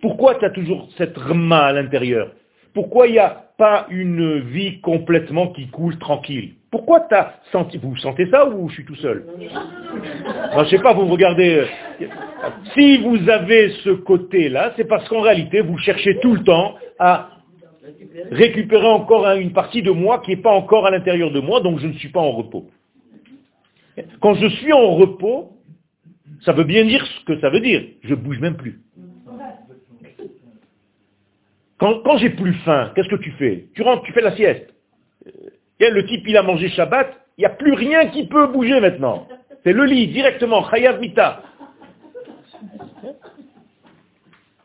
Pourquoi 0.00 0.36
tu 0.36 0.44
as 0.46 0.50
toujours 0.50 0.88
cette 0.96 1.16
rma 1.16 1.66
à 1.66 1.72
l'intérieur? 1.72 2.32
Pourquoi 2.74 3.06
il 3.06 3.12
n'y 3.12 3.18
a 3.18 3.44
pas 3.56 3.86
une 3.90 4.40
vie 4.40 4.80
complètement 4.80 5.48
qui 5.48 5.68
coule 5.68 5.96
tranquille 5.98 6.54
Pourquoi 6.72 7.00
tu 7.08 7.14
as 7.14 7.34
senti... 7.52 7.78
Vous 7.78 7.96
sentez 7.96 8.26
ça 8.30 8.48
ou 8.48 8.68
je 8.68 8.74
suis 8.74 8.84
tout 8.84 8.96
seul 8.96 9.24
Je 10.58 10.64
sais 10.70 10.78
pas, 10.80 10.92
vous 10.92 11.06
regardez. 11.06 11.58
euh, 12.00 12.06
Si 12.74 12.98
vous 12.98 13.28
avez 13.30 13.70
ce 13.84 13.90
côté-là, 13.90 14.72
c'est 14.76 14.84
parce 14.88 15.08
qu'en 15.08 15.20
réalité, 15.20 15.60
vous 15.60 15.78
cherchez 15.78 16.18
tout 16.18 16.34
le 16.34 16.42
temps 16.42 16.74
à 16.98 17.30
récupérer 18.32 18.86
encore 18.88 19.26
un- 19.26 19.36
une 19.36 19.52
partie 19.52 19.82
de 19.82 19.90
moi 19.92 20.18
qui 20.20 20.30
n'est 20.32 20.42
pas 20.42 20.52
encore 20.52 20.86
à 20.86 20.90
l'intérieur 20.90 21.30
de 21.30 21.40
moi, 21.40 21.60
donc 21.60 21.78
je 21.78 21.86
ne 21.86 21.92
suis 21.92 22.08
pas 22.08 22.20
en 22.20 22.32
repos. 22.32 22.68
Quand 24.20 24.34
je 24.34 24.48
suis 24.48 24.72
en 24.72 24.90
repos, 24.96 25.52
ça 26.44 26.52
veut 26.52 26.64
bien 26.64 26.84
dire 26.84 27.06
ce 27.06 27.24
que 27.24 27.38
ça 27.40 27.50
veut 27.50 27.60
dire. 27.60 27.82
Je 28.02 28.14
bouge 28.16 28.40
même 28.40 28.56
plus. 28.56 28.80
Quand, 31.78 32.00
quand 32.04 32.16
j'ai 32.18 32.30
plus 32.30 32.54
faim, 32.64 32.92
qu'est-ce 32.94 33.08
que 33.08 33.16
tu 33.16 33.32
fais? 33.32 33.66
Tu 33.74 33.82
rentres, 33.82 34.02
tu 34.04 34.12
fais 34.12 34.20
la 34.20 34.34
sieste. 34.36 34.72
Euh, 35.26 35.30
et 35.80 35.90
le 35.90 36.06
type, 36.06 36.22
il 36.26 36.36
a 36.36 36.42
mangé 36.42 36.68
Shabbat, 36.68 37.12
il 37.36 37.40
n'y 37.42 37.46
a 37.46 37.50
plus 37.50 37.72
rien 37.72 38.06
qui 38.06 38.26
peut 38.26 38.46
bouger 38.46 38.80
maintenant. 38.80 39.26
C'est 39.64 39.72
le 39.72 39.84
lit, 39.84 40.08
directement, 40.08 40.68
Chayav 40.70 41.00
Mita. 41.00 41.42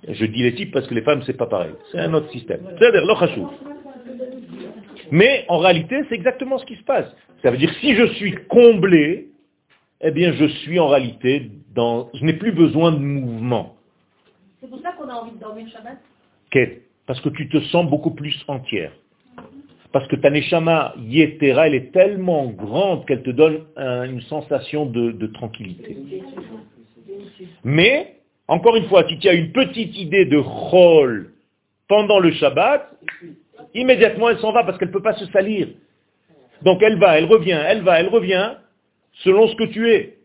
Je 0.07 0.25
dis 0.25 0.43
les 0.43 0.55
types 0.55 0.71
parce 0.71 0.87
que 0.87 0.93
les 0.93 1.01
femmes, 1.01 1.21
c'est 1.25 1.37
pas 1.37 1.45
pareil. 1.45 1.71
C'est 1.91 1.99
un 1.99 2.13
autre 2.13 2.31
système. 2.31 2.61
C'est-à-dire. 2.77 3.03
Mais 5.11 5.45
en 5.47 5.57
réalité, 5.57 6.03
c'est 6.07 6.15
exactement 6.15 6.57
ce 6.57 6.65
qui 6.65 6.75
se 6.75 6.83
passe. 6.83 7.07
Ça 7.41 7.51
veut 7.51 7.57
dire 7.57 7.73
si 7.79 7.95
je 7.95 8.05
suis 8.13 8.35
comblé, 8.47 9.29
eh 10.01 10.11
bien 10.11 10.31
je 10.33 10.45
suis 10.45 10.79
en 10.79 10.87
réalité 10.87 11.51
dans... 11.73 12.09
Je 12.13 12.23
n'ai 12.23 12.33
plus 12.33 12.51
besoin 12.51 12.91
de 12.91 12.97
mouvement. 12.97 13.75
C'est 14.61 14.69
pour 14.69 14.79
ça 14.81 14.91
qu'on 14.93 15.09
a 15.09 15.13
envie 15.13 15.31
de 15.31 15.39
dormir 15.39 15.67
Shabbat? 15.69 15.97
Parce 17.09 17.21
que 17.21 17.29
tu 17.29 17.49
te 17.49 17.59
sens 17.71 17.89
beaucoup 17.89 18.11
plus 18.11 18.37
entière. 18.47 18.91
Parce 19.91 20.07
que 20.09 20.15
ta 20.15 20.29
neshama 20.29 20.93
yetera, 20.99 21.65
elle 21.65 21.73
est 21.73 21.91
tellement 21.91 22.45
grande 22.51 23.07
qu'elle 23.07 23.23
te 23.23 23.31
donne 23.31 23.61
un- 23.77 24.03
une 24.03 24.21
sensation 24.21 24.85
de, 24.85 25.13
de 25.13 25.25
tranquillité. 25.25 25.97
Mais, 27.63 28.13
encore 28.47 28.75
une 28.75 28.85
fois, 28.89 29.07
si 29.07 29.17
tu 29.17 29.27
as 29.27 29.33
une 29.33 29.51
petite 29.51 29.97
idée 29.97 30.25
de 30.25 30.37
rôle 30.37 31.31
pendant 31.87 32.19
le 32.19 32.29
Shabbat, 32.33 32.95
immédiatement 33.73 34.29
elle 34.29 34.37
s'en 34.37 34.51
va 34.51 34.63
parce 34.63 34.77
qu'elle 34.77 34.89
ne 34.89 34.93
peut 34.93 35.01
pas 35.01 35.13
se 35.15 35.25
salir. 35.31 35.67
Donc 36.61 36.83
elle 36.83 36.99
va, 36.99 37.17
elle 37.17 37.25
revient, 37.25 37.59
elle 37.71 37.81
va, 37.81 37.99
elle 37.99 38.09
revient, 38.09 38.51
selon 39.23 39.47
ce 39.47 39.55
que 39.55 39.63
tu 39.63 39.89
es. 39.89 40.15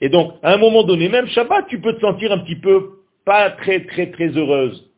Et 0.00 0.08
donc, 0.08 0.32
à 0.42 0.54
un 0.54 0.56
moment 0.56 0.84
donné, 0.84 1.10
même 1.10 1.26
Shabbat, 1.26 1.66
tu 1.68 1.82
peux 1.82 1.92
te 1.92 2.00
sentir 2.00 2.32
un 2.32 2.38
petit 2.38 2.56
peu 2.56 3.02
pas 3.26 3.50
très 3.50 3.84
très 3.84 4.10
très 4.10 4.28
heureuse. 4.28 4.90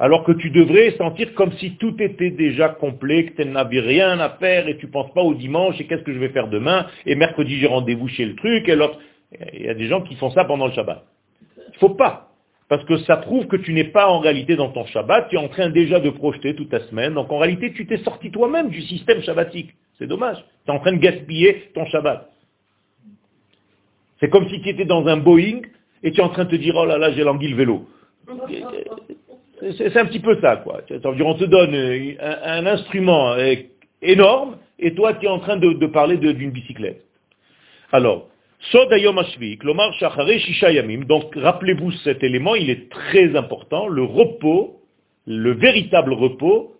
Alors 0.00 0.24
que 0.24 0.32
tu 0.32 0.48
devrais 0.48 0.92
sentir 0.92 1.34
comme 1.34 1.52
si 1.52 1.76
tout 1.76 1.94
était 2.00 2.30
déjà 2.30 2.70
complet, 2.70 3.26
que 3.26 3.42
tu 3.42 3.46
n'avais 3.46 3.80
rien 3.80 4.18
à 4.18 4.30
faire 4.30 4.66
et 4.66 4.78
tu 4.78 4.86
penses 4.86 5.12
pas 5.12 5.20
au 5.20 5.34
dimanche 5.34 5.78
et 5.78 5.86
qu'est-ce 5.86 6.02
que 6.02 6.14
je 6.14 6.18
vais 6.18 6.30
faire 6.30 6.48
demain 6.48 6.86
et 7.04 7.14
mercredi 7.14 7.58
j'ai 7.58 7.66
rendez-vous 7.66 8.08
chez 8.08 8.24
le 8.24 8.34
truc 8.34 8.66
et 8.66 8.74
l'autre. 8.74 8.98
Il 9.52 9.66
y 9.66 9.68
a 9.68 9.74
des 9.74 9.88
gens 9.88 10.00
qui 10.00 10.16
font 10.16 10.30
ça 10.30 10.46
pendant 10.46 10.68
le 10.68 10.72
Shabbat. 10.72 11.04
Il 11.74 11.78
faut 11.78 11.90
pas. 11.90 12.30
Parce 12.70 12.82
que 12.86 12.96
ça 13.00 13.18
prouve 13.18 13.46
que 13.46 13.56
tu 13.56 13.74
n'es 13.74 13.84
pas 13.84 14.08
en 14.08 14.20
réalité 14.20 14.56
dans 14.56 14.70
ton 14.70 14.86
Shabbat, 14.86 15.28
tu 15.28 15.36
es 15.36 15.38
en 15.38 15.48
train 15.48 15.68
déjà 15.68 16.00
de 16.00 16.08
projeter 16.08 16.54
toute 16.54 16.70
ta 16.70 16.80
semaine. 16.86 17.12
Donc 17.12 17.30
en 17.30 17.36
réalité, 17.36 17.70
tu 17.74 17.86
t'es 17.86 17.98
sorti 17.98 18.30
toi-même 18.30 18.70
du 18.70 18.80
système 18.80 19.20
shabbatique. 19.20 19.74
C'est 19.98 20.06
dommage. 20.06 20.38
Tu 20.64 20.72
es 20.72 20.74
en 20.74 20.80
train 20.80 20.92
de 20.92 20.98
gaspiller 20.98 21.72
ton 21.74 21.84
Shabbat. 21.84 22.26
C'est 24.18 24.30
comme 24.30 24.48
si 24.48 24.62
tu 24.62 24.70
étais 24.70 24.86
dans 24.86 25.06
un 25.06 25.18
Boeing 25.18 25.60
et 26.02 26.10
tu 26.10 26.20
es 26.20 26.24
en 26.24 26.30
train 26.30 26.46
de 26.46 26.50
te 26.50 26.56
dire, 26.56 26.74
oh 26.74 26.86
là 26.86 26.96
là, 26.96 27.12
j'ai 27.12 27.22
l'anguille 27.22 27.52
vélo. 27.52 27.86
C'est 29.76 29.96
un 29.96 30.06
petit 30.06 30.20
peu 30.20 30.40
ça, 30.40 30.56
quoi. 30.56 30.80
On 31.04 31.34
te 31.34 31.44
donne 31.44 31.74
un, 32.20 32.66
instrument 32.66 33.32
euh, 33.32 33.54
énorme 34.00 34.56
et 34.78 34.94
toi, 34.94 35.14
tu 35.14 35.26
es 35.26 35.28
en 35.28 35.38
train 35.38 35.56
de, 35.56 35.86
parler 35.86 36.16
d'une 36.16 36.50
bicyclette. 36.50 37.04
Alors. 37.92 38.26
Donc, 38.72 38.84
rappelez-vous 41.34 41.92
cet 42.04 42.22
élément, 42.22 42.54
il 42.54 42.68
est 42.68 42.90
très 42.90 43.34
important. 43.34 43.88
Le 43.88 44.02
repos, 44.02 44.82
le 45.26 45.52
véritable 45.52 46.12
repos, 46.12 46.76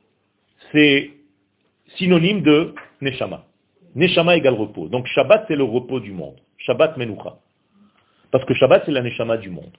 c'est 0.73 1.11
synonyme 1.97 2.43
de 2.43 2.75
Neshama. 3.01 3.47
Neshama 3.95 4.37
égale 4.37 4.55
repos. 4.55 4.89
Donc, 4.89 5.07
Shabbat, 5.07 5.47
c'est 5.49 5.57
le 5.57 5.65
repos 5.65 6.01
du 6.01 6.13
monde. 6.13 6.37
Shabbat 6.59 6.99
Menucha. 6.99 7.39
Parce 8.31 8.45
que 8.45 8.53
Shabbat, 8.53 8.83
c'est 8.85 8.93
la 8.93 9.01
Neshama 9.01 9.39
du 9.39 9.49
monde. 9.49 9.73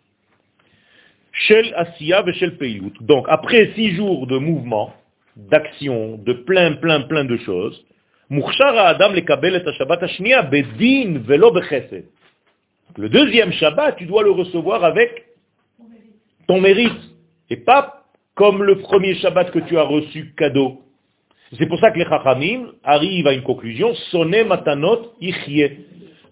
Shel 1.31 1.73
Asiya 1.75 2.23
Shel 2.33 2.57
Peilut. 2.57 2.93
Donc, 3.01 3.25
après 3.29 3.71
six 3.75 3.95
jours 3.95 4.27
de 4.27 4.37
mouvement, 4.37 4.93
d'action, 5.35 6.17
de 6.17 6.33
plein, 6.33 6.73
plein, 6.73 7.01
plein 7.01 7.25
de 7.25 7.37
choses. 7.37 7.85
Le 12.97 13.09
deuxième 13.09 13.51
Shabbat, 13.51 13.95
tu 13.97 14.05
dois 14.05 14.23
le 14.23 14.31
recevoir 14.31 14.83
avec 14.83 15.25
ton 16.47 16.59
mérite. 16.61 16.91
Et 17.49 17.57
pas 17.57 18.03
comme 18.35 18.63
le 18.63 18.77
premier 18.79 19.15
Shabbat 19.15 19.51
que 19.51 19.59
tu 19.59 19.77
as 19.77 19.83
reçu 19.83 20.33
cadeau. 20.37 20.81
C'est 21.57 21.67
pour 21.67 21.79
ça 21.79 21.91
que 21.91 21.99
les 21.99 22.05
Chachamim 22.05 22.71
arrivent 22.83 23.27
à 23.27 23.33
une 23.33 23.43
conclusion. 23.43 23.93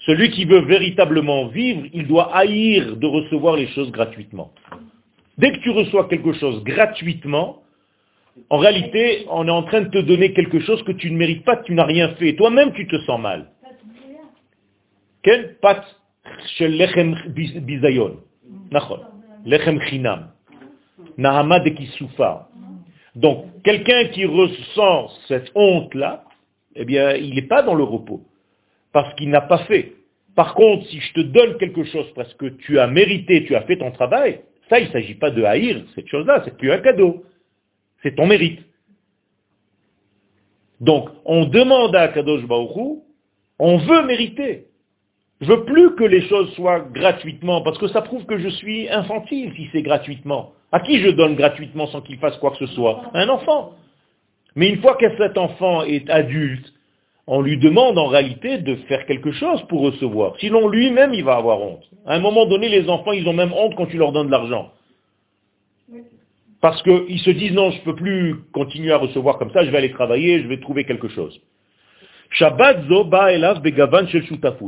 Celui 0.06 0.30
qui 0.32 0.46
veut 0.46 0.62
véritablement 0.62 1.48
vivre, 1.48 1.86
il 1.94 2.08
doit 2.08 2.34
haïr 2.36 2.96
de 2.96 3.06
recevoir 3.06 3.58
les 3.58 3.68
choses 3.68 3.92
gratuitement. 3.92 4.54
Dès 5.40 5.54
que 5.54 5.60
tu 5.60 5.70
reçois 5.70 6.10
quelque 6.10 6.34
chose 6.34 6.62
gratuitement, 6.66 7.64
en 8.50 8.58
réalité, 8.58 9.26
on 9.30 9.48
est 9.48 9.52
en 9.52 9.64
train 9.64 9.82
de 9.82 9.90
te 9.90 10.00
donner 10.00 10.34
quelque 10.34 10.60
chose 10.60 10.84
que 10.84 10.92
tu 10.92 11.10
ne 11.12 11.18
mérites 11.18 11.46
pas, 11.46 11.56
tu 11.58 11.74
n'as 11.74 11.86
rien 11.86 12.10
fait. 12.16 12.36
Toi-même, 12.36 12.74
tu 12.74 12.86
te 12.88 12.98
sens 13.06 13.20
mal. 13.22 13.48
Quel. 15.24 15.56
Nachon. 18.72 19.00
Chinam. 19.90 20.32
Donc, 23.16 23.46
quelqu'un 23.64 24.06
qui 24.10 24.26
ressent 24.26 25.10
cette 25.30 25.52
honte-là, 25.56 26.26
eh 26.76 26.84
bien, 26.84 27.14
il 27.16 27.34
n'est 27.36 27.48
pas 27.48 27.62
dans 27.64 27.76
le 27.76 27.84
repos, 27.84 28.22
parce 28.92 29.14
qu'il 29.16 29.30
n'a 29.30 29.42
pas 29.42 29.60
fait. 29.60 29.94
Par 30.36 30.54
contre, 30.54 30.86
si 30.88 31.00
je 31.00 31.14
te 31.14 31.22
donne 31.22 31.58
quelque 31.58 31.86
chose 31.86 32.12
parce 32.14 32.34
que 32.36 32.48
tu 32.48 32.78
as 32.80 32.88
mérité, 32.88 33.46
tu 33.46 33.56
as 33.56 33.62
fait 33.62 33.78
ton 33.78 33.92
travail, 33.92 34.42
ça, 34.70 34.80
il 34.80 34.88
ne 34.88 34.92
s'agit 34.92 35.16
pas 35.16 35.32
de 35.32 35.44
haïr 35.44 35.84
cette 35.96 36.08
chose-là, 36.08 36.42
c'est 36.46 36.58
plus 36.58 36.72
un 36.72 36.80
cadeau. 36.80 37.24
C'est 38.04 38.16
ton 38.16 38.28
mérite. 38.28 38.62
Donc, 40.80 41.10
on 41.26 41.46
demande 41.46 41.96
à 41.96 42.08
Kadosh 42.08 42.46
Baruch 42.46 43.02
on 43.60 43.78
veut 43.78 44.06
mériter. 44.06 44.68
Je 45.42 45.48
veux 45.48 45.66
plus 45.66 45.96
que 45.96 46.04
les 46.06 46.22
choses 46.28 46.52
soient 46.54 46.80
gratuitement, 46.80 47.62
parce 47.62 47.78
que 47.78 47.88
ça 47.88 48.02
prouve 48.02 48.26
que 48.26 48.38
je 48.38 48.50
suis 48.50 48.90
infantile 48.90 49.54
si 49.56 49.70
c'est 49.72 49.82
gratuitement. 49.82 50.54
À 50.72 50.80
qui 50.80 51.00
je 51.02 51.10
donne 51.10 51.36
gratuitement 51.36 51.88
sans 51.88 52.02
qu'il 52.02 52.18
fasse 52.20 52.38
quoi 52.38 52.52
que 52.52 52.58
ce 52.58 52.68
soit? 52.74 53.12
Un 53.14 53.28
enfant. 53.30 53.74
Mais 54.56 54.70
une 54.70 54.82
fois 54.82 54.96
que 54.96 55.06
cet 55.18 55.38
enfant 55.38 55.84
est 55.84 56.10
adulte, 56.10 56.74
on 57.32 57.42
lui 57.42 57.58
demande 57.58 58.00
en 58.00 58.08
réalité 58.08 58.58
de 58.58 58.74
faire 58.88 59.06
quelque 59.06 59.32
chose 59.32 59.62
pour 59.70 59.82
recevoir. 59.82 60.34
Sinon 60.40 60.68
lui-même, 60.68 61.14
il 61.14 61.24
va 61.24 61.36
avoir 61.36 61.62
honte. 61.62 61.84
À 62.08 62.16
un 62.16 62.20
moment 62.20 62.48
donné, 62.48 62.70
les 62.70 62.90
enfants, 62.90 63.12
ils 63.12 63.28
ont 63.28 63.34
même 63.34 63.54
honte 63.54 63.76
quand 63.76 63.86
tu 63.86 63.98
leur 63.98 64.12
donnes 64.12 64.26
de 64.26 64.32
l'argent. 64.32 64.72
Parce 66.60 66.82
qu'ils 66.82 67.20
se 67.20 67.30
disent, 67.30 67.54
non, 67.54 67.70
je 67.70 67.78
ne 67.78 67.84
peux 67.84 67.96
plus 67.96 68.36
continuer 68.52 68.92
à 68.92 68.98
recevoir 68.98 69.38
comme 69.38 69.52
ça, 69.52 69.64
je 69.64 69.70
vais 69.70 69.78
aller 69.78 69.92
travailler, 69.92 70.42
je 70.42 70.48
vais 70.48 70.60
trouver 70.60 70.86
quelque 70.86 71.08
chose. 71.08 71.40
Shabbat 72.32 72.88
zoba 72.88 73.32
elav 73.32 73.62
begavan 73.62 74.08
shel. 74.08 74.24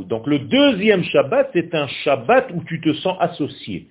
Donc 0.06 0.28
le 0.28 0.38
deuxième 0.38 1.02
Shabbat, 1.02 1.50
c'est 1.52 1.74
un 1.74 1.88
Shabbat 1.88 2.52
où 2.54 2.62
tu 2.62 2.80
te 2.80 2.92
sens 2.94 3.16
associé. 3.18 3.88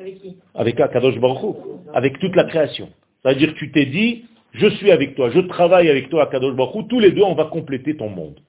Avec 0.00 0.20
qui? 0.22 0.36
Avec 0.54 0.80
Akadosh 0.80 1.18
Baruch 1.18 1.56
avec 1.92 2.18
toute 2.18 2.34
la 2.34 2.44
création. 2.44 2.88
C'est-à-dire 3.22 3.52
que 3.52 3.58
tu 3.58 3.70
t'es 3.72 3.86
dit, 3.86 4.24
je 4.56 4.68
suis 4.76 4.90
avec 4.90 5.14
toi, 5.14 5.30
je 5.30 5.40
travaille 5.40 5.88
avec 5.88 6.08
toi 6.08 6.24
Akadosh 6.24 6.54
Baruch 6.54 6.74
Hu, 6.74 6.88
tous 6.88 7.00
les 7.00 7.10
deux 7.10 7.22
on 7.22 7.34
va 7.34 7.44
compléter 7.44 7.96
ton 7.96 8.08
monde. 8.08 8.40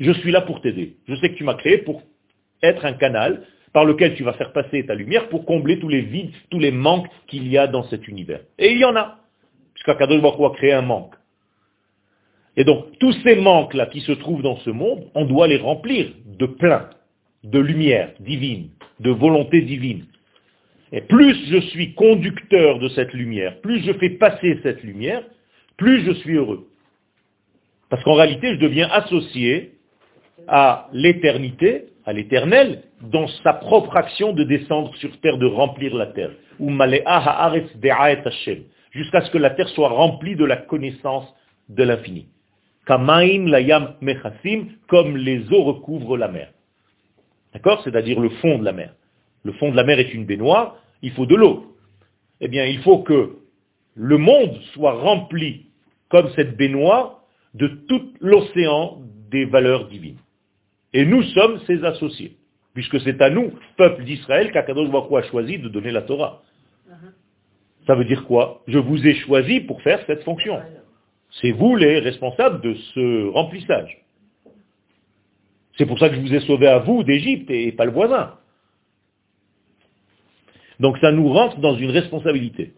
Je 0.00 0.10
suis 0.12 0.32
là 0.32 0.40
pour 0.40 0.60
t'aider. 0.60 0.96
Je 1.06 1.14
sais 1.16 1.30
que 1.30 1.36
tu 1.36 1.44
m'as 1.44 1.54
créé 1.54 1.78
pour 1.78 2.02
être 2.62 2.84
un 2.84 2.92
canal 2.94 3.46
par 3.72 3.84
lequel 3.84 4.14
tu 4.14 4.24
vas 4.24 4.32
faire 4.32 4.52
passer 4.52 4.84
ta 4.84 4.94
lumière 4.94 5.28
pour 5.28 5.44
combler 5.44 5.78
tous 5.78 5.88
les 5.88 6.00
vides, 6.00 6.32
tous 6.50 6.58
les 6.58 6.72
manques 6.72 7.06
qu'il 7.28 7.46
y 7.48 7.56
a 7.56 7.66
dans 7.66 7.84
cet 7.84 8.08
univers. 8.08 8.40
Et 8.58 8.72
il 8.72 8.78
y 8.78 8.84
en 8.84 8.96
a, 8.96 9.18
puisqu'Akadosh 9.74 10.20
Baruch 10.20 10.52
a 10.52 10.54
créé 10.56 10.72
un 10.72 10.82
manque. 10.82 11.14
Et 12.56 12.64
donc, 12.64 12.98
tous 12.98 13.12
ces 13.22 13.36
manques-là 13.36 13.86
qui 13.86 14.00
se 14.00 14.12
trouvent 14.12 14.42
dans 14.42 14.56
ce 14.58 14.70
monde, 14.70 15.04
on 15.14 15.24
doit 15.24 15.46
les 15.46 15.56
remplir 15.56 16.12
de 16.26 16.46
plein, 16.46 16.90
de 17.44 17.58
lumière 17.58 18.12
divine, 18.20 18.70
de 19.00 19.10
volonté 19.10 19.62
divine. 19.62 20.04
Et 20.92 21.00
plus 21.00 21.34
je 21.50 21.58
suis 21.68 21.94
conducteur 21.94 22.78
de 22.78 22.88
cette 22.90 23.14
lumière, 23.14 23.60
plus 23.62 23.82
je 23.82 23.92
fais 23.94 24.10
passer 24.10 24.60
cette 24.62 24.82
lumière, 24.82 25.22
plus 25.78 26.04
je 26.04 26.12
suis 26.12 26.36
heureux. 26.36 26.68
Parce 27.88 28.04
qu'en 28.04 28.14
réalité, 28.14 28.54
je 28.54 28.60
deviens 28.60 28.88
associé 28.90 29.72
à 30.48 30.88
l'éternité, 30.92 31.86
à 32.04 32.12
l'éternel, 32.12 32.82
dans 33.00 33.26
sa 33.42 33.54
propre 33.54 33.96
action 33.96 34.32
de 34.32 34.44
descendre 34.44 34.94
sur 34.96 35.18
terre, 35.20 35.38
de 35.38 35.46
remplir 35.46 35.94
la 35.94 36.06
terre. 36.06 36.30
Jusqu'à 38.90 39.20
ce 39.22 39.30
que 39.30 39.38
la 39.38 39.50
terre 39.50 39.68
soit 39.70 39.88
remplie 39.88 40.36
de 40.36 40.44
la 40.44 40.56
connaissance 40.56 41.26
de 41.68 41.82
l'infini. 41.84 42.26
Kamaim 42.86 43.46
layam 43.46 43.94
mechassim, 44.00 44.66
comme 44.88 45.16
les 45.16 45.50
eaux 45.52 45.62
recouvrent 45.62 46.18
la 46.18 46.28
mer. 46.28 46.48
D'accord? 47.54 47.82
C'est-à-dire 47.84 48.20
le 48.20 48.28
fond 48.28 48.58
de 48.58 48.64
la 48.64 48.72
mer. 48.72 48.94
Le 49.44 49.52
fond 49.52 49.70
de 49.70 49.76
la 49.76 49.84
mer 49.84 49.98
est 49.98 50.12
une 50.14 50.24
baignoire, 50.24 50.81
il 51.02 51.10
faut 51.12 51.26
de 51.26 51.34
l'eau. 51.34 51.76
Eh 52.40 52.48
bien, 52.48 52.64
il 52.64 52.80
faut 52.80 52.98
que 52.98 53.36
le 53.94 54.18
monde 54.18 54.58
soit 54.72 54.94
rempli, 54.94 55.66
comme 56.08 56.30
cette 56.30 56.56
baignoire, 56.56 57.22
de 57.54 57.68
tout 57.88 58.12
l'océan 58.20 59.02
des 59.30 59.44
valeurs 59.44 59.88
divines. 59.88 60.18
Et 60.92 61.04
nous 61.04 61.22
sommes 61.22 61.60
ses 61.66 61.84
associés, 61.84 62.36
puisque 62.74 63.00
c'est 63.00 63.20
à 63.20 63.30
nous, 63.30 63.52
peuple 63.76 64.04
d'Israël, 64.04 64.52
qu'Akadosh 64.52 64.90
Baruch 64.90 65.24
a 65.24 65.28
choisi 65.28 65.58
de 65.58 65.68
donner 65.68 65.90
la 65.90 66.02
Torah. 66.02 66.42
Ça 67.86 67.94
veut 67.94 68.04
dire 68.04 68.24
quoi? 68.24 68.62
Je 68.68 68.78
vous 68.78 69.06
ai 69.06 69.14
choisi 69.14 69.60
pour 69.60 69.82
faire 69.82 70.02
cette 70.06 70.22
fonction. 70.22 70.60
C'est 71.40 71.50
vous 71.50 71.76
les 71.76 71.98
responsables 71.98 72.60
de 72.60 72.74
ce 72.94 73.28
remplissage. 73.28 73.98
C'est 75.78 75.86
pour 75.86 75.98
ça 75.98 76.08
que 76.10 76.16
je 76.16 76.20
vous 76.20 76.34
ai 76.34 76.40
sauvé 76.40 76.68
à 76.68 76.78
vous 76.78 77.02
d'Égypte 77.02 77.50
et 77.50 77.72
pas 77.72 77.86
le 77.86 77.92
voisin. 77.92 78.34
Donc 80.82 80.98
ça 80.98 81.12
nous 81.12 81.32
rentre 81.32 81.60
dans 81.60 81.76
une 81.76 81.90
responsabilité. 81.90 82.72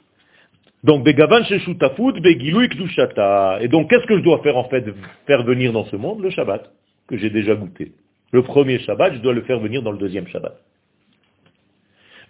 Donc 0.84 1.04
Begavan 1.04 1.42
Sheshutafut, 1.44 2.20
Kdushata. 2.20 3.60
Et 3.62 3.68
donc 3.68 3.88
qu'est-ce 3.88 4.06
que 4.06 4.18
je 4.18 4.22
dois 4.22 4.42
faire 4.42 4.58
en 4.58 4.68
fait 4.68 4.84
Faire 5.26 5.42
venir 5.42 5.72
dans 5.72 5.86
ce 5.86 5.96
monde? 5.96 6.20
Le 6.22 6.28
Shabbat, 6.28 6.70
que 7.08 7.16
j'ai 7.16 7.30
déjà 7.30 7.54
goûté. 7.54 7.92
Le 8.30 8.42
premier 8.42 8.78
Shabbat, 8.80 9.14
je 9.14 9.20
dois 9.20 9.32
le 9.32 9.40
faire 9.40 9.58
venir 9.58 9.82
dans 9.82 9.90
le 9.90 9.96
deuxième 9.96 10.26
Shabbat. 10.28 10.54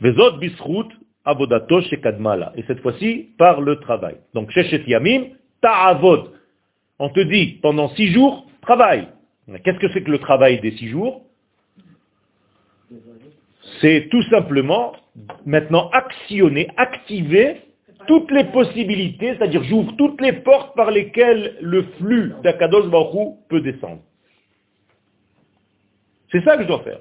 Vezot 0.01 0.37
Bisrut 0.39 0.91
Avodato 1.25 1.81
Shekadmala. 1.83 2.53
Et 2.55 2.63
cette 2.69 2.79
fois-ci, 2.79 3.31
par 3.37 3.61
le 3.61 3.81
travail. 3.81 4.15
Donc 4.33 4.53
Sheshet 4.53 4.85
Yamim, 4.87 5.25
Ta'avod. 5.61 6.31
On 7.01 7.09
te 7.09 7.19
dit, 7.19 7.59
pendant 7.63 7.89
six 7.97 8.13
jours, 8.13 8.47
travaille. 8.63 9.09
Qu'est-ce 9.65 9.81
que 9.81 9.91
c'est 9.93 10.05
que 10.05 10.11
le 10.13 10.19
travail 10.19 10.61
des 10.61 10.71
six 10.77 10.89
jours? 10.89 11.23
C'est 13.81 14.07
tout 14.09 14.23
simplement 14.31 14.93
maintenant 15.47 15.91
actionner, 15.91 16.69
activer 16.77 17.63
toutes 18.07 18.31
les 18.31 18.45
possibilités, 18.45 19.35
c'est-à-dire 19.37 19.63
j'ouvre 19.65 19.95
toutes 19.97 20.21
les 20.21 20.33
portes 20.33 20.75
par 20.77 20.91
lesquelles 20.91 21.57
le 21.61 21.85
flux 21.99 22.33
d'Akadosh 22.43 22.87
Baruch 22.89 23.35
peut 23.49 23.61
descendre. 23.61 24.03
C'est 26.31 26.43
ça 26.45 26.57
que 26.57 26.65
je 26.65 26.69
dois 26.69 26.83
faire. 26.83 27.01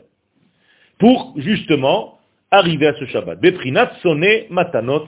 Pour 0.99 1.34
justement 1.38 2.20
arriver 2.51 2.88
à 2.88 2.93
ce 2.95 3.05
Shabbat. 3.05 3.39
Matanot. 4.49 5.07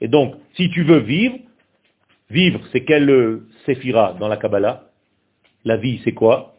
Et 0.00 0.08
donc, 0.08 0.34
si 0.54 0.70
tu 0.70 0.82
veux 0.82 1.00
vivre, 1.00 1.36
vivre, 2.30 2.60
c'est 2.72 2.84
quelle 2.84 3.40
séphira 3.66 4.14
dans 4.18 4.28
la 4.28 4.36
Kabbalah? 4.38 4.84
La 5.64 5.76
vie, 5.76 6.00
c'est 6.04 6.12
quoi? 6.12 6.54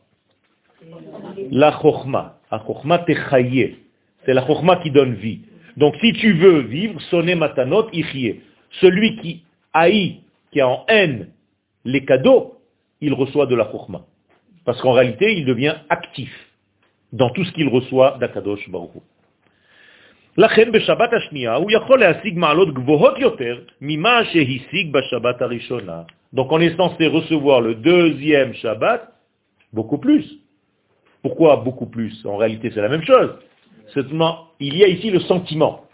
La 1.50 1.72
chokhma. 1.82 2.40
La 2.52 2.64
chokhma 2.66 3.00
techaye. 3.00 3.78
C'est 4.25 4.35
la 4.35 4.47
chokhma 4.47 4.77
qui 4.77 4.91
donne 4.91 5.15
vie. 5.15 5.41
Donc 5.77 5.97
si 6.01 6.13
tu 6.13 6.33
veux 6.35 6.61
vivre, 6.61 7.01
sonner 7.03 7.35
matanot 7.35 7.89
ichye. 7.93 8.41
Celui 8.81 9.17
qui 9.17 9.43
haït, 9.73 10.21
qui 10.51 10.61
a 10.61 10.69
en 10.69 10.85
haine 10.89 11.29
les 11.85 12.05
cadeaux, 12.05 12.59
il 13.01 13.13
reçoit 13.13 13.47
de 13.47 13.55
la 13.55 13.71
chokhma. 13.71 14.03
Parce 14.65 14.81
qu'en 14.81 14.93
réalité, 14.93 15.35
il 15.37 15.45
devient 15.45 15.75
actif 15.89 16.33
dans 17.13 17.31
tout 17.31 17.45
ce 17.45 17.53
qu'il 17.53 17.69
reçoit 17.69 18.19
d'Akadosh 18.19 18.69
Baruch 18.71 18.95
Hu. 18.95 19.01
לכן 20.37 20.73
בשבת 20.73 21.13
השנייה 21.13 21.55
הוא 21.55 21.71
יכול 21.71 22.01
להשיג 22.01 22.39
מעלות 22.39 22.75
גבוהות 22.75 23.19
יותר 23.19 23.59
ממה 23.81 24.25
שהשיג 24.25 24.93
בשבת 24.93 25.43
הראשונה. 25.43 26.03
Donc 26.35 26.51
on 26.51 26.61
est 26.61 26.77
censé 26.77 27.07
recevoir 27.07 27.61
le 27.61 27.77
deuxième 27.77 28.55
Shabbat 28.55 29.13
beaucoup 29.73 29.99
plus. 29.99 30.25
Pourquoi 31.23 31.57
beaucoup 31.57 31.87
plus 31.87 32.27
En 32.27 32.37
réalité 32.37 32.73
c'est 32.75 32.83
la 32.83 32.89
même 32.89 33.05
chose. 33.05 33.31
Il 34.60 34.78
y 34.78 34.84
a 34.84 34.88
ici 34.88 35.12
le 35.12 35.20
sentiment. 35.22 35.86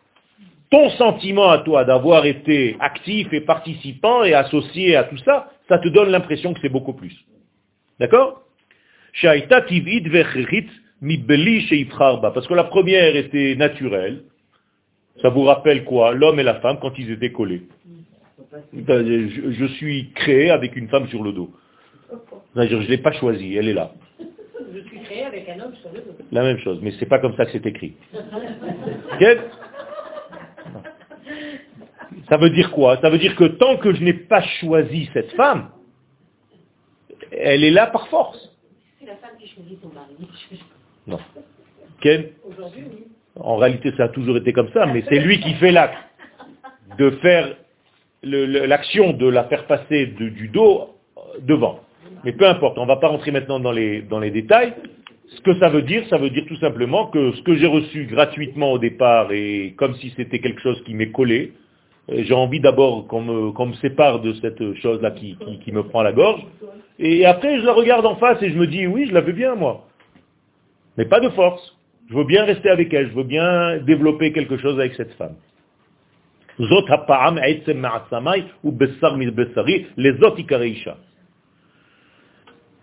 Ton 0.72 0.90
sentiment 0.92 1.50
à 1.50 1.60
toi 1.60 1.86
d'avoir 1.86 2.26
été 2.26 2.76
actif 2.80 3.32
et 3.32 3.42
participant 3.42 4.24
et 4.24 4.34
associé 4.34 4.96
à 4.96 5.04
tout 5.04 5.18
ça, 5.20 5.52
ça 5.70 5.78
te 5.78 5.88
donne 5.90 6.10
l'impression 6.10 6.54
que 6.54 6.60
c'est 6.62 6.70
beaucoup 6.70 6.94
plus. 6.94 7.16
D'accord? 8.00 8.42
Parce 9.22 9.46
que 12.48 12.54
la 12.54 12.64
première 12.66 13.16
était 13.16 13.56
naturelle. 13.56 14.24
Ça 15.22 15.30
vous 15.30 15.44
rappelle 15.44 15.86
quoi? 15.86 16.14
L'homme 16.14 16.40
et 16.40 16.44
la 16.44 16.56
femme 16.56 16.78
quand 16.82 16.98
ils 16.98 17.12
étaient 17.12 17.32
collés. 17.32 17.64
Je, 18.74 19.52
je 19.52 19.66
suis 19.66 20.12
créé 20.12 20.50
avec 20.50 20.76
une 20.76 20.90
femme 20.90 21.08
sur 21.08 21.24
le 21.24 21.32
dos. 21.32 21.52
Je 22.56 22.76
ne 22.76 22.88
l'ai 22.88 22.98
pas 22.98 23.14
choisi, 23.14 23.56
elle 23.56 23.70
est 23.70 23.74
là. 23.74 23.92
Je 24.74 24.80
suis 24.88 25.00
créé 25.02 25.24
avec 25.26 25.48
un 25.50 25.60
homme 25.60 25.76
sur 25.82 25.92
le 25.92 26.00
dos. 26.00 26.16
La 26.32 26.44
même 26.44 26.58
chose, 26.60 26.80
mais 26.82 26.92
c'est 27.00 27.06
pas 27.06 27.20
comme 27.20 27.36
ça 27.36 27.46
que 27.46 27.52
c'est 27.52 27.66
écrit. 27.66 27.96
Ok 29.14 29.26
ça 32.30 32.38
veut 32.38 32.50
dire 32.50 32.72
quoi? 32.72 32.98
Ça 33.02 33.10
veut 33.10 33.18
dire 33.18 33.36
que 33.36 33.44
tant 33.44 33.78
que 33.78 33.94
je 33.94 34.02
n'ai 34.04 34.14
pas 34.14 34.42
choisi 34.42 35.10
cette 35.14 35.32
femme, 35.34 35.70
elle 37.32 37.64
est 37.64 37.72
là 37.72 37.88
par 37.88 38.08
force. 38.08 38.52
C'est 39.00 39.06
la 39.06 39.16
femme 39.18 39.32
qui 39.40 39.48
choisit 39.48 39.80
son 39.82 39.90
mari. 39.90 40.16
Non. 41.06 41.20
Ken? 42.02 42.26
Aujourd'hui, 42.50 42.84
oui. 42.90 43.04
En 43.38 43.58
réalité, 43.58 43.92
ça 43.98 44.06
a 44.06 44.10
toujours 44.10 44.38
été 44.38 44.54
comme 44.54 44.72
ça, 44.72 44.86
mais 44.86 45.04
c'est 45.10 45.20
lui 45.20 45.40
qui 45.40 45.54
fait 45.56 45.72
l'acte 45.72 45.98
de 46.98 47.10
faire 47.22 47.56
l'action 48.24 49.12
de 49.14 49.28
la 49.28 49.44
faire 49.46 49.68
passer 49.68 50.08
de- 50.08 50.30
du 50.30 50.48
dos 50.48 50.96
devant. 51.42 51.82
Mais 52.24 52.34
peu 52.34 52.48
importe, 52.48 52.78
on 52.78 52.84
ne 52.84 52.88
va 52.88 52.98
pas 52.98 53.08
rentrer 53.08 53.32
maintenant 53.32 53.60
dans 53.60 53.72
les, 53.72 54.02
dans 54.02 54.20
les 54.20 54.32
détails. 54.32 54.74
Ce 55.28 55.42
que 55.42 55.58
ça 55.60 55.70
veut 55.70 55.82
dire, 55.82 56.04
ça 56.10 56.18
veut 56.18 56.30
dire 56.30 56.46
tout 56.48 56.58
simplement 56.58 57.08
que 57.08 57.32
ce 57.34 57.42
que 57.42 57.56
j'ai 57.56 57.68
reçu 57.68 58.06
gratuitement 58.06 58.72
au 58.72 58.80
départ 58.80 59.32
et 59.32 59.74
comme 59.78 59.96
si 59.96 60.14
c'était 60.16 60.40
quelque 60.40 60.62
chose 60.62 60.82
qui 60.86 60.94
m'est 60.94 61.12
collé, 61.12 61.54
Euh, 62.12 62.24
J'ai 62.24 62.34
envie 62.34 62.60
d'abord 62.60 63.08
qu'on 63.08 63.22
me, 63.22 63.52
qu'on 63.52 63.68
me 63.68 63.74
sépare 63.76 64.20
de 64.20 64.34
cette 64.34 64.74
chose-là 64.76 65.12
qui, 65.12 65.38
qui, 65.64 65.72
me 65.72 65.84
prend 65.84 66.04
la 66.04 66.14
gorge. 66.14 66.42
Et 67.00 67.26
après, 67.26 67.60
je 67.60 67.66
la 67.66 67.74
regarde 67.74 68.06
en 68.06 68.16
face 68.16 68.42
et 68.42 68.50
je 68.50 68.58
me 68.58 68.68
dis, 68.68 68.88
oui, 68.88 69.08
je 69.08 69.14
la 69.14 69.22
veux 69.22 69.34
bien, 69.34 69.56
moi. 69.56 69.88
Mais 70.98 71.06
pas 71.06 71.20
de 71.20 71.30
force. 71.30 71.76
Je 72.10 72.16
veux 72.16 72.24
bien 72.24 72.46
rester 72.46 72.70
avec 72.70 72.94
elle. 72.94 73.10
Je 73.10 73.16
veux 73.16 73.24
bien 73.24 73.78
développer 73.80 74.32
quelque 74.32 74.58
chose 74.58 74.80
avec 74.80 74.94
cette 74.96 75.14
femme. 75.14 75.36
Zot 76.60 76.86
hapa'am 76.88 77.40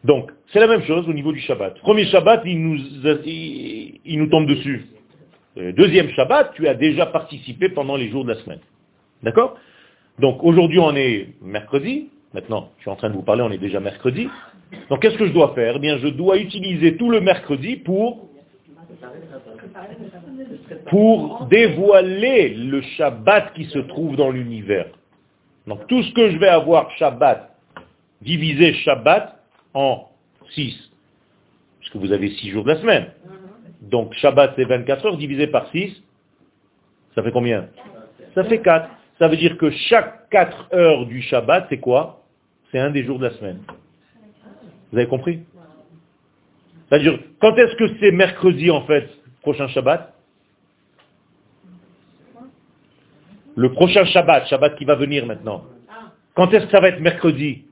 Donc, 0.05 0.31
c'est 0.53 0.61
la 0.61 0.67
même 0.67 0.83
chose 0.83 1.09
au 1.09 1.13
niveau 1.13 1.33
du 1.33 1.41
Shabbat. 1.41 1.79
Premier 1.81 2.07
Shabbat, 2.07 2.43
il 2.45 2.61
nous, 2.61 2.79
il, 3.25 4.19
nous 4.19 4.27
tombe 4.27 4.47
dessus. 4.47 4.87
Euh, 5.59 5.73
Deuxième 5.73 6.09
Shabbat, 6.11 6.53
tu 6.55 6.67
as 6.67 6.75
déjà 6.75 7.07
participé 7.07 7.69
pendant 7.69 7.97
les 7.97 8.09
jours 8.11 8.25
de 8.25 8.33
la 8.33 8.41
semaine. 8.41 8.61
D'accord? 9.23 9.57
Donc 10.19 10.43
aujourd'hui 10.45 10.79
on 10.79 10.95
est 10.95 11.29
mercredi, 11.41 12.11
maintenant 12.35 12.71
je 12.77 12.83
suis 12.83 12.91
en 12.91 12.97
train 12.97 13.09
de 13.09 13.15
vous 13.15 13.23
parler, 13.23 13.43
on 13.43 13.51
est 13.51 13.59
déjà 13.59 13.81
mercredi. 13.81 14.29
Donc 14.91 15.01
qu'est-ce 15.01 15.17
que 15.17 15.27
je 15.27 15.33
dois 15.33 15.53
faire? 15.55 15.77
Eh 15.77 15.79
bien 15.79 15.99
je 15.99 16.09
dois 16.09 16.39
utiliser 16.39 16.97
tout 16.97 17.11
le 17.11 17.21
mercredi 17.21 17.77
pour, 17.77 18.29
pour 20.87 21.47
dévoiler 21.51 22.51
le 22.51 22.83
Shabbat 22.83 23.55
qui 23.55 23.65
se 23.67 23.79
trouve 23.79 24.17
dans 24.17 24.31
l'univers. 24.31 24.87
Donc 25.67 25.87
tout 25.87 26.03
ce 26.03 26.13
que 26.13 26.31
je 26.31 26.39
vais 26.39 26.49
avoir 26.49 26.91
Shabbat, 26.93 27.57
diviser 28.21 28.75
Shabbat 28.75 29.42
en 29.75 30.09
6. 30.51 30.75
Puisque 31.81 31.97
vous 31.97 32.13
avez 32.13 32.31
6 32.31 32.51
jours 32.51 32.65
de 32.65 32.71
la 32.71 32.81
semaine. 32.81 33.13
Donc 33.83 34.15
Shabbat 34.15 34.55
c'est 34.57 34.65
24 34.65 35.07
heures 35.07 35.17
divisé 35.17 35.47
par 35.47 35.69
6. 35.71 36.03
Ça 37.15 37.23
fait 37.23 37.33
combien? 37.33 37.69
Ça 38.35 38.45
fait 38.45 38.61
4. 38.61 38.89
Ça 39.19 39.29
veut 39.29 39.37
dire 39.37 39.57
que 39.59 39.71
chaque 39.71 40.29
4 40.31 40.69
heures 40.73 41.07
du 41.07 41.23
Shabbat, 41.23 41.67
c'est 41.69 41.79
quoi? 41.79 42.25
C'est 42.71 42.79
un 42.79 42.91
des 42.91 43.05
jours 43.05 43.19
de 43.19 43.27
la 43.27 43.35
semaine. 43.35 43.61
Vous 44.91 44.99
avez 44.99 45.07
compris? 45.07 45.41
C'est-à-dire, 46.89 47.19
quand 47.41 47.55
est-ce 47.57 47.75
que 47.77 47.99
c'est 48.01 48.11
mercredi 48.11 48.71
en 48.71 48.83
fait, 48.83 49.09
prochain 49.43 49.69
Shabbat? 49.69 50.15
Le 53.55 53.73
prochain 53.73 54.05
Shabbat, 54.05 54.47
Shabbat 54.49 54.77
qui 54.77 54.85
va 54.85 54.95
venir 54.95 55.27
maintenant. 55.27 55.65
Quand 56.35 56.53
est-ce 56.53 56.65
que 56.65 56.71
ça 56.71 56.81
va 56.81 56.89
être 56.89 57.01
mercredi? 57.01 57.67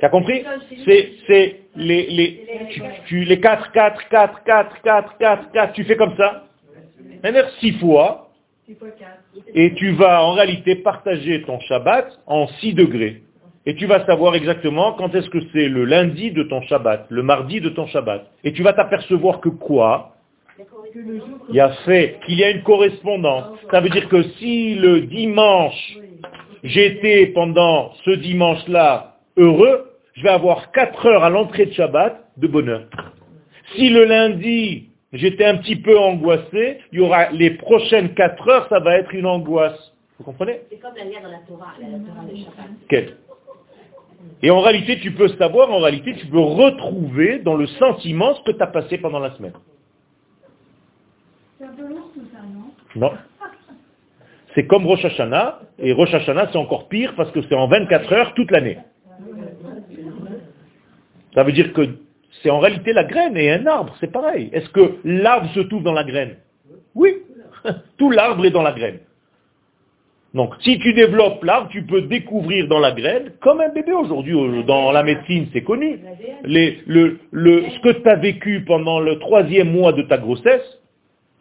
T'as 0.00 0.08
compris 0.08 0.44
C'est, 0.84 1.60
les, 1.76 2.06
les, 2.06 2.46
tu, 2.70 2.82
tu- 3.06 3.24
les 3.24 3.40
4, 3.40 3.70
4, 3.72 4.08
4, 4.08 4.42
4, 4.44 4.82
4, 4.82 5.18
4, 5.18 5.52
4, 5.52 5.72
tu 5.74 5.84
fais 5.84 5.96
comme 5.96 6.16
ça. 6.16 6.44
C'est-à-dire 7.20 7.48
6 7.60 7.72
fois, 7.78 8.30
et 9.54 9.74
tu 9.74 9.92
vas 9.92 10.22
en 10.24 10.32
réalité 10.32 10.76
partager 10.76 11.42
ton 11.42 11.58
Shabbat 11.60 12.18
en 12.26 12.46
6 12.60 12.74
degrés. 12.74 13.22
Et 13.66 13.74
tu 13.74 13.86
vas 13.86 14.04
savoir 14.06 14.34
exactement 14.34 14.92
quand 14.94 15.14
est-ce 15.14 15.28
que 15.30 15.38
c'est 15.52 15.68
le 15.68 15.84
lundi 15.84 16.30
de 16.32 16.42
ton 16.42 16.62
Shabbat, 16.62 17.06
le 17.10 17.22
mardi 17.22 17.60
de 17.60 17.68
ton 17.68 17.86
Shabbat. 17.86 18.26
Et 18.44 18.52
tu 18.52 18.62
vas 18.62 18.72
t'apercevoir 18.72 19.40
que 19.40 19.48
quoi 19.50 20.14
Il 21.50 21.54
y 21.54 21.60
a 21.60 21.70
fait 21.84 22.18
qu'il 22.24 22.36
y 22.38 22.44
a 22.44 22.50
une 22.50 22.62
correspondance. 22.62 23.58
Ça 23.70 23.80
veut 23.80 23.90
dire 23.90 24.08
que 24.08 24.22
si 24.38 24.74
le 24.74 25.02
dimanche, 25.02 25.98
j'étais 26.62 27.26
pendant 27.28 27.92
ce 28.04 28.10
dimanche-là 28.10 29.16
heureux, 29.36 29.92
je 30.14 30.22
vais 30.22 30.30
avoir 30.30 30.72
4 30.72 31.06
heures 31.06 31.24
à 31.24 31.30
l'entrée 31.30 31.66
de 31.66 31.72
Shabbat 31.72 32.24
de 32.36 32.48
bonheur. 32.48 32.86
Si 33.74 33.90
le 33.90 34.04
lundi, 34.04 34.88
j'étais 35.12 35.44
un 35.44 35.58
petit 35.58 35.76
peu 35.76 35.98
angoissé, 35.98 36.78
il 36.92 36.98
y 36.98 37.00
aura 37.00 37.30
les 37.30 37.50
prochaines 37.50 38.14
4 38.14 38.48
heures, 38.48 38.68
ça 38.68 38.80
va 38.80 38.96
être 38.96 39.14
une 39.14 39.26
angoisse. 39.26 39.94
Vous 40.18 40.24
comprenez? 40.24 40.60
C'est 40.70 40.78
comme 40.78 40.96
la 40.96 41.04
lien 41.04 41.20
dans 41.22 41.30
la 41.30 41.38
Torah, 41.46 41.74
la, 41.80 41.88
la 41.88 41.98
Torah 41.98 42.24
de 42.24 42.36
Shabbat. 42.36 42.70
Quel 42.88 43.16
Et 44.42 44.50
en 44.50 44.60
réalité, 44.60 44.98
tu 45.00 45.12
peux 45.12 45.28
savoir, 45.28 45.70
en 45.70 45.78
réalité, 45.78 46.14
tu 46.16 46.26
peux 46.26 46.40
retrouver 46.40 47.38
dans 47.40 47.54
le 47.54 47.66
sentiment 47.66 48.34
ce 48.34 48.42
que 48.50 48.56
tu 48.56 48.62
as 48.62 48.66
passé 48.66 48.98
pendant 48.98 49.20
la 49.20 49.34
semaine. 49.36 49.52
C'est 51.58 51.64
un 51.64 51.68
peu 51.68 51.82
lourd 51.88 52.10
tout 52.14 52.26
ça, 52.32 52.38
non? 52.42 52.70
Non. 52.96 53.12
C'est 54.58 54.66
comme 54.66 54.86
Rosh 54.86 55.04
Hashanah, 55.04 55.60
et 55.78 55.92
Rosh 55.92 56.12
Hashanah 56.12 56.48
c'est 56.50 56.58
encore 56.58 56.88
pire 56.88 57.14
parce 57.16 57.30
que 57.30 57.40
c'est 57.42 57.54
en 57.54 57.68
24 57.68 58.12
heures 58.12 58.34
toute 58.34 58.50
l'année. 58.50 58.76
Ça 61.32 61.44
veut 61.44 61.52
dire 61.52 61.72
que 61.72 61.82
c'est 62.42 62.50
en 62.50 62.58
réalité 62.58 62.92
la 62.92 63.04
graine 63.04 63.36
et 63.36 63.52
un 63.52 63.64
arbre, 63.68 63.94
c'est 64.00 64.10
pareil. 64.10 64.50
Est-ce 64.52 64.68
que 64.70 64.96
l'arbre 65.04 65.48
se 65.54 65.60
trouve 65.60 65.84
dans 65.84 65.92
la 65.92 66.02
graine? 66.02 66.38
Oui, 66.96 67.18
tout 67.98 68.10
l'arbre 68.10 68.44
est 68.46 68.50
dans 68.50 68.62
la 68.62 68.72
graine. 68.72 68.98
Donc 70.34 70.54
si 70.62 70.76
tu 70.80 70.92
développes 70.92 71.44
l'arbre, 71.44 71.68
tu 71.70 71.82
peux 71.84 72.02
découvrir 72.02 72.66
dans 72.66 72.80
la 72.80 72.90
graine, 72.90 73.30
comme 73.40 73.60
un 73.60 73.68
bébé 73.68 73.92
aujourd'hui, 73.92 74.64
dans 74.64 74.90
la 74.90 75.04
médecine 75.04 75.46
c'est 75.52 75.62
connu, 75.62 76.00
Les- 76.42 76.78
le- 76.88 77.20
le- 77.30 77.62
ce 77.70 77.78
que 77.78 77.90
tu 77.90 78.08
as 78.08 78.16
vécu 78.16 78.64
pendant 78.66 78.98
le 78.98 79.20
troisième 79.20 79.70
mois 79.70 79.92
de 79.92 80.02
ta 80.02 80.18
grossesse, 80.18 80.80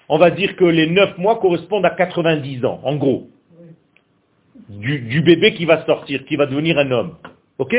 on 0.10 0.18
va 0.18 0.32
dire 0.32 0.56
que 0.56 0.66
les 0.66 0.88
9 0.88 1.18
mois 1.18 1.40
correspondent 1.40 1.86
à 1.86 1.92
90 1.92 2.66
ans, 2.66 2.80
en 2.84 2.96
gros, 2.96 3.28
du, 4.70 5.22
bébé 5.22 5.54
qui 5.54 5.66
va 5.66 5.86
sortir, 5.86 6.26
qui 6.26 6.36
va 6.36 6.46
devenir 6.46 6.78
un 6.78 6.92
homme. 6.92 7.16
Ok? 7.58 7.76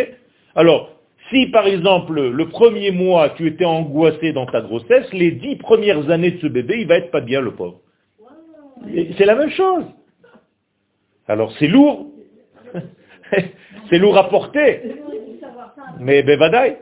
Alors, 0.54 0.90
si 1.30 1.46
par 1.48 1.66
exemple, 1.66 2.20
le 2.20 2.48
premier 2.48 2.90
mois, 2.90 3.30
tu 3.30 3.46
étais 3.46 3.64
angoissé 3.64 4.32
dans 4.32 4.46
ta 4.46 4.60
grossesse, 4.60 5.12
les 5.12 5.32
10 5.32 5.56
premières 5.56 6.10
années 6.10 6.32
de 6.32 6.40
ce 6.40 6.46
bébé, 6.46 6.78
il 6.80 6.86
va 6.86 6.96
être 6.96 7.10
pas 7.10 7.20
bien, 7.20 7.40
le 7.40 7.52
pauvre. 7.52 7.80
C'est 9.16 9.24
la 9.24 9.34
même 9.34 9.50
chose. 9.50 9.84
Alors, 11.26 11.52
c'est 11.58 11.66
lourd. 11.66 12.06
c'est 13.90 13.98
lourd 13.98 14.16
à 14.16 14.30
porter. 14.30 14.80
Mais 16.00 16.22
bevadaï. 16.22 16.78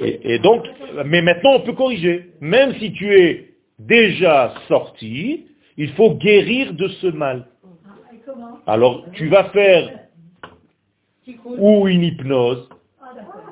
Et, 0.00 0.34
et 0.34 0.38
donc, 0.38 0.64
mais 1.04 1.22
maintenant 1.22 1.54
on 1.54 1.60
peut 1.60 1.72
corriger. 1.72 2.30
Même 2.40 2.74
si 2.74 2.92
tu 2.92 3.14
es 3.14 3.54
déjà 3.78 4.54
sorti, 4.68 5.46
il 5.76 5.92
faut 5.92 6.14
guérir 6.14 6.72
de 6.72 6.88
ce 6.88 7.08
mal. 7.08 7.46
Comment 8.24 8.58
Alors 8.66 9.04
tu 9.12 9.28
vas 9.28 9.44
faire 9.44 9.90
ou 11.58 11.88
une 11.88 12.02
hypnose, 12.02 12.68
Ah 13.00 13.06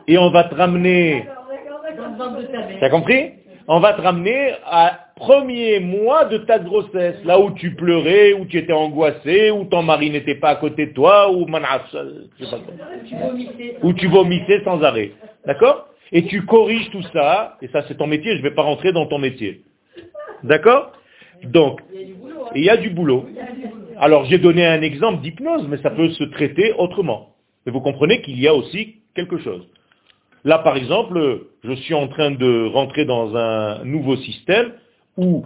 et 0.06 0.18
on 0.18 0.30
va 0.30 0.44
te 0.44 0.54
ramener, 0.54 1.24
d'accord. 1.24 2.40
t'as 2.80 2.90
compris? 2.90 3.30
On 3.68 3.80
va 3.80 3.92
te 3.94 4.00
ramener 4.02 4.52
à 4.64 5.11
premier 5.22 5.78
mois 5.78 6.24
de 6.24 6.38
ta 6.38 6.58
grossesse, 6.58 7.24
là 7.24 7.38
où 7.38 7.52
tu 7.52 7.76
pleurais, 7.76 8.32
où 8.32 8.44
tu 8.44 8.58
étais 8.58 8.72
angoissé, 8.72 9.52
où 9.52 9.64
ton 9.66 9.82
mari 9.82 10.10
n'était 10.10 10.34
pas 10.34 10.48
à 10.48 10.56
côté 10.56 10.86
de 10.86 10.92
toi, 10.92 11.30
vomissais. 13.28 13.76
où 13.84 13.92
tu 13.92 14.08
vomissais 14.08 14.64
sans 14.64 14.82
arrêt. 14.82 15.12
D'accord? 15.46 15.86
Et 16.10 16.24
tu 16.24 16.44
corriges 16.44 16.90
tout 16.90 17.04
ça, 17.12 17.56
et 17.62 17.68
ça 17.68 17.84
c'est 17.86 17.96
ton 17.96 18.08
métier, 18.08 18.32
je 18.32 18.38
ne 18.38 18.42
vais 18.42 18.54
pas 18.54 18.62
rentrer 18.62 18.92
dans 18.92 19.06
ton 19.06 19.18
métier. 19.18 19.60
D'accord? 20.42 20.90
Donc, 21.44 21.80
il 22.56 22.64
y 22.64 22.70
a 22.70 22.76
du 22.76 22.90
boulot. 22.90 23.26
Alors 23.98 24.24
j'ai 24.24 24.38
donné 24.38 24.66
un 24.66 24.82
exemple 24.82 25.22
d'hypnose, 25.22 25.68
mais 25.68 25.78
ça 25.78 25.90
peut 25.90 26.10
se 26.10 26.24
traiter 26.24 26.72
autrement. 26.78 27.36
Mais 27.64 27.70
vous 27.70 27.80
comprenez 27.80 28.22
qu'il 28.22 28.40
y 28.40 28.48
a 28.48 28.54
aussi 28.54 28.96
quelque 29.14 29.38
chose. 29.38 29.68
Là, 30.44 30.58
par 30.58 30.76
exemple, 30.76 31.42
je 31.62 31.72
suis 31.74 31.94
en 31.94 32.08
train 32.08 32.32
de 32.32 32.66
rentrer 32.66 33.04
dans 33.04 33.36
un 33.36 33.84
nouveau 33.84 34.16
système 34.16 34.72
où 35.16 35.44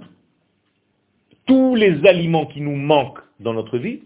tous 1.47 1.75
les 1.75 2.07
aliments 2.07 2.47
qui 2.47 2.61
nous 2.61 2.77
manquent 2.77 3.21
dans 3.41 3.55
notre 3.55 3.79
vie, 3.79 4.01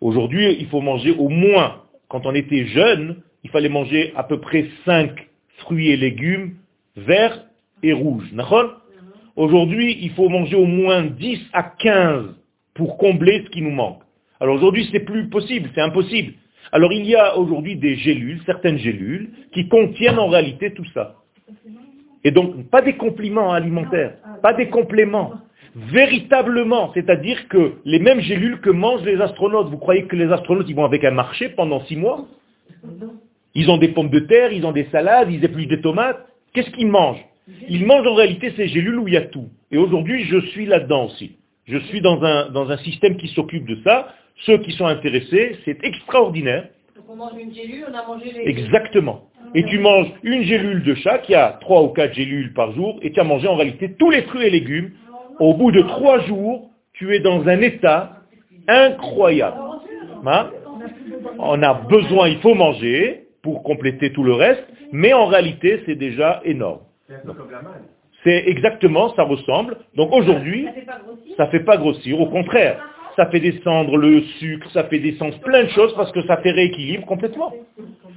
aujourd'hui, 0.00 0.56
il 0.58 0.66
faut 0.68 0.80
manger 0.80 1.12
au 1.12 1.28
moins, 1.28 1.82
quand 2.08 2.26
on 2.26 2.34
était 2.34 2.66
jeune, 2.66 3.22
il 3.42 3.50
fallait 3.50 3.68
manger 3.68 4.12
à 4.16 4.24
peu 4.24 4.40
près 4.40 4.68
5 4.84 5.28
fruits 5.58 5.90
et 5.90 5.96
légumes 5.96 6.54
verts 6.96 7.44
et 7.82 7.92
rouges. 7.92 8.32
Aujourd'hui, 9.36 9.98
il 10.00 10.10
faut 10.10 10.28
manger 10.28 10.56
au 10.56 10.66
moins 10.66 11.02
10 11.02 11.40
à 11.52 11.62
15 11.62 12.26
pour 12.74 12.98
combler 12.98 13.42
ce 13.44 13.50
qui 13.50 13.62
nous 13.62 13.70
manque. 13.70 14.00
Alors 14.40 14.56
aujourd'hui, 14.56 14.88
c'est 14.92 15.00
plus 15.00 15.28
possible, 15.28 15.70
c'est 15.74 15.80
impossible. 15.80 16.34
Alors 16.72 16.92
il 16.92 17.04
y 17.06 17.14
a 17.14 17.36
aujourd'hui 17.36 17.76
des 17.76 17.96
gélules, 17.96 18.40
certaines 18.46 18.78
gélules, 18.78 19.30
qui 19.52 19.68
contiennent 19.68 20.18
en 20.18 20.28
réalité 20.28 20.72
tout 20.72 20.84
ça. 20.92 21.16
Et 22.24 22.30
donc, 22.30 22.68
pas 22.70 22.82
des 22.82 22.94
compliments 22.94 23.52
alimentaires, 23.52 24.14
pas 24.42 24.54
des 24.54 24.68
compléments. 24.68 25.34
Véritablement, 25.76 26.92
c'est-à-dire 26.94 27.48
que 27.48 27.74
les 27.84 27.98
mêmes 27.98 28.20
gélules 28.20 28.60
que 28.60 28.70
mangent 28.70 29.02
les 29.04 29.20
astronautes, 29.20 29.68
vous 29.68 29.78
croyez 29.78 30.04
que 30.04 30.16
les 30.16 30.30
astronautes, 30.32 30.68
ils 30.68 30.76
vont 30.76 30.84
avec 30.84 31.04
un 31.04 31.10
marché 31.10 31.48
pendant 31.50 31.80
six 31.84 31.96
mois? 31.96 32.26
Ils 33.54 33.70
ont 33.70 33.76
des 33.76 33.88
pommes 33.88 34.10
de 34.10 34.20
terre, 34.20 34.52
ils 34.52 34.64
ont 34.64 34.72
des 34.72 34.84
salades, 34.90 35.30
ils 35.30 35.44
épluchent 35.44 35.68
des 35.68 35.80
tomates. 35.80 36.26
Qu'est-ce 36.52 36.70
qu'ils 36.70 36.88
mangent? 36.88 37.24
Ils 37.68 37.84
mangent 37.84 38.06
en 38.06 38.14
réalité 38.14 38.52
ces 38.56 38.68
gélules 38.68 38.98
où 38.98 39.08
il 39.08 39.14
y 39.14 39.16
a 39.16 39.22
tout. 39.22 39.48
Et 39.70 39.76
aujourd'hui, 39.76 40.24
je 40.24 40.40
suis 40.52 40.66
là-dedans 40.66 41.06
aussi. 41.06 41.36
Je 41.66 41.78
suis 41.78 42.00
dans 42.00 42.22
un, 42.22 42.50
dans 42.50 42.70
un 42.70 42.76
système 42.78 43.16
qui 43.16 43.28
s'occupe 43.28 43.66
de 43.66 43.78
ça. 43.84 44.14
Ceux 44.46 44.58
qui 44.58 44.72
sont 44.72 44.86
intéressés, 44.86 45.56
c'est 45.64 45.82
extraordinaire. 45.82 46.68
Donc 46.96 47.04
on 47.08 47.16
mange 47.16 47.32
une 47.40 47.54
gélule, 47.54 47.84
on 47.90 47.94
a 47.94 48.06
mangé 48.06 48.32
les... 48.32 48.48
Exactement. 48.48 49.24
Et 49.54 49.64
tu 49.64 49.78
manges 49.78 50.08
une 50.22 50.42
gélule 50.42 50.82
de 50.82 50.94
chaque, 50.94 51.28
il 51.28 51.32
y 51.32 51.36
a 51.36 51.58
trois 51.60 51.82
ou 51.82 51.88
quatre 51.88 52.14
gélules 52.14 52.52
par 52.52 52.72
jour, 52.72 52.98
et 53.02 53.12
tu 53.12 53.20
as 53.20 53.24
mangé 53.24 53.46
en 53.46 53.56
réalité 53.56 53.92
tous 53.98 54.10
les 54.10 54.22
fruits 54.22 54.46
et 54.46 54.50
légumes, 54.50 54.90
au 55.38 55.54
bout 55.54 55.70
de 55.70 55.82
trois 55.82 56.20
jours, 56.20 56.70
tu 56.92 57.14
es 57.14 57.20
dans 57.20 57.46
un 57.46 57.60
état 57.60 58.18
incroyable. 58.68 59.56
Hein? 60.26 60.50
On 61.38 61.62
a 61.62 61.74
besoin, 61.74 62.28
il 62.28 62.38
faut 62.38 62.54
manger 62.54 63.26
pour 63.42 63.62
compléter 63.62 64.12
tout 64.12 64.24
le 64.24 64.32
reste, 64.32 64.64
mais 64.92 65.12
en 65.12 65.26
réalité, 65.26 65.82
c'est 65.86 65.96
déjà 65.96 66.40
énorme. 66.44 66.80
C'est 68.24 68.44
exactement, 68.46 69.14
ça 69.14 69.22
ressemble. 69.24 69.76
Donc 69.96 70.12
aujourd'hui, 70.12 70.66
ça 71.36 71.44
ne 71.46 71.50
fait 71.50 71.64
pas 71.64 71.76
grossir. 71.76 72.20
Au 72.20 72.26
contraire, 72.26 72.80
ça 73.16 73.26
fait 73.26 73.40
descendre 73.40 73.96
le 73.96 74.22
sucre, 74.38 74.70
ça 74.72 74.84
fait 74.84 74.98
descendre 74.98 75.38
plein 75.40 75.64
de 75.64 75.68
choses 75.70 75.94
parce 75.94 76.10
que 76.12 76.22
ça 76.26 76.36
fait 76.38 76.50
rééquilibre 76.50 77.06
complètement. 77.06 77.52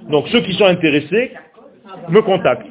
Donc 0.10 0.28
ceux 0.30 0.42
qui 0.42 0.54
sont 0.54 0.66
intéressés 0.66 1.32
me 2.10 2.22
contactent. 2.22 2.68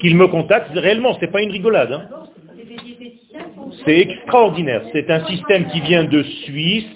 Qu'ils 0.00 0.16
me 0.16 0.26
contactent, 0.28 0.70
réellement, 0.74 1.14
ce 1.14 1.20
n'est 1.20 1.30
pas 1.30 1.42
une 1.42 1.50
rigolade. 1.50 1.92
hein. 1.92 2.08
C'est 3.84 3.98
extraordinaire. 3.98 4.82
C'est 4.92 5.10
un 5.10 5.24
système 5.26 5.66
qui 5.68 5.80
vient 5.80 6.04
de 6.04 6.22
Suisse, 6.22 6.86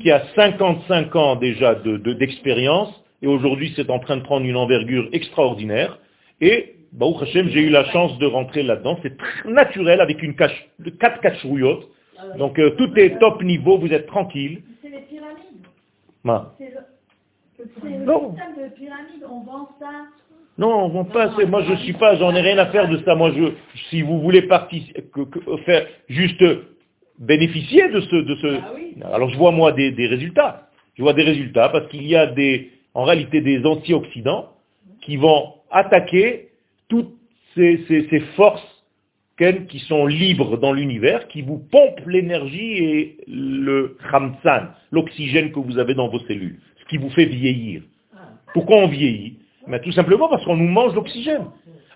qui 0.00 0.10
a 0.10 0.22
55 0.34 1.14
ans 1.16 1.36
déjà 1.36 1.74
de- 1.76 1.98
de- 1.98 2.12
d'expérience, 2.14 2.92
et 3.22 3.26
aujourd'hui 3.26 3.72
c'est 3.76 3.90
en 3.90 3.98
train 3.98 4.16
de 4.16 4.22
prendre 4.22 4.44
une 4.46 4.56
envergure 4.56 5.08
extraordinaire. 5.12 5.98
Et, 6.40 6.74
Baruch 6.92 7.22
Hashem, 7.22 7.48
j'ai 7.48 7.60
eu 7.60 7.70
la 7.70 7.84
chance 7.86 8.18
de 8.18 8.26
rentrer 8.26 8.62
là-dedans. 8.62 8.98
C'est 9.02 9.14
naturel 9.46 10.00
avec 10.00 10.22
une 10.22 10.34
cache, 10.34 10.68
4 11.00 11.20
cacherouillottes. 11.20 11.86
Donc 12.38 12.58
euh, 12.58 12.70
tout 12.76 12.92
est 12.96 13.18
top 13.18 13.42
niveau, 13.42 13.78
vous 13.78 13.92
êtes 13.92 14.06
tranquille. 14.06 14.62
C'est 14.82 14.88
les 14.90 15.00
pyramides. 15.00 15.66
Ma. 16.22 16.54
C'est 16.58 16.70
le, 16.70 18.04
Non. 18.04 18.30
système 18.34 18.54
de 18.64 18.74
pyramide. 18.74 19.24
On 19.28 19.40
vend 19.40 19.68
ça. 19.78 19.90
Non, 20.56 20.84
on 20.84 20.88
vont 20.88 21.04
pas, 21.04 21.28
moi 21.48 21.62
je 21.62 21.74
suis 21.82 21.94
pas, 21.94 22.14
j'en 22.16 22.32
ai 22.34 22.40
rien 22.40 22.56
à 22.58 22.66
faire 22.66 22.88
de 22.88 22.98
ça. 22.98 23.14
Moi 23.16 23.32
je, 23.32 23.52
si 23.90 24.02
vous 24.02 24.20
voulez 24.20 24.42
participer, 24.42 25.02
faire 25.66 25.86
juste 26.08 26.44
bénéficier 27.18 27.88
de 27.88 28.00
ce, 28.00 28.16
de 28.16 28.34
ce, 28.36 29.04
alors 29.12 29.30
je 29.30 29.36
vois 29.36 29.50
moi 29.50 29.72
des, 29.72 29.90
des 29.90 30.06
résultats. 30.06 30.68
Je 30.96 31.02
vois 31.02 31.12
des 31.12 31.24
résultats 31.24 31.68
parce 31.70 31.88
qu'il 31.88 32.06
y 32.06 32.14
a 32.16 32.26
des, 32.28 32.70
en 32.94 33.02
réalité 33.04 33.40
des 33.40 33.64
antioxydants 33.66 34.50
qui 35.00 35.16
vont 35.16 35.54
attaquer 35.70 36.48
toutes 36.88 37.14
ces, 37.54 37.84
ces- 37.88 38.08
ces 38.08 38.20
forces 38.36 38.73
qui 39.36 39.80
sont 39.80 40.06
libres 40.06 40.58
dans 40.58 40.72
l'univers, 40.72 41.26
qui 41.28 41.42
vous 41.42 41.58
pompent 41.58 42.06
l'énergie 42.06 42.72
et 42.84 43.16
le 43.26 43.96
khamsan, 44.10 44.68
l'oxygène 44.92 45.50
que 45.52 45.58
vous 45.58 45.78
avez 45.78 45.94
dans 45.94 46.08
vos 46.08 46.20
cellules, 46.20 46.60
ce 46.80 46.84
qui 46.86 46.98
vous 46.98 47.10
fait 47.10 47.24
vieillir. 47.26 47.82
Pourquoi 48.52 48.76
on 48.78 48.86
vieillit? 48.86 49.38
Mais 49.66 49.80
Tout 49.80 49.92
simplement 49.92 50.28
parce 50.28 50.44
qu'on 50.44 50.56
nous 50.56 50.68
mange 50.68 50.94
l'oxygène. 50.94 51.46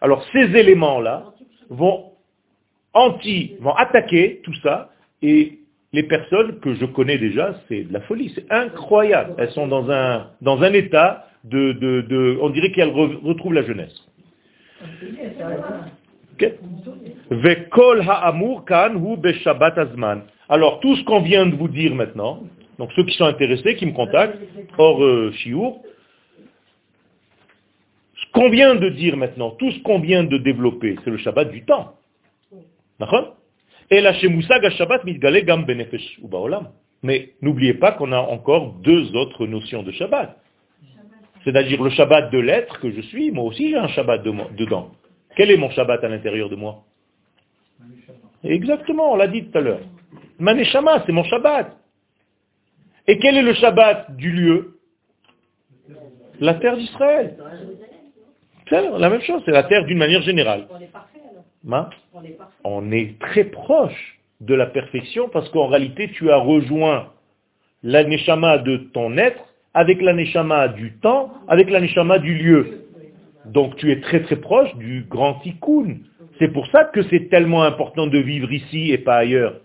Alors 0.00 0.24
ces 0.32 0.56
éléments-là 0.56 1.32
vont 1.70 2.12
anti, 2.94 3.54
vont 3.60 3.74
attaquer 3.74 4.40
tout 4.42 4.54
ça, 4.62 4.90
et 5.22 5.58
les 5.92 6.02
personnes 6.02 6.58
que 6.60 6.74
je 6.74 6.86
connais 6.86 7.18
déjà, 7.18 7.54
c'est 7.68 7.84
de 7.84 7.92
la 7.92 8.00
folie, 8.02 8.32
c'est 8.34 8.50
incroyable. 8.50 9.34
Elles 9.38 9.50
sont 9.50 9.68
dans 9.68 9.90
un, 9.90 10.30
dans 10.42 10.60
un 10.62 10.72
état 10.72 11.26
de, 11.44 11.72
de, 11.72 12.00
de- 12.02 12.38
on 12.40 12.50
dirait 12.50 12.72
qu'elles 12.72 12.88
re- 12.90 13.16
retrouvent 13.22 13.54
la 13.54 13.62
jeunesse. 13.62 13.94
Alors, 20.48 20.80
tout 20.80 20.96
ce 20.96 21.04
qu'on 21.04 21.20
vient 21.20 21.46
de 21.46 21.54
vous 21.56 21.68
dire 21.68 21.94
maintenant, 21.94 22.42
donc 22.78 22.90
ceux 22.94 23.04
qui 23.04 23.16
sont 23.16 23.24
intéressés, 23.24 23.76
qui 23.76 23.86
me 23.86 23.92
contactent, 23.92 24.38
hors 24.78 25.02
euh, 25.02 25.32
ce 28.28 28.32
qu'on 28.32 28.48
vient 28.50 28.74
de 28.74 28.88
dire 28.88 29.16
maintenant, 29.16 29.50
tout 29.50 29.70
ce 29.70 29.78
qu'on 29.82 30.00
vient 30.00 30.24
de 30.24 30.38
développer, 30.38 30.96
c'est 31.04 31.10
le 31.10 31.18
Shabbat 31.18 31.50
du 31.50 31.64
temps. 31.64 31.94
Et 33.90 34.00
la 34.00 34.12
shemusag 34.14 34.68
Shabbat 34.70 35.04
mitgale 35.04 35.44
gam 35.44 35.64
benefesh 35.64 36.18
ou. 36.22 36.30
Mais 37.02 37.30
n'oubliez 37.42 37.74
pas 37.74 37.92
qu'on 37.92 38.12
a 38.12 38.18
encore 38.18 38.74
deux 38.82 39.14
autres 39.14 39.46
notions 39.46 39.82
de 39.82 39.92
Shabbat. 39.92 40.36
C'est-à-dire 41.44 41.82
le 41.82 41.90
Shabbat 41.90 42.30
de 42.32 42.38
l'être 42.38 42.80
que 42.80 42.90
je 42.90 43.00
suis, 43.02 43.30
moi 43.30 43.44
aussi 43.44 43.70
j'ai 43.70 43.76
un 43.76 43.88
Shabbat 43.88 44.22
dedans. 44.22 44.90
Quel 45.38 45.52
est 45.52 45.56
mon 45.56 45.70
Shabbat 45.70 46.02
à 46.02 46.08
l'intérieur 46.08 46.48
de 46.48 46.56
moi 46.56 46.82
Exactement, 48.42 49.12
on 49.12 49.16
l'a 49.16 49.28
dit 49.28 49.44
tout 49.44 49.56
à 49.56 49.60
l'heure. 49.60 49.78
Maneshama, 50.40 51.04
c'est 51.06 51.12
mon 51.12 51.22
Shabbat. 51.22 51.76
Et 53.06 53.20
quel 53.20 53.36
est 53.36 53.42
le 53.42 53.54
Shabbat 53.54 54.16
du 54.16 54.32
lieu 54.32 54.80
La 56.40 56.54
terre 56.54 56.76
d'Israël. 56.76 57.36
C'est 58.68 58.82
la 58.82 59.08
même 59.08 59.20
chose, 59.20 59.40
c'est 59.44 59.52
la 59.52 59.62
terre 59.62 59.84
d'une 59.84 59.98
manière 59.98 60.22
générale. 60.22 60.66
On 60.70 60.80
est 60.80 60.86
parfait 60.88 61.20
alors. 61.30 61.90
On 62.64 62.90
est 62.90 63.16
très 63.20 63.44
proche 63.44 64.18
de 64.40 64.54
la 64.54 64.66
perfection 64.66 65.28
parce 65.28 65.48
qu'en 65.50 65.68
réalité, 65.68 66.10
tu 66.10 66.32
as 66.32 66.36
rejoint 66.36 67.12
l'aneshama 67.84 68.58
de 68.58 68.78
ton 68.92 69.16
être 69.16 69.44
avec 69.72 70.02
l'aneshama 70.02 70.66
du 70.66 70.98
temps, 70.98 71.32
avec 71.46 71.70
l'aneshama 71.70 72.18
du 72.18 72.34
lieu. 72.34 72.87
Donc 73.48 73.76
tu 73.76 73.90
es 73.90 74.00
très 74.00 74.22
très 74.22 74.36
proche 74.36 74.74
du 74.76 75.06
grand 75.08 75.34
tikkun. 75.40 75.98
C'est 76.38 76.52
pour 76.52 76.66
ça 76.68 76.84
que 76.84 77.02
c'est 77.04 77.28
tellement 77.28 77.62
important 77.62 78.06
de 78.06 78.18
vivre 78.18 78.52
ici 78.52 78.92
et 78.92 78.98
pas 78.98 79.16
ailleurs. 79.16 79.60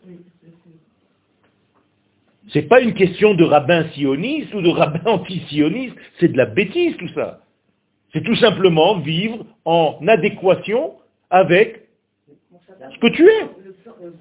C'est 2.50 2.64
pas 2.64 2.82
une 2.82 2.94
question 2.94 3.34
de 3.34 3.44
rabbin 3.44 3.88
sioniste 3.90 4.54
ou 4.54 4.62
de 4.62 4.70
rabbin 4.70 5.02
anti-sioniste, 5.06 5.96
c'est 6.20 6.28
de 6.30 6.38
la 6.38 6.46
bêtise 6.46 6.96
tout 6.98 7.08
ça. 7.10 7.42
C'est 8.12 8.24
tout 8.24 8.36
simplement 8.36 9.00
vivre 9.00 9.46
en 9.66 9.98
adéquation 10.08 10.94
avec 11.30 11.84
ce 12.94 13.00
que 13.00 13.08
tu 13.08 13.26
es, 13.26 13.50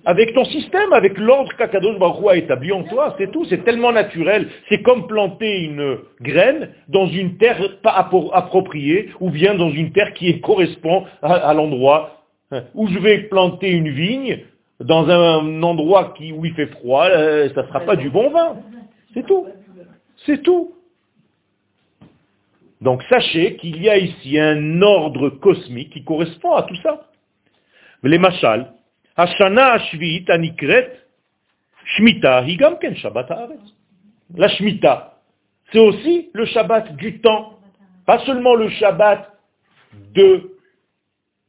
avec 0.04 0.34
ton 0.34 0.44
système, 0.44 0.92
avec 0.92 1.18
l'ordre 1.18 1.52
qu'Akadosh 1.56 1.98
Baruch 1.98 2.26
a 2.28 2.36
établi 2.36 2.72
en 2.72 2.84
toi, 2.84 3.14
c'est 3.18 3.30
tout, 3.30 3.44
c'est 3.46 3.64
tellement 3.64 3.92
naturel. 3.92 4.48
C'est 4.68 4.82
comme 4.82 5.06
planter 5.06 5.62
une 5.62 5.98
graine 6.20 6.70
dans 6.88 7.06
une 7.06 7.36
terre 7.36 7.78
pas 7.82 8.00
appro- 8.00 8.30
appropriée, 8.32 9.10
ou 9.20 9.30
bien 9.30 9.54
dans 9.54 9.70
une 9.70 9.92
terre 9.92 10.12
qui 10.14 10.40
correspond 10.40 11.04
à, 11.22 11.52
l'endroit 11.54 12.24
hein, 12.50 12.64
où 12.74 12.88
je 12.88 12.98
vais 12.98 13.18
planter 13.24 13.70
une 13.70 13.90
vigne, 13.90 14.40
dans 14.80 15.08
un 15.08 15.62
endroit 15.62 16.12
qui, 16.16 16.32
où 16.32 16.44
il 16.44 16.54
fait 16.54 16.66
froid, 16.66 17.06
euh, 17.06 17.48
ça 17.54 17.62
ne 17.62 17.68
sera 17.68 17.80
pas 17.80 17.96
du 17.96 18.10
bon 18.10 18.30
vin. 18.30 18.56
C'est 19.14 19.24
tout. 19.24 19.46
C'est 20.26 20.42
tout. 20.42 20.74
Donc 22.80 23.02
sachez 23.04 23.56
qu'il 23.56 23.80
y 23.80 23.88
a 23.88 23.96
ici 23.96 24.40
un 24.40 24.82
ordre 24.82 25.28
cosmique 25.30 25.92
qui 25.92 26.02
correspond 26.02 26.52
à 26.52 26.62
tout 26.62 26.74
ça. 26.82 27.06
Les 28.02 28.18
La 34.34 34.48
Shmita, 34.48 35.18
c'est 35.72 35.78
aussi 35.78 36.30
le 36.32 36.46
Shabbat 36.46 36.96
du 36.96 37.20
temps. 37.20 37.58
Pas 38.06 38.20
seulement 38.20 38.54
le 38.54 38.68
Shabbat 38.70 39.30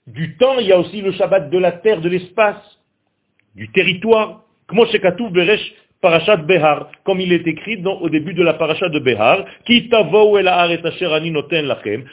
du 0.08 0.38
temps, 0.38 0.60
il 0.60 0.68
y 0.68 0.74
a 0.74 0.80
aussi 0.80 1.02
le 1.02 1.12
Shabbat 1.14 1.50
de 1.50 1.58
la 1.58 1.72
terre, 1.72 2.02
de 2.02 2.10
l'espace, 2.10 2.80
du 3.56 3.72
territoire. 3.72 4.42
Parashat 6.02 6.38
Behar, 6.38 6.90
comme 7.06 7.22
il 7.22 7.32
est 7.32 7.48
écrit 7.48 7.82
au 7.86 8.10
début 8.10 8.34
de 8.34 8.44
la 8.44 8.56
parasha 8.56 8.90
de 8.90 9.00
Behar, 9.00 9.46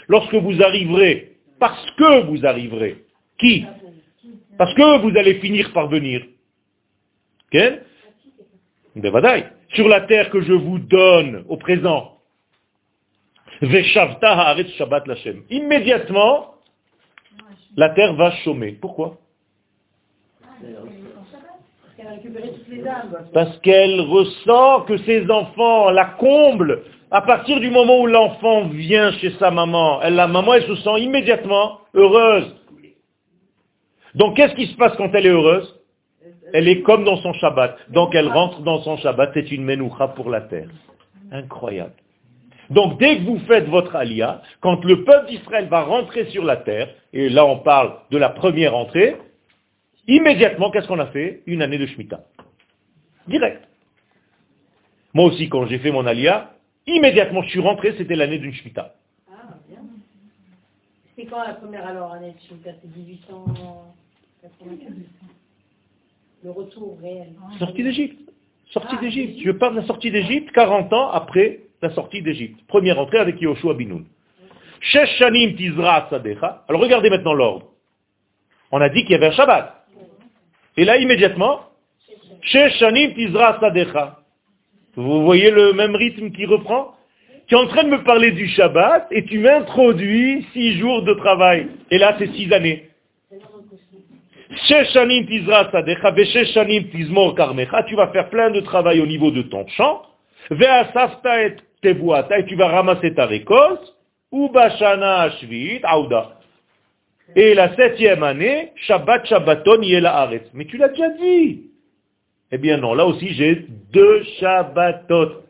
lorsque 0.09 0.35
vous 0.35 0.63
arriverez, 0.63 1.33
parce 1.59 1.91
que 1.93 2.21
vous 2.27 2.47
arriverez, 2.47 2.99
qui 3.39 3.67
Parce 4.61 4.75
que 4.75 4.99
vous 4.99 5.17
allez 5.17 5.37
finir 5.37 5.73
par 5.73 5.89
venir. 5.89 6.21
Sur 9.75 9.89
la 9.89 10.03
terre 10.03 10.29
que 10.29 10.43
je 10.43 10.53
vous 10.53 10.79
donne 10.79 11.47
au 11.49 11.57
présent. 11.57 12.19
Immédiatement, 15.49 16.57
la 17.75 17.89
terre 17.89 18.13
va 18.17 18.33
chômer. 18.45 18.73
Pourquoi? 18.73 19.17
Parce 23.33 23.59
qu'elle 23.61 23.99
ressent 24.03 24.83
que 24.83 24.99
ses 24.99 25.31
enfants 25.31 25.91
la 25.91 26.05
comblent. 26.19 26.83
À 27.11 27.23
partir 27.23 27.61
du 27.61 27.71
moment 27.71 27.99
où 27.99 28.07
l'enfant 28.07 28.69
vient 28.69 29.11
chez 29.13 29.31
sa 29.39 29.51
maman, 29.51 30.03
elle, 30.03 30.17
la 30.17 30.27
maman, 30.27 30.53
elle 30.53 30.67
se 30.67 30.75
sent 30.77 31.01
immédiatement 31.01 31.81
heureuse. 31.95 32.60
Donc 34.15 34.37
qu'est-ce 34.37 34.55
qui 34.55 34.67
se 34.67 34.77
passe 34.77 34.97
quand 34.97 35.15
elle 35.15 35.27
est 35.27 35.31
heureuse? 35.31 35.77
Elle 36.53 36.69
est 36.69 36.83
comme 36.83 37.05
dans 37.05 37.17
son 37.19 37.33
Shabbat. 37.35 37.77
Donc 37.91 38.15
elle 38.15 38.29
rentre 38.29 38.61
dans 38.63 38.83
son 38.83 38.97
Shabbat, 38.97 39.31
c'est 39.35 39.51
une 39.53 39.65
menoucha 39.65 40.09
pour 40.09 40.31
la 40.31 40.41
terre. 40.43 40.69
Incroyable. 41.31 41.93
Donc 42.71 42.99
dès 42.99 43.19
que 43.19 43.23
vous 43.23 43.39
faites 43.41 43.69
votre 43.69 43.97
alia, 43.97 44.43
quand 44.61 44.85
le 44.85 45.05
peuple 45.05 45.29
d'Israël 45.29 45.67
va 45.69 45.83
rentrer 45.83 46.27
sur 46.27 46.45
la 46.45 46.57
terre, 46.57 46.89
et 47.13 47.29
là 47.29 47.45
on 47.45 47.59
parle 47.59 47.95
de 48.11 48.19
la 48.19 48.31
première 48.31 48.77
entrée, 48.77 49.17
immédiatement, 50.07 50.71
qu'est-ce 50.71 50.87
qu'on 50.87 50.99
a 50.99 51.07
fait? 51.07 51.43
Une 51.47 51.63
année 51.63 51.79
de 51.79 51.87
Shemitah. 51.87 52.21
Direct. 53.27 53.63
Moi 55.15 55.27
aussi, 55.27 55.49
quand 55.49 55.67
j'ai 55.67 55.79
fait 55.79 55.91
mon 55.91 56.07
alia, 56.07 56.53
immédiatement 56.87 57.43
je 57.43 57.51
suis 57.51 57.61
rentré, 57.61 57.95
c'était 57.99 58.17
l'année 58.17 58.39
d'une 58.39 58.55
Shemitah. 58.55 58.95
C'est 61.21 61.27
quand 61.27 61.43
la 61.47 61.55
première 61.55 61.87
alors 61.87 62.17
C'est 62.49 62.97
1895 62.97 64.95
Le 66.43 66.51
retour 66.51 66.99
réel. 67.03 67.35
Sortie 67.59 67.83
d'Égypte. 67.83 68.31
Sortie 68.71 68.97
d'Égypte. 68.99 69.41
Je 69.45 69.51
parle 69.51 69.75
de 69.75 69.81
la 69.81 69.87
sortie 69.87 70.11
d'Égypte 70.11 70.51
40 70.53 70.91
ans 70.95 71.11
après 71.11 71.61
la 71.83 71.91
sortie 71.91 72.23
d'Égypte. 72.23 72.59
Première 72.69 72.99
entrée 72.99 73.19
avec 73.19 73.39
Yoshua 73.41 73.75
Binoun. 73.75 74.07
Shesh 74.81 75.19
Shanim 75.19 75.57
Tizra 75.57 76.09
Sadecha. 76.09 76.65
Alors 76.69 76.81
regardez 76.81 77.11
maintenant 77.11 77.35
l'ordre. 77.35 77.67
On 78.71 78.81
a 78.81 78.89
dit 78.89 79.03
qu'il 79.03 79.13
y 79.13 79.17
avait 79.17 79.27
un 79.27 79.33
Shabbat. 79.33 79.87
Et 80.79 80.87
là, 80.87 80.97
immédiatement, 80.97 81.61
Shesh 82.41 82.79
Shanim 82.79 83.13
Tizra 83.13 83.61
Sadecha. 83.61 84.21
Vous 84.95 85.23
voyez 85.25 85.51
le 85.51 85.75
même 85.75 85.95
rythme 85.95 86.31
qui 86.31 86.47
reprend? 86.47 86.95
Tu 87.51 87.57
es 87.57 87.59
en 87.59 87.67
train 87.67 87.83
de 87.83 87.89
me 87.89 88.05
parler 88.05 88.31
du 88.31 88.47
Shabbat 88.47 89.09
et 89.11 89.25
tu 89.25 89.41
m'introduis 89.41 90.47
six 90.53 90.79
jours 90.79 91.03
de 91.03 91.15
travail. 91.15 91.67
Et 91.91 91.99
là, 91.99 92.15
c'est 92.17 92.33
six 92.35 92.53
années. 92.53 92.89
Tu 94.69 94.75
vas 97.97 98.07
faire 98.13 98.31
plein 98.31 98.51
de 98.51 98.61
travail 98.61 99.01
au 99.01 99.07
niveau 99.07 99.33
de 99.33 99.43
ton 99.43 99.67
champ. 99.67 100.03
Et 100.49 102.45
tu 102.47 102.55
vas 102.55 102.69
ramasser 102.69 103.15
ta 103.15 103.27
récolte. 103.27 103.97
Et 107.35 107.55
la 107.55 107.75
septième 107.75 108.23
année, 108.23 108.71
Shabbat 108.77 109.27
Shabbaton 109.27 109.83
Yela 109.83 110.19
Aretz. 110.19 110.49
Mais 110.55 110.67
tu 110.67 110.77
l'as 110.77 110.91
déjà 110.91 111.09
dit. 111.09 111.63
Eh 112.53 112.59
bien 112.59 112.77
non, 112.77 112.95
là 112.95 113.07
aussi 113.07 113.35
j'ai 113.35 113.67
deux 113.93 114.23
Shabbatot. 114.39 115.50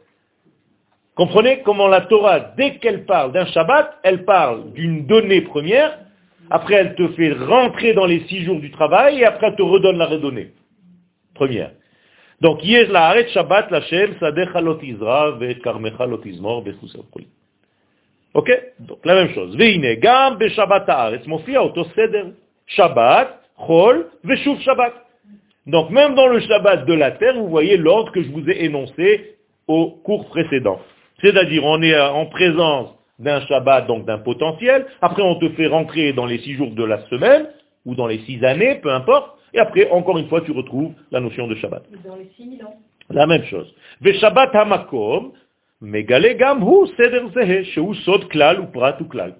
Comprenez 1.20 1.60
comment 1.66 1.86
la 1.86 2.00
Torah, 2.00 2.40
dès 2.56 2.78
qu'elle 2.78 3.04
parle 3.04 3.32
d'un 3.32 3.44
Shabbat, 3.44 3.98
elle 4.04 4.24
parle 4.24 4.72
d'une 4.72 5.06
donnée 5.06 5.42
première, 5.42 5.98
après 6.48 6.76
elle 6.76 6.94
te 6.94 7.08
fait 7.08 7.34
rentrer 7.34 7.92
dans 7.92 8.06
les 8.06 8.20
six 8.20 8.42
jours 8.42 8.58
du 8.58 8.70
travail, 8.70 9.20
et 9.20 9.26
après 9.26 9.48
elle 9.48 9.56
te 9.56 9.60
redonne 9.60 9.98
la 9.98 10.06
redonnée. 10.06 10.52
Première. 11.34 11.72
Donc, 12.40 12.64
Yez 12.64 12.86
la 12.86 13.28
Shabbat 13.34 13.70
Lashem, 13.70 14.14
Sadecha 14.18 14.62
Lot 14.62 14.82
Izra, 14.82 15.32
Ve 15.32 15.60
Karmecha 15.62 16.06
Lot 16.06 16.24
Izmor, 16.24 16.62
Bechusel 16.62 17.02
Koli. 17.12 17.28
Ok? 18.32 18.50
Donc 18.78 19.04
la 19.04 19.14
même 19.16 19.34
chose. 19.34 19.54
Veine, 19.58 19.96
gam 19.96 20.38
be 20.38 20.48
Shabbat 20.48 20.88
haaretz, 20.88 21.26
mofia 21.26 21.60
seder. 21.94 22.32
Shabbat, 22.66 23.42
chol, 23.66 24.06
veshuv 24.24 24.58
Shabbat. 24.62 24.94
Donc 25.66 25.90
même 25.90 26.14
dans 26.14 26.28
le 26.28 26.40
Shabbat 26.40 26.86
de 26.86 26.94
la 26.94 27.10
terre, 27.10 27.34
vous 27.34 27.50
voyez 27.50 27.76
l'ordre 27.76 28.10
que 28.10 28.22
je 28.22 28.30
vous 28.30 28.48
ai 28.48 28.64
énoncé 28.64 29.36
au 29.66 29.90
cours 30.02 30.26
précédent. 30.30 30.80
C'est-à-dire, 31.22 31.64
on 31.64 31.82
est 31.82 31.98
en 31.98 32.26
présence 32.26 32.90
d'un 33.18 33.40
Shabbat, 33.46 33.86
donc 33.86 34.06
d'un 34.06 34.18
potentiel. 34.18 34.86
Après, 35.02 35.22
on 35.22 35.36
te 35.36 35.48
fait 35.50 35.66
rentrer 35.66 36.12
dans 36.12 36.26
les 36.26 36.38
six 36.38 36.54
jours 36.54 36.70
de 36.70 36.84
la 36.84 37.06
semaine, 37.08 37.48
ou 37.84 37.94
dans 37.94 38.06
les 38.06 38.18
six 38.20 38.42
années, 38.44 38.76
peu 38.76 38.90
importe. 38.92 39.38
Et 39.52 39.58
après, 39.58 39.90
encore 39.90 40.18
une 40.18 40.28
fois, 40.28 40.40
tu 40.42 40.52
retrouves 40.52 40.92
la 41.10 41.20
notion 41.20 41.46
de 41.46 41.54
Shabbat. 41.56 41.82
Dans 42.04 42.16
les 42.16 42.30
6000 42.36 42.64
ans. 42.64 42.74
La 43.10 43.26
même 43.26 43.44
chose. 43.44 43.74
Hamakom, 44.54 45.32
klal 48.28 48.60
ou 48.60 48.66
prat 48.66 48.96
ou 49.00 49.04
klal. 49.06 49.34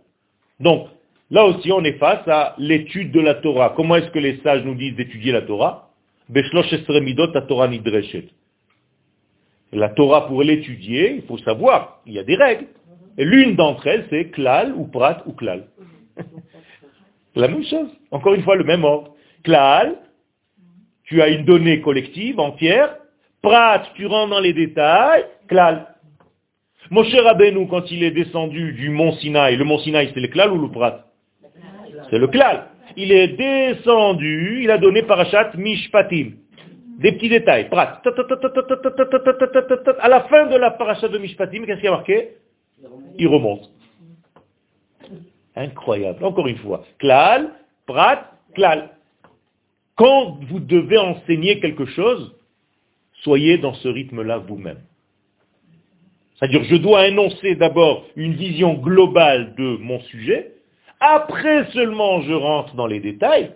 Donc, 0.59 0.89
là 1.31 1.45
aussi, 1.45 1.71
on 1.71 1.85
est 1.85 1.99
face 1.99 2.27
à 2.27 2.55
l'étude 2.59 3.13
de 3.13 3.21
la 3.21 3.35
Torah. 3.35 3.73
Comment 3.77 3.97
est-ce 3.97 4.11
que 4.11 4.19
les 4.19 4.39
sages 4.39 4.65
nous 4.65 4.75
disent 4.75 4.97
d'étudier 4.97 5.33
la 5.33 5.43
Torah? 5.43 5.91
La 9.73 9.89
Torah, 9.91 10.27
pour 10.27 10.43
l'étudier, 10.43 11.15
il 11.17 11.23
faut 11.23 11.39
savoir, 11.39 12.01
il 12.07 12.15
y 12.15 12.19
a 12.19 12.25
des 12.25 12.37
règles. 12.37 12.67
L'une 13.17 13.55
d'entre 13.55 13.87
elles, 13.87 14.07
c'est 14.11 14.31
klal 14.31 14.75
ou 14.75 14.87
prat 14.87 15.23
ou 15.27 15.33
klal. 15.33 15.67
La 17.37 17.49
même 17.49 17.65
chose. 17.65 17.89
Encore 18.11 18.35
une 18.35 18.43
fois, 18.43 18.57
le 18.57 18.65
même 18.65 18.85
ordre. 18.85 19.15
Klal, 19.45 19.97
tu 21.05 21.23
as 21.23 21.29
une 21.29 21.45
donnée 21.45 21.81
collective 21.81 22.41
entière. 22.41 22.97
Prat, 23.43 23.83
tu 23.95 24.07
rentres 24.07 24.31
dans 24.31 24.41
les 24.41 24.53
détails. 24.53 25.25
Klal. 25.49 25.87
Moshe 26.91 27.15
Rabbeinu, 27.15 27.69
quand 27.69 27.91
il 27.93 28.03
est 28.03 28.11
descendu 28.11 28.73
du 28.73 28.91
mont 28.91 29.13
Sinaï, 29.13 29.57
le 29.57 29.65
mont 29.65 29.79
Sinaï, 29.79 30.11
c'est 30.13 30.21
le 30.21 30.27
klal 30.27 30.51
ou 30.51 30.61
le 30.61 30.71
prat? 30.71 31.05
C'est 32.11 32.19
le 32.19 32.27
klal. 32.27 32.67
Il 32.97 33.13
est 33.13 33.29
descendu, 33.29 34.61
il 34.63 34.71
a 34.71 34.79
donné 34.79 35.03
parachat 35.03 35.53
mishpatim. 35.57 36.33
Des 37.01 37.13
petits 37.13 37.31
détails. 37.31 37.71
Prat. 37.71 38.03
À 40.01 40.09
la 40.09 40.21
fin 40.25 40.47
de 40.47 40.57
la 40.57 40.71
parachat 40.73 41.09
de 41.09 41.17
mishpatim, 41.17 41.65
qu'est-ce 41.65 41.79
qu'il 41.79 41.87
y 41.87 41.89
a 41.89 41.93
marqué? 41.93 42.37
Il 43.19 43.27
remonte. 43.27 43.71
Incroyable. 45.57 46.23
Encore 46.23 46.47
une 46.47 46.59
fois. 46.59 46.85
Klal, 46.99 47.53
prat, 47.87 48.33
klal. 48.55 48.91
Quand 49.97 50.41
vous 50.49 50.61
devez 50.61 50.99
enseigner 50.99 51.59
quelque 51.61 51.87
chose, 51.87 52.35
soyez 53.23 53.57
dans 53.57 53.75
ce 53.75 53.89
rythme-là 53.89 54.39
vous-même. 54.39 54.81
C'est-à-dire, 56.35 56.65
je 56.65 56.77
dois 56.77 57.09
énoncer 57.09 57.55
d'abord 57.55 58.05
une 58.17 58.35
vision 58.35 58.75
globale 58.75 59.55
de 59.57 59.77
mon 59.79 60.01
sujet, 60.01 60.53
après 61.01 61.67
seulement 61.73 62.23
je 62.23 62.33
rentre 62.33 62.75
dans 62.77 62.87
les 62.87 63.01
détails, 63.01 63.53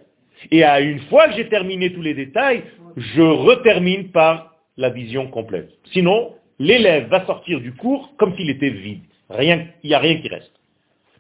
et 0.51 0.65
à 0.65 0.81
une 0.81 1.01
fois 1.09 1.29
que 1.29 1.37
j'ai 1.37 1.49
terminé 1.49 1.95
tous 1.95 2.03
les 2.03 2.13
détails, 2.13 2.63
je 2.97 3.23
retermine 3.23 4.11
par 4.11 4.55
la 4.77 4.91
vision 4.91 5.29
complète. 5.29 5.71
Sinon, 5.93 6.35
l'élève 6.59 7.09
va 7.09 7.25
sortir 7.27 7.61
du 7.61 7.75
cours 7.75 8.15
comme 8.17 8.37
s'il 8.37 8.51
était 8.51 8.71
vide. 8.71 9.03
Il 9.41 9.69
n'y 9.85 9.95
a 9.95 9.99
rien 9.99 10.21
qui 10.21 10.29
reste. 10.29 10.53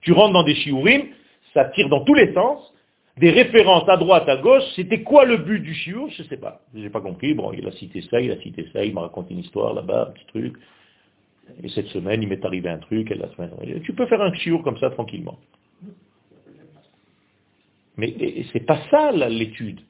Tu 0.03 0.12
rentres 0.12 0.35
dans 0.35 0.45
des 0.45 0.55
shiurim, 0.55 1.03
ça 1.55 1.64
tire 1.66 1.89
dans 1.89 2.05
tous 2.05 2.14
les 2.14 2.33
sens, 2.35 2.72
des 3.16 3.31
références 3.31 3.89
à 3.89 3.97
droite, 3.97 4.29
à 4.29 4.37
gauche, 4.37 4.64
c'était 4.75 5.03
quoi 5.03 5.25
le 5.25 5.37
but 5.39 5.61
du 5.61 5.72
shiur? 5.72 6.09
Je 6.11 6.22
ne 6.22 6.29
sais 6.29 6.37
pas. 6.37 6.61
Je 6.75 6.81
n'ai 6.81 6.91
pas 6.91 7.01
compris. 7.01 7.33
Bon, 7.33 7.53
il 7.53 7.66
a 7.66 7.72
cité 7.72 8.03
ça, 8.11 8.20
il 8.20 8.31
a 8.33 8.41
cité 8.41 8.66
ça, 8.72 8.85
il 8.85 8.93
m'a 8.93 9.03
raconté 9.03 9.35
une 9.35 9.41
histoire 9.41 9.72
là-bas, 9.72 10.09
un 10.09 10.12
petit 10.12 10.27
truc. 10.27 10.57
Et 11.62 11.68
cette 11.68 11.87
semaine, 11.89 12.22
il 12.22 12.29
m'est 12.29 12.45
arrivé 12.45 12.68
un 12.68 12.79
truc, 12.79 13.11
et 13.11 13.14
la 13.14 13.29
semaine, 13.35 13.51
tu 13.85 13.93
peux 13.93 14.07
faire 14.07 14.20
un 14.20 14.33
shiur 14.35 14.62
comme 14.62 14.79
ça 14.79 14.91
tranquillement. 14.91 15.39
Mais 17.97 18.12
c'est 18.53 18.66
pas 18.66 18.81
ça 18.91 19.12
l'étude. 19.12 19.81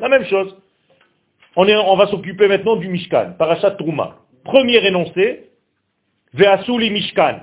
La 0.00 0.08
même 0.08 0.24
chose. 0.26 0.56
On, 1.56 1.96
va 1.96 2.06
s'occuper 2.06 2.48
maintenant 2.48 2.76
du 2.76 2.88
Mishkan, 2.88 3.34
Parashat 3.38 3.72
Trouma. 3.72 4.16
Premier 4.44 4.84
énoncé, 4.86 5.50
Ve'asuli 6.34 6.90
Mishkan, 6.90 7.40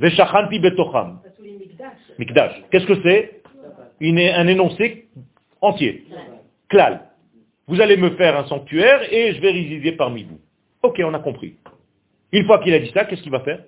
Ve'shachanti 0.00 0.58
betocham. 0.58 1.20
Mikdash. 2.18 2.62
Qu'est-ce 2.70 2.86
que 2.86 3.02
c'est? 3.02 3.42
Un 4.00 4.46
énoncé 4.46 5.08
entier. 5.60 6.06
Klal. 6.68 7.02
Vous 7.68 7.80
allez 7.80 7.96
me 7.96 8.10
faire 8.10 8.36
un 8.36 8.44
sanctuaire 8.46 9.12
et 9.12 9.34
je 9.34 9.40
vais 9.40 9.50
résider 9.50 9.92
parmi 9.92 10.24
vous. 10.24 10.38
Ok, 10.82 11.00
on 11.04 11.14
a 11.14 11.18
compris. 11.18 11.54
Une 12.32 12.44
fois 12.44 12.58
qu'il 12.58 12.74
a 12.74 12.78
dit 12.78 12.90
ça, 12.92 13.04
qu'est-ce 13.04 13.22
qu'il 13.22 13.32
va 13.32 13.40
faire? 13.40 13.60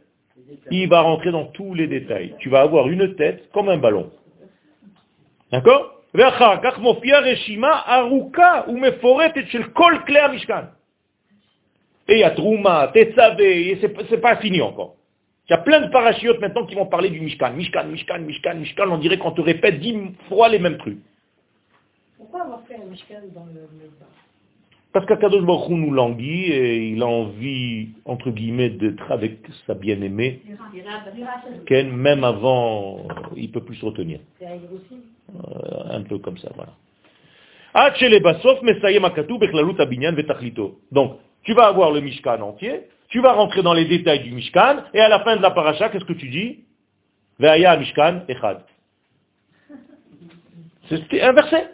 Il 0.71 0.89
va 0.89 1.01
rentrer 1.01 1.31
dans 1.31 1.47
tous 1.47 1.75
les 1.75 1.87
détails. 1.87 2.35
Tu 2.39 2.49
vas 2.49 2.61
avoir 2.61 2.89
une 2.89 3.15
tête 3.17 3.51
comme 3.53 3.69
un 3.69 3.79
ballon. 3.79 4.11
D'accord? 5.53 5.95
Et 6.15 6.21
il 12.15 12.19
y 12.19 12.23
a 12.23 12.31
Trouma, 12.31 12.91
Tetzavé, 12.95 13.79
c'est 13.81 14.21
pas 14.21 14.37
fini 14.37 14.63
encore. 14.63 14.95
Il 15.49 15.53
y 15.53 15.55
a 15.55 15.59
plein 15.59 15.81
de 15.81 15.91
parachutes 15.91 16.41
maintenant 16.41 16.67
qui 16.67 16.75
vont 16.75 16.87
parler 16.87 17.11
du 17.11 17.21
Mishkan. 17.21 17.53
Mishkan, 17.53 17.85
Mishkan, 17.85 18.21
Mishkan, 18.21 18.55
Mishkan, 18.57 18.91
on 18.91 18.99
dirait 18.99 19.19
qu'on 19.19 19.33
te 19.33 19.41
répète 19.41 19.81
dix 19.81 19.97
fois 20.29 20.49
les 20.49 20.59
mêmes 20.59 20.79
trucs. 20.79 20.99
Pourquoi 22.17 22.43
avoir 22.43 22.63
fait 22.67 22.77
un 22.77 22.87
Mishkan 22.87 23.21
dans 23.35 23.47
le 23.47 23.69
parce 24.99 25.07
qu'Akadosh 25.07 25.45
Baruch 25.45 25.69
Hu 25.69 25.75
nous 25.75 25.93
languit 25.93 26.51
et 26.51 26.89
il 26.89 27.01
a 27.05 27.07
envie, 27.07 27.91
entre 28.05 28.33
guillemets, 28.33 28.71
d'être 28.71 29.13
avec 29.13 29.47
sa 29.65 29.75
bien-aimée, 29.75 30.43
qu'elle 31.67 31.93
même 31.93 32.25
avant, 32.25 33.07
il 33.37 33.47
ne 33.47 33.53
peut 33.53 33.61
plus 33.61 33.77
se 33.77 33.87
retenir. 33.87 34.19
Euh, 34.43 34.49
un 35.93 36.03
peu 36.03 36.19
comme 36.19 36.37
ça, 36.39 36.49
voilà. 36.57 36.73
Donc, 40.91 41.13
tu 41.45 41.55
vas 41.55 41.67
avoir 41.69 41.93
le 41.93 42.01
Mishkan 42.01 42.41
entier, 42.41 42.89
tu 43.09 43.21
vas 43.21 43.35
rentrer 43.35 43.63
dans 43.63 43.75
les 43.75 43.85
détails 43.85 44.25
du 44.25 44.33
Mishkan, 44.33 44.79
et 44.95 44.99
à 44.99 45.09
la 45.09 45.21
fin 45.21 45.37
de 45.37 45.43
la 45.43 45.53
paracha, 45.53 45.91
qu'est-ce 45.91 46.07
que 46.07 46.13
tu 46.13 46.29
dis? 46.29 46.65
Mishkan 47.39 48.23
Echad. 48.27 48.65
C'est 50.89 51.23
un 51.23 51.33
verset. 51.35 51.71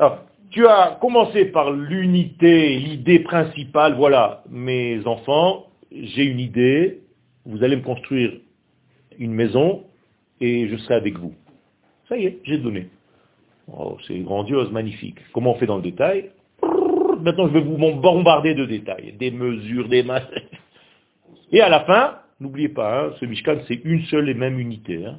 Ah 0.00 0.25
tu 0.50 0.66
as 0.66 0.98
commencé 1.00 1.46
par 1.46 1.70
l'unité, 1.70 2.78
l'idée 2.78 3.20
principale, 3.20 3.94
voilà, 3.94 4.42
mes 4.48 5.06
enfants, 5.06 5.66
j'ai 5.90 6.24
une 6.24 6.40
idée, 6.40 7.00
vous 7.44 7.62
allez 7.62 7.76
me 7.76 7.82
construire 7.82 8.32
une 9.18 9.32
maison, 9.32 9.84
et 10.40 10.68
je 10.68 10.76
serai 10.76 10.94
avec 10.94 11.18
vous. 11.18 11.34
Ça 12.08 12.16
y 12.16 12.26
est, 12.26 12.38
j'ai 12.44 12.58
donné. 12.58 12.88
Oh, 13.72 13.96
c'est 14.06 14.18
grandiose, 14.20 14.70
magnifique. 14.70 15.18
Comment 15.32 15.52
on 15.52 15.58
fait 15.58 15.66
dans 15.66 15.76
le 15.76 15.82
détail? 15.82 16.30
Maintenant, 17.20 17.48
je 17.48 17.52
vais 17.54 17.60
vous 17.60 17.76
bombarder 17.76 18.54
de 18.54 18.66
détails, 18.66 19.14
des 19.18 19.30
mesures, 19.30 19.88
des 19.88 20.02
masses. 20.02 20.30
Et 21.52 21.60
à 21.60 21.68
la 21.68 21.80
fin, 21.80 22.18
n'oubliez 22.40 22.68
pas, 22.68 23.06
hein, 23.06 23.12
ce 23.18 23.24
Mishkan, 23.24 23.58
c'est 23.66 23.80
une 23.84 24.02
seule 24.04 24.28
et 24.28 24.34
même 24.34 24.58
unité. 24.58 25.04
hein. 25.06 25.18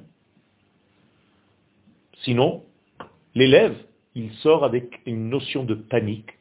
Sinon, 2.23 2.63
l'élève, 3.36 3.75
il 4.18 4.34
sort 4.41 4.63
avec 4.63 4.99
une 5.05 5.30
notion 5.30 5.63
de 5.63 5.76
panique. 5.76 6.32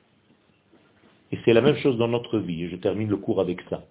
Et 1.30 1.38
c'est 1.44 1.52
la 1.52 1.60
même 1.60 1.76
chose 1.76 1.98
dans 1.98 2.08
notre 2.08 2.38
vie. 2.38 2.64
Et 2.64 2.68
je 2.70 2.76
termine 2.76 3.08
le 3.08 3.18
cours 3.18 3.38
avec 3.38 3.60
ça. 3.68 3.84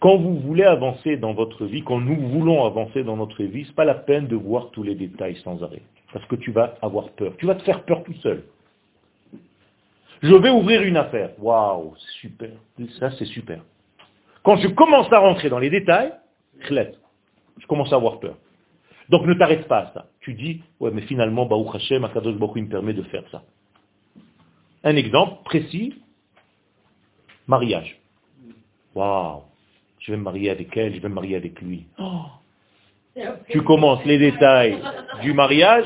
Quand 0.00 0.18
vous 0.18 0.38
voulez 0.40 0.64
avancer 0.64 1.16
dans 1.16 1.32
votre 1.32 1.64
vie, 1.64 1.82
quand 1.82 1.98
nous 1.98 2.28
voulons 2.28 2.66
avancer 2.66 3.02
dans 3.04 3.16
notre 3.16 3.42
vie, 3.42 3.64
c'est 3.64 3.74
pas 3.74 3.86
la 3.86 3.94
peine 3.94 4.26
de 4.26 4.36
voir 4.36 4.70
tous 4.70 4.82
les 4.82 4.94
détails 4.94 5.36
sans 5.36 5.62
arrêt. 5.62 5.80
Parce 6.12 6.26
que 6.26 6.36
tu 6.36 6.52
vas 6.52 6.74
avoir 6.82 7.08
peur. 7.10 7.32
Tu 7.38 7.46
vas 7.46 7.54
te 7.54 7.62
faire 7.62 7.84
peur 7.84 8.04
tout 8.04 8.14
seul. 8.22 8.44
Je 10.22 10.34
vais 10.34 10.50
ouvrir 10.50 10.82
une 10.82 10.98
affaire. 10.98 11.30
Waouh, 11.38 11.94
super. 12.20 12.50
Ça, 12.98 13.10
c'est 13.12 13.24
super. 13.24 13.62
Quand 14.42 14.56
je 14.56 14.68
commence 14.68 15.10
à 15.10 15.18
rentrer 15.20 15.48
dans 15.48 15.58
les 15.58 15.70
détails, 15.70 16.12
je 16.60 17.66
commence 17.66 17.92
à 17.92 17.96
avoir 17.96 18.20
peur. 18.20 18.36
Donc 19.08 19.24
ne 19.24 19.32
t'arrête 19.34 19.66
pas 19.68 19.78
à 19.78 19.92
ça. 19.94 20.06
Tu 20.26 20.34
dis, 20.34 20.60
ouais, 20.80 20.90
mais 20.92 21.02
finalement, 21.02 21.46
Baruch 21.46 21.72
Hashem, 21.76 22.04
Akadosh 22.04 22.34
Baruch 22.34 22.56
me 22.56 22.66
permet 22.68 22.92
de 22.92 23.04
faire 23.04 23.22
ça. 23.30 23.44
Un 24.82 24.96
exemple 24.96 25.44
précis, 25.44 25.94
mariage. 27.46 27.96
Waouh, 28.96 29.42
je 30.00 30.10
vais 30.10 30.18
me 30.18 30.24
marier 30.24 30.50
avec 30.50 30.76
elle, 30.76 30.96
je 30.96 31.00
vais 31.00 31.08
me 31.08 31.14
marier 31.14 31.36
avec 31.36 31.62
lui. 31.62 31.86
Tu 33.50 33.62
commences 33.62 34.04
les 34.04 34.18
détails 34.18 34.82
du 35.22 35.32
mariage, 35.32 35.84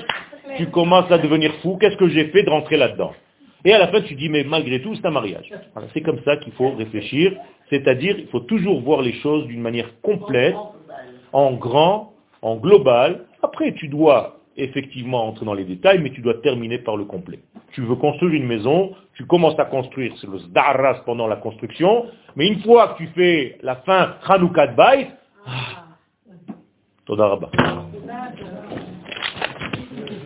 tu 0.57 0.71
commences 0.71 1.13
à 1.13 1.19
devenir 1.19 1.55
fou, 1.57 1.77
qu'est-ce 1.79 1.99
que 1.99 2.09
j'ai 2.09 2.29
fait 2.29 2.43
de 2.43 2.49
rentrer 2.49 2.79
là-dedans? 2.79 3.13
Et 3.67 3.75
à 3.75 3.79
la 3.79 3.89
fin, 3.89 4.01
tu 4.01 4.15
dis, 4.15 4.31
mais 4.31 4.43
malgré 4.45 4.81
tout, 4.81 4.95
c'est 4.95 5.05
un 5.05 5.11
mariage. 5.11 5.53
C'est 5.93 6.01
comme 6.01 6.23
ça 6.25 6.39
qu'il 6.39 6.55
faut 6.55 6.71
réfléchir, 6.71 7.37
c'est-à-dire, 7.69 8.19
il 8.19 8.29
faut 8.29 8.41
toujours 8.41 8.81
voir 8.81 9.03
les 9.03 9.13
choses 9.21 9.47
d'une 9.49 9.61
manière 9.61 10.01
complète, 10.01 10.57
en 11.35 11.53
grand, 11.53 12.15
en 12.41 12.57
global. 12.57 13.27
Après, 13.43 13.73
tu 13.75 13.89
dois 13.89 14.37
effectivement 14.57 15.27
entrer 15.29 15.47
dans 15.47 15.55
les 15.55 15.65
détails, 15.65 16.01
mais 16.01 16.11
tu 16.11 16.21
dois 16.21 16.35
terminer 16.35 16.79
par 16.79 16.97
le 16.97 17.05
complet. 17.05 17.39
Tu 17.73 17.83
veux 17.83 17.95
construire 17.97 18.35
une 18.35 18.47
maison, 18.47 18.93
tu 19.15 19.25
commences 19.27 19.59
à 19.59 19.65
construire, 19.65 20.13
c'est 20.21 20.29
le 20.29 20.39
zdaras 20.39 21.03
pendant 21.07 21.27
la 21.27 21.37
construction, 21.37 22.07
mais 22.37 22.49
une 22.49 22.61
fois 22.63 22.89
que 22.89 22.99
tu 22.99 23.07
fais 23.15 23.59
la 23.63 23.77
fin 23.77 24.17
Hanouka 24.29 24.67
de 24.69 24.77
Baït, 24.77 25.09
ah, 25.47 25.85
Toda 27.07 27.29
Rabba. 27.29 27.49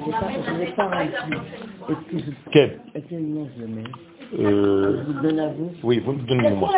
On 0.07 0.13
amène 0.13 0.41
la 0.41 0.67
Je 0.67 0.73
pars 0.75 0.91
détail 0.91 1.07
ici. 1.07 1.15
la 1.31 1.37
prochaine 1.39 1.71
fois. 1.79 1.89
Est-ce 1.89 2.11
que 2.11 2.19
je... 2.19 2.31
Quel 2.51 2.81
Euh, 4.39 5.03
Oui, 5.83 6.01
vous 6.01 6.13
me 6.15 6.23
donnez 6.27 6.51
moi. 6.51 6.71